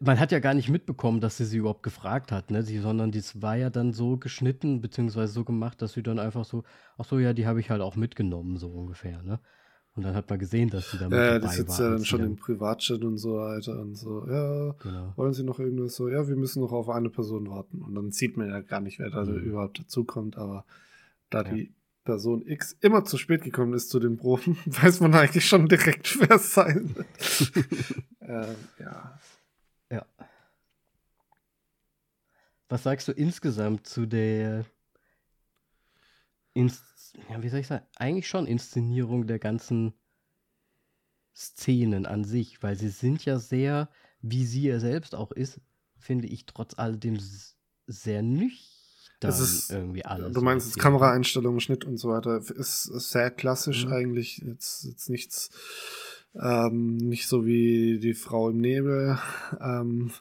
[0.00, 2.62] man hat ja gar nicht mitbekommen, dass sie sie überhaupt gefragt hat, ne?
[2.62, 6.44] Sie, sondern das war ja dann so geschnitten, beziehungsweise so gemacht, dass sie dann einfach
[6.44, 6.64] so,
[6.98, 9.40] ach so, ja, die habe ich halt auch mitgenommen, so ungefähr, ne?
[9.98, 12.04] Und dann hat man gesehen, dass sie da mit ja, dabei die sitzt ja dann
[12.04, 12.30] schon dann...
[12.30, 15.12] im Privatchat und so weiter und so, ja, genau.
[15.16, 17.82] wollen sie noch irgendwas so, ja, wir müssen noch auf eine Person warten.
[17.82, 19.40] Und dann sieht man ja gar nicht, wer da mhm.
[19.40, 20.64] überhaupt dazukommt, aber
[21.30, 21.52] da ja.
[21.52, 21.72] die
[22.04, 26.16] Person X immer zu spät gekommen ist zu den Proben, weiß man eigentlich schon direkt,
[26.20, 27.52] wer es sein wird.
[28.20, 29.18] ähm, ja.
[29.90, 30.06] Ja.
[32.68, 34.64] Was sagst du insgesamt zu der
[36.54, 36.84] Inst
[37.28, 39.94] ja, wie soll ich sagen, eigentlich schon Inszenierung der ganzen
[41.34, 43.88] Szenen an sich, weil sie sind ja sehr,
[44.20, 45.60] wie sie ja selbst auch ist,
[45.96, 47.18] finde ich trotz alledem
[47.86, 48.78] sehr nüchtern
[49.20, 50.32] das ist, irgendwie alles.
[50.32, 53.92] Du meinst jetzt Kameraeinstellungen, Schnitt und so weiter, ist, ist sehr klassisch mhm.
[53.92, 55.50] eigentlich, jetzt, jetzt nichts
[56.34, 59.18] Ähm, nicht so wie die Frau im Nebel,
[59.60, 60.12] ähm,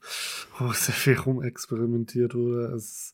[0.57, 2.73] wo sehr viel rumexperimentiert wurde.
[2.75, 3.13] Es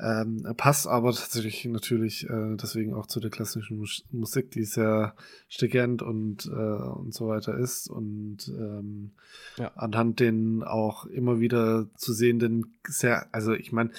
[0.00, 5.14] ähm, passt aber tatsächlich natürlich äh, deswegen auch zu der klassischen Mus Musik, die sehr
[5.48, 9.12] stringent und, äh, und so weiter ist und ähm,
[9.56, 9.68] ja.
[9.76, 13.92] anhand den auch immer wieder zu sehenden sehr, also ich meine,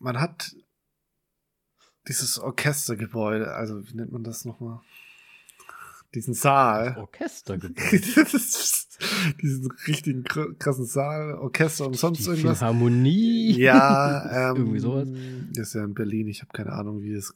[0.00, 0.54] man hat
[2.06, 4.80] dieses Orchestergebäude, also wie nennt man das nochmal?
[6.14, 6.90] Diesen Saal.
[6.90, 7.96] Das Orchestergebäude.
[9.42, 12.62] diesen richtigen krassen Saal, Orchester und sonst irgendwas.
[12.62, 13.52] Harmonie.
[13.58, 15.08] Ja, ähm, irgendwie sowas.
[15.54, 16.28] Das ist ja in Berlin.
[16.28, 17.34] Ich habe keine Ahnung, wie es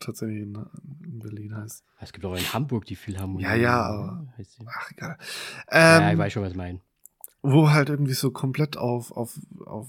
[0.00, 0.58] tatsächlich in,
[1.04, 1.84] in, Berlin heißt.
[2.00, 3.44] Es gibt auch in Hamburg die Philharmonie.
[3.44, 4.26] Ja, ja, aber.
[4.66, 5.18] Ach, egal.
[5.70, 6.80] Ähm, ja, ich weiß schon, was ich meine.
[7.42, 9.88] Wo halt irgendwie so komplett auf, auf, auf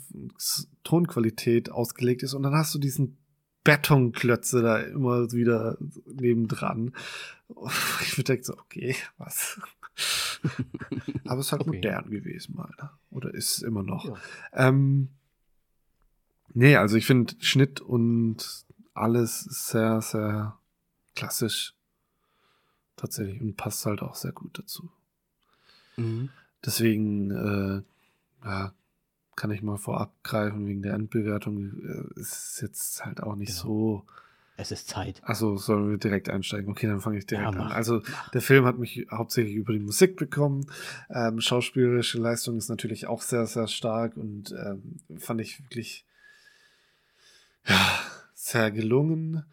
[0.84, 2.34] Tonqualität ausgelegt ist.
[2.34, 3.18] Und dann hast du diesen
[3.64, 6.94] Betonklötze da immer wieder nebendran.
[8.04, 9.60] Ich würde denken so, okay, was?
[11.26, 11.76] Aber es ist halt okay.
[11.76, 12.90] modern gewesen mal, ne?
[13.12, 14.06] Oder ist immer noch.
[14.06, 14.16] Ja.
[14.54, 15.10] Ähm,
[16.54, 20.58] nee, also ich finde Schnitt und alles sehr, sehr
[21.16, 21.74] klassisch.
[22.96, 23.42] Tatsächlich.
[23.42, 24.92] Und passt halt auch sehr gut dazu.
[25.96, 26.30] Mhm.
[26.66, 27.82] Deswegen, äh,
[28.46, 28.74] ja,
[29.36, 31.82] kann ich mal vorab greifen wegen der Endbewertung.
[31.82, 33.62] Äh, ist jetzt halt auch nicht genau.
[33.62, 34.06] so
[34.60, 35.22] es ist Zeit.
[35.23, 36.69] Achso, sollen wir direkt einsteigen?
[36.69, 37.72] Okay, dann fange ich direkt ja, an.
[37.72, 38.02] Also,
[38.34, 40.69] der Film hat mich hauptsächlich über die Musik bekommen.
[41.10, 46.06] Ähm, schauspielerische Leistung ist natürlich auch sehr, sehr stark und ähm, fand ich wirklich
[47.65, 47.99] ja,
[48.34, 49.45] sehr gelungen.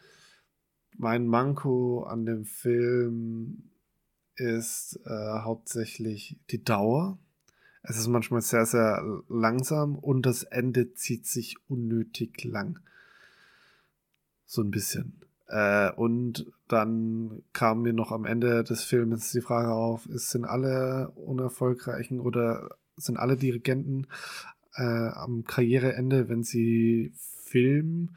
[0.96, 3.70] Mein Manko an dem Film
[4.34, 7.18] ist äh, hauptsächlich die Dauer.
[7.82, 12.80] Es ist manchmal sehr, sehr langsam und das Ende zieht sich unnötig lang.
[14.46, 15.20] So ein bisschen.
[15.48, 20.44] Äh, und dann kam mir noch am Ende des Films die Frage auf, ist, sind
[20.44, 24.06] alle unerfolgreichen oder sind alle Dirigenten
[24.74, 27.12] äh, am Karriereende, wenn sie
[27.44, 28.16] Film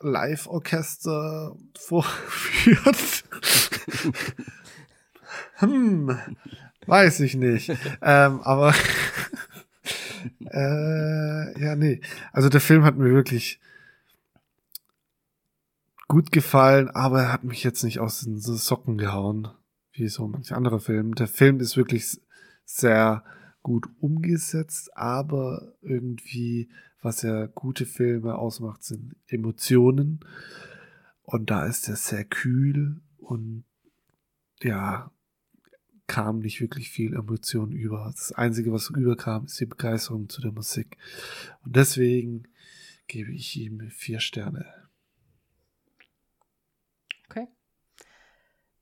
[0.00, 3.24] Live-Orchester vorführt?
[5.56, 6.18] hm,
[6.86, 7.70] weiß ich nicht.
[8.02, 8.74] ähm, aber
[10.52, 12.00] äh, ja, nee.
[12.32, 13.58] Also der Film hat mir wirklich
[16.10, 19.46] gut gefallen, aber er hat mich jetzt nicht aus den Socken gehauen,
[19.92, 21.14] wie so manche andere Filme.
[21.14, 22.20] Der Film ist wirklich
[22.64, 23.22] sehr
[23.62, 26.68] gut umgesetzt, aber irgendwie,
[27.00, 30.18] was ja gute Filme ausmacht, sind Emotionen.
[31.22, 33.62] Und da ist er sehr kühl und
[34.62, 35.12] ja,
[36.08, 38.10] kam nicht wirklich viel Emotion über.
[38.12, 40.96] Das Einzige, was überkam, ist die Begeisterung zu der Musik.
[41.62, 42.48] Und deswegen
[43.06, 44.79] gebe ich ihm vier Sterne.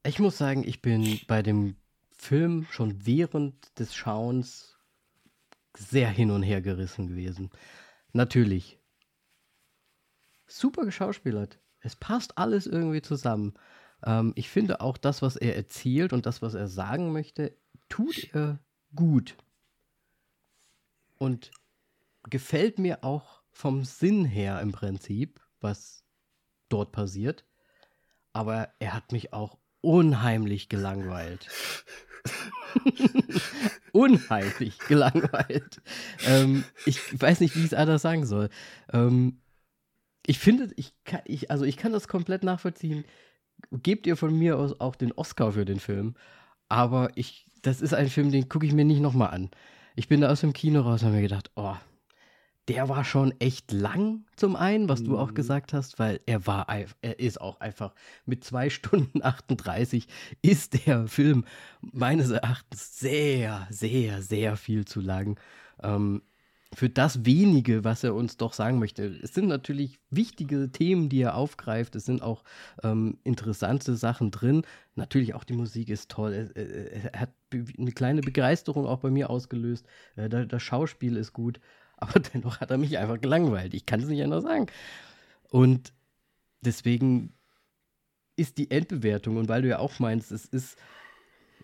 [0.09, 1.77] Ich muss sagen, ich bin bei dem
[2.17, 4.79] Film schon während des Schauens
[5.77, 7.51] sehr hin und her gerissen gewesen.
[8.15, 8.79] Natürlich.
[10.47, 11.59] Super geschauspielert.
[11.81, 13.53] Es passt alles irgendwie zusammen.
[14.03, 17.55] Ähm, ich finde auch das, was er erzählt und das, was er sagen möchte,
[17.91, 18.61] tut er
[18.95, 19.37] gut.
[21.19, 21.51] Und
[22.31, 26.03] gefällt mir auch vom Sinn her im Prinzip, was
[26.71, 27.45] dort passiert.
[28.33, 31.49] Aber er hat mich auch unheimlich gelangweilt.
[33.93, 35.81] unheimlich gelangweilt.
[36.27, 38.49] Ähm, ich weiß nicht, wie ich es anders sagen soll.
[38.93, 39.41] Ähm,
[40.27, 43.05] ich finde, ich kann, ich, also ich kann das komplett nachvollziehen.
[43.73, 46.15] Gebt ihr von mir aus auch den Oscar für den Film.
[46.69, 49.51] Aber ich, das ist ein Film, den gucke ich mir nicht nochmal an.
[49.97, 51.75] Ich bin da aus dem Kino raus und habe mir gedacht, oh,
[52.69, 55.07] der war schon echt lang zum einen, was mhm.
[55.07, 55.35] du auch mhm.
[55.35, 57.95] gesagt hast, weil er war, er ist auch einfach
[58.27, 60.07] mit zwei Stunden 38
[60.43, 61.45] ist der Film
[61.81, 65.41] meines Erachtens sehr, sehr, sehr viel zu lang.
[65.83, 66.23] Ähm,
[66.75, 69.07] für das wenige, was er uns doch sagen möchte.
[69.23, 71.97] Es sind natürlich wichtige Themen, die er aufgreift.
[71.97, 72.45] Es sind auch
[72.83, 74.63] ähm, interessante Sachen drin.
[74.95, 76.51] Natürlich auch die Musik ist toll.
[76.55, 79.87] Er, er, er hat eine kleine Begeisterung auch bei mir ausgelöst.
[80.17, 81.59] Äh, das Schauspiel ist gut.
[82.01, 83.75] Aber dennoch hat er mich einfach gelangweilt.
[83.75, 84.67] Ich kann es nicht anders sagen.
[85.51, 85.93] Und
[86.61, 87.35] deswegen
[88.37, 90.79] ist die Endbewertung, und weil du ja auch meinst, es ist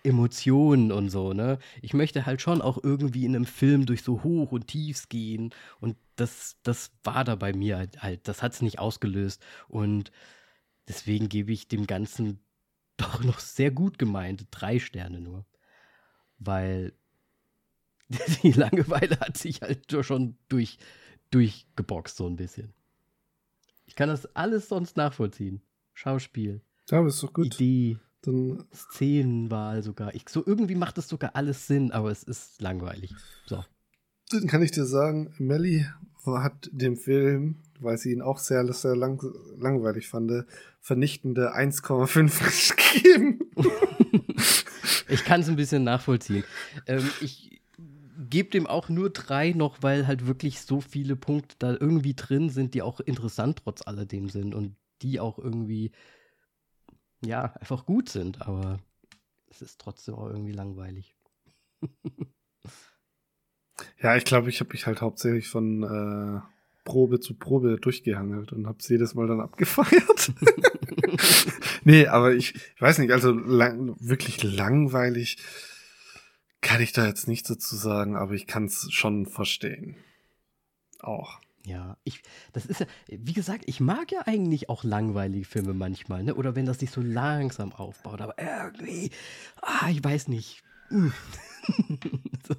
[0.02, 1.58] Emotionen und so, ne?
[1.80, 5.54] Ich möchte halt schon auch irgendwie in einem Film durch so Hoch und Tiefs gehen.
[5.80, 8.02] Und das, das war da bei mir halt.
[8.02, 9.42] halt das hat es nicht ausgelöst.
[9.68, 10.10] Und
[10.88, 12.40] deswegen gebe ich dem Ganzen
[12.96, 15.46] doch noch sehr gut gemeint drei Sterne nur.
[16.38, 16.92] Weil
[18.42, 20.78] die Langeweile hat sich halt schon durch,
[21.30, 22.72] durchgeboxt, so ein bisschen.
[23.86, 25.60] Ich kann das alles sonst nachvollziehen.
[25.92, 26.60] Schauspiel.
[26.90, 27.46] Ja, aber ist doch gut.
[27.46, 27.98] Idee.
[28.22, 30.14] Dann Szenenwahl sogar.
[30.14, 33.14] Ich, so irgendwie macht es sogar alles Sinn, aber es ist langweilig.
[33.46, 33.62] So.
[34.30, 35.86] Dann kann ich dir sagen, Melly
[36.24, 39.22] hat dem Film, weil sie ihn auch sehr, sehr lang,
[39.58, 40.46] langweilig fand,
[40.80, 43.40] vernichtende 1,5 gegeben.
[45.08, 46.44] ich kann es ein bisschen nachvollziehen.
[46.86, 47.62] Ähm, ich
[48.34, 52.50] gebe dem auch nur drei noch, weil halt wirklich so viele Punkte da irgendwie drin
[52.50, 55.92] sind, die auch interessant trotz alledem sind und die auch irgendwie,
[57.24, 58.80] ja, einfach gut sind, aber
[59.46, 61.14] es ist trotzdem auch irgendwie langweilig.
[64.00, 66.40] Ja, ich glaube, ich habe mich halt hauptsächlich von äh,
[66.84, 70.32] Probe zu Probe durchgehangelt und habe jedes Mal dann abgefeiert.
[71.84, 75.38] nee, aber ich, ich weiß nicht, also lang, wirklich langweilig
[76.64, 79.96] kann ich da jetzt nichts dazu sagen, aber ich kann es schon verstehen.
[81.00, 81.38] Auch.
[81.66, 82.22] Ja, ich,
[82.52, 86.34] das ist ja, wie gesagt, ich mag ja eigentlich auch langweilige Filme manchmal, ne?
[86.34, 89.10] Oder wenn das sich so langsam aufbaut, aber irgendwie,
[89.62, 90.62] ah, ich weiß nicht.
[90.88, 91.12] Hm.
[92.48, 92.54] so,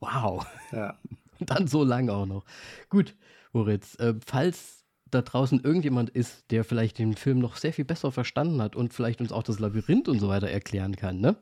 [0.00, 0.46] wow.
[0.72, 0.96] Ja.
[1.38, 2.44] Und dann so lang auch noch.
[2.88, 3.16] Gut,
[3.52, 8.12] Moritz, äh, falls da draußen irgendjemand ist, der vielleicht den Film noch sehr viel besser
[8.12, 11.36] verstanden hat und vielleicht uns auch das Labyrinth und so weiter erklären kann, ne?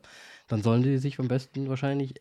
[0.49, 2.15] Dann sollen die sich am besten wahrscheinlich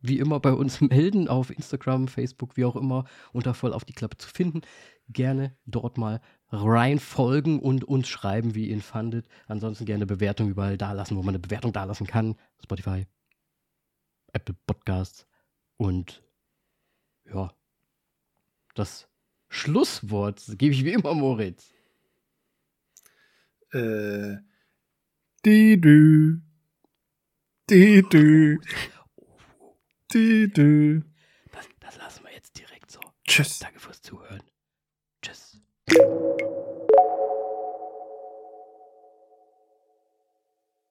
[0.00, 3.92] wie immer bei uns melden auf Instagram, Facebook, wie auch immer, unter voll auf die
[3.92, 4.62] Klappe zu finden.
[5.10, 6.20] Gerne dort mal
[6.50, 9.26] rein folgen und uns schreiben, wie ihr ihn fandet.
[9.46, 12.36] Ansonsten gerne Bewertung überall da lassen, wo man eine Bewertung da lassen kann.
[12.62, 13.06] Spotify,
[14.32, 15.26] Apple Podcasts
[15.76, 16.22] und
[17.30, 17.52] ja,
[18.74, 19.08] das
[19.48, 21.72] Schlusswort gebe ich wie immer Moritz.
[23.72, 24.36] Äh,
[25.44, 26.47] die du.
[27.70, 28.58] Die, die.
[30.12, 31.02] Die, die.
[31.52, 33.00] Das, das lassen wir jetzt direkt so.
[33.26, 33.58] Tschüss.
[33.58, 34.42] Danke fürs Zuhören.
[35.20, 35.60] Tschüss.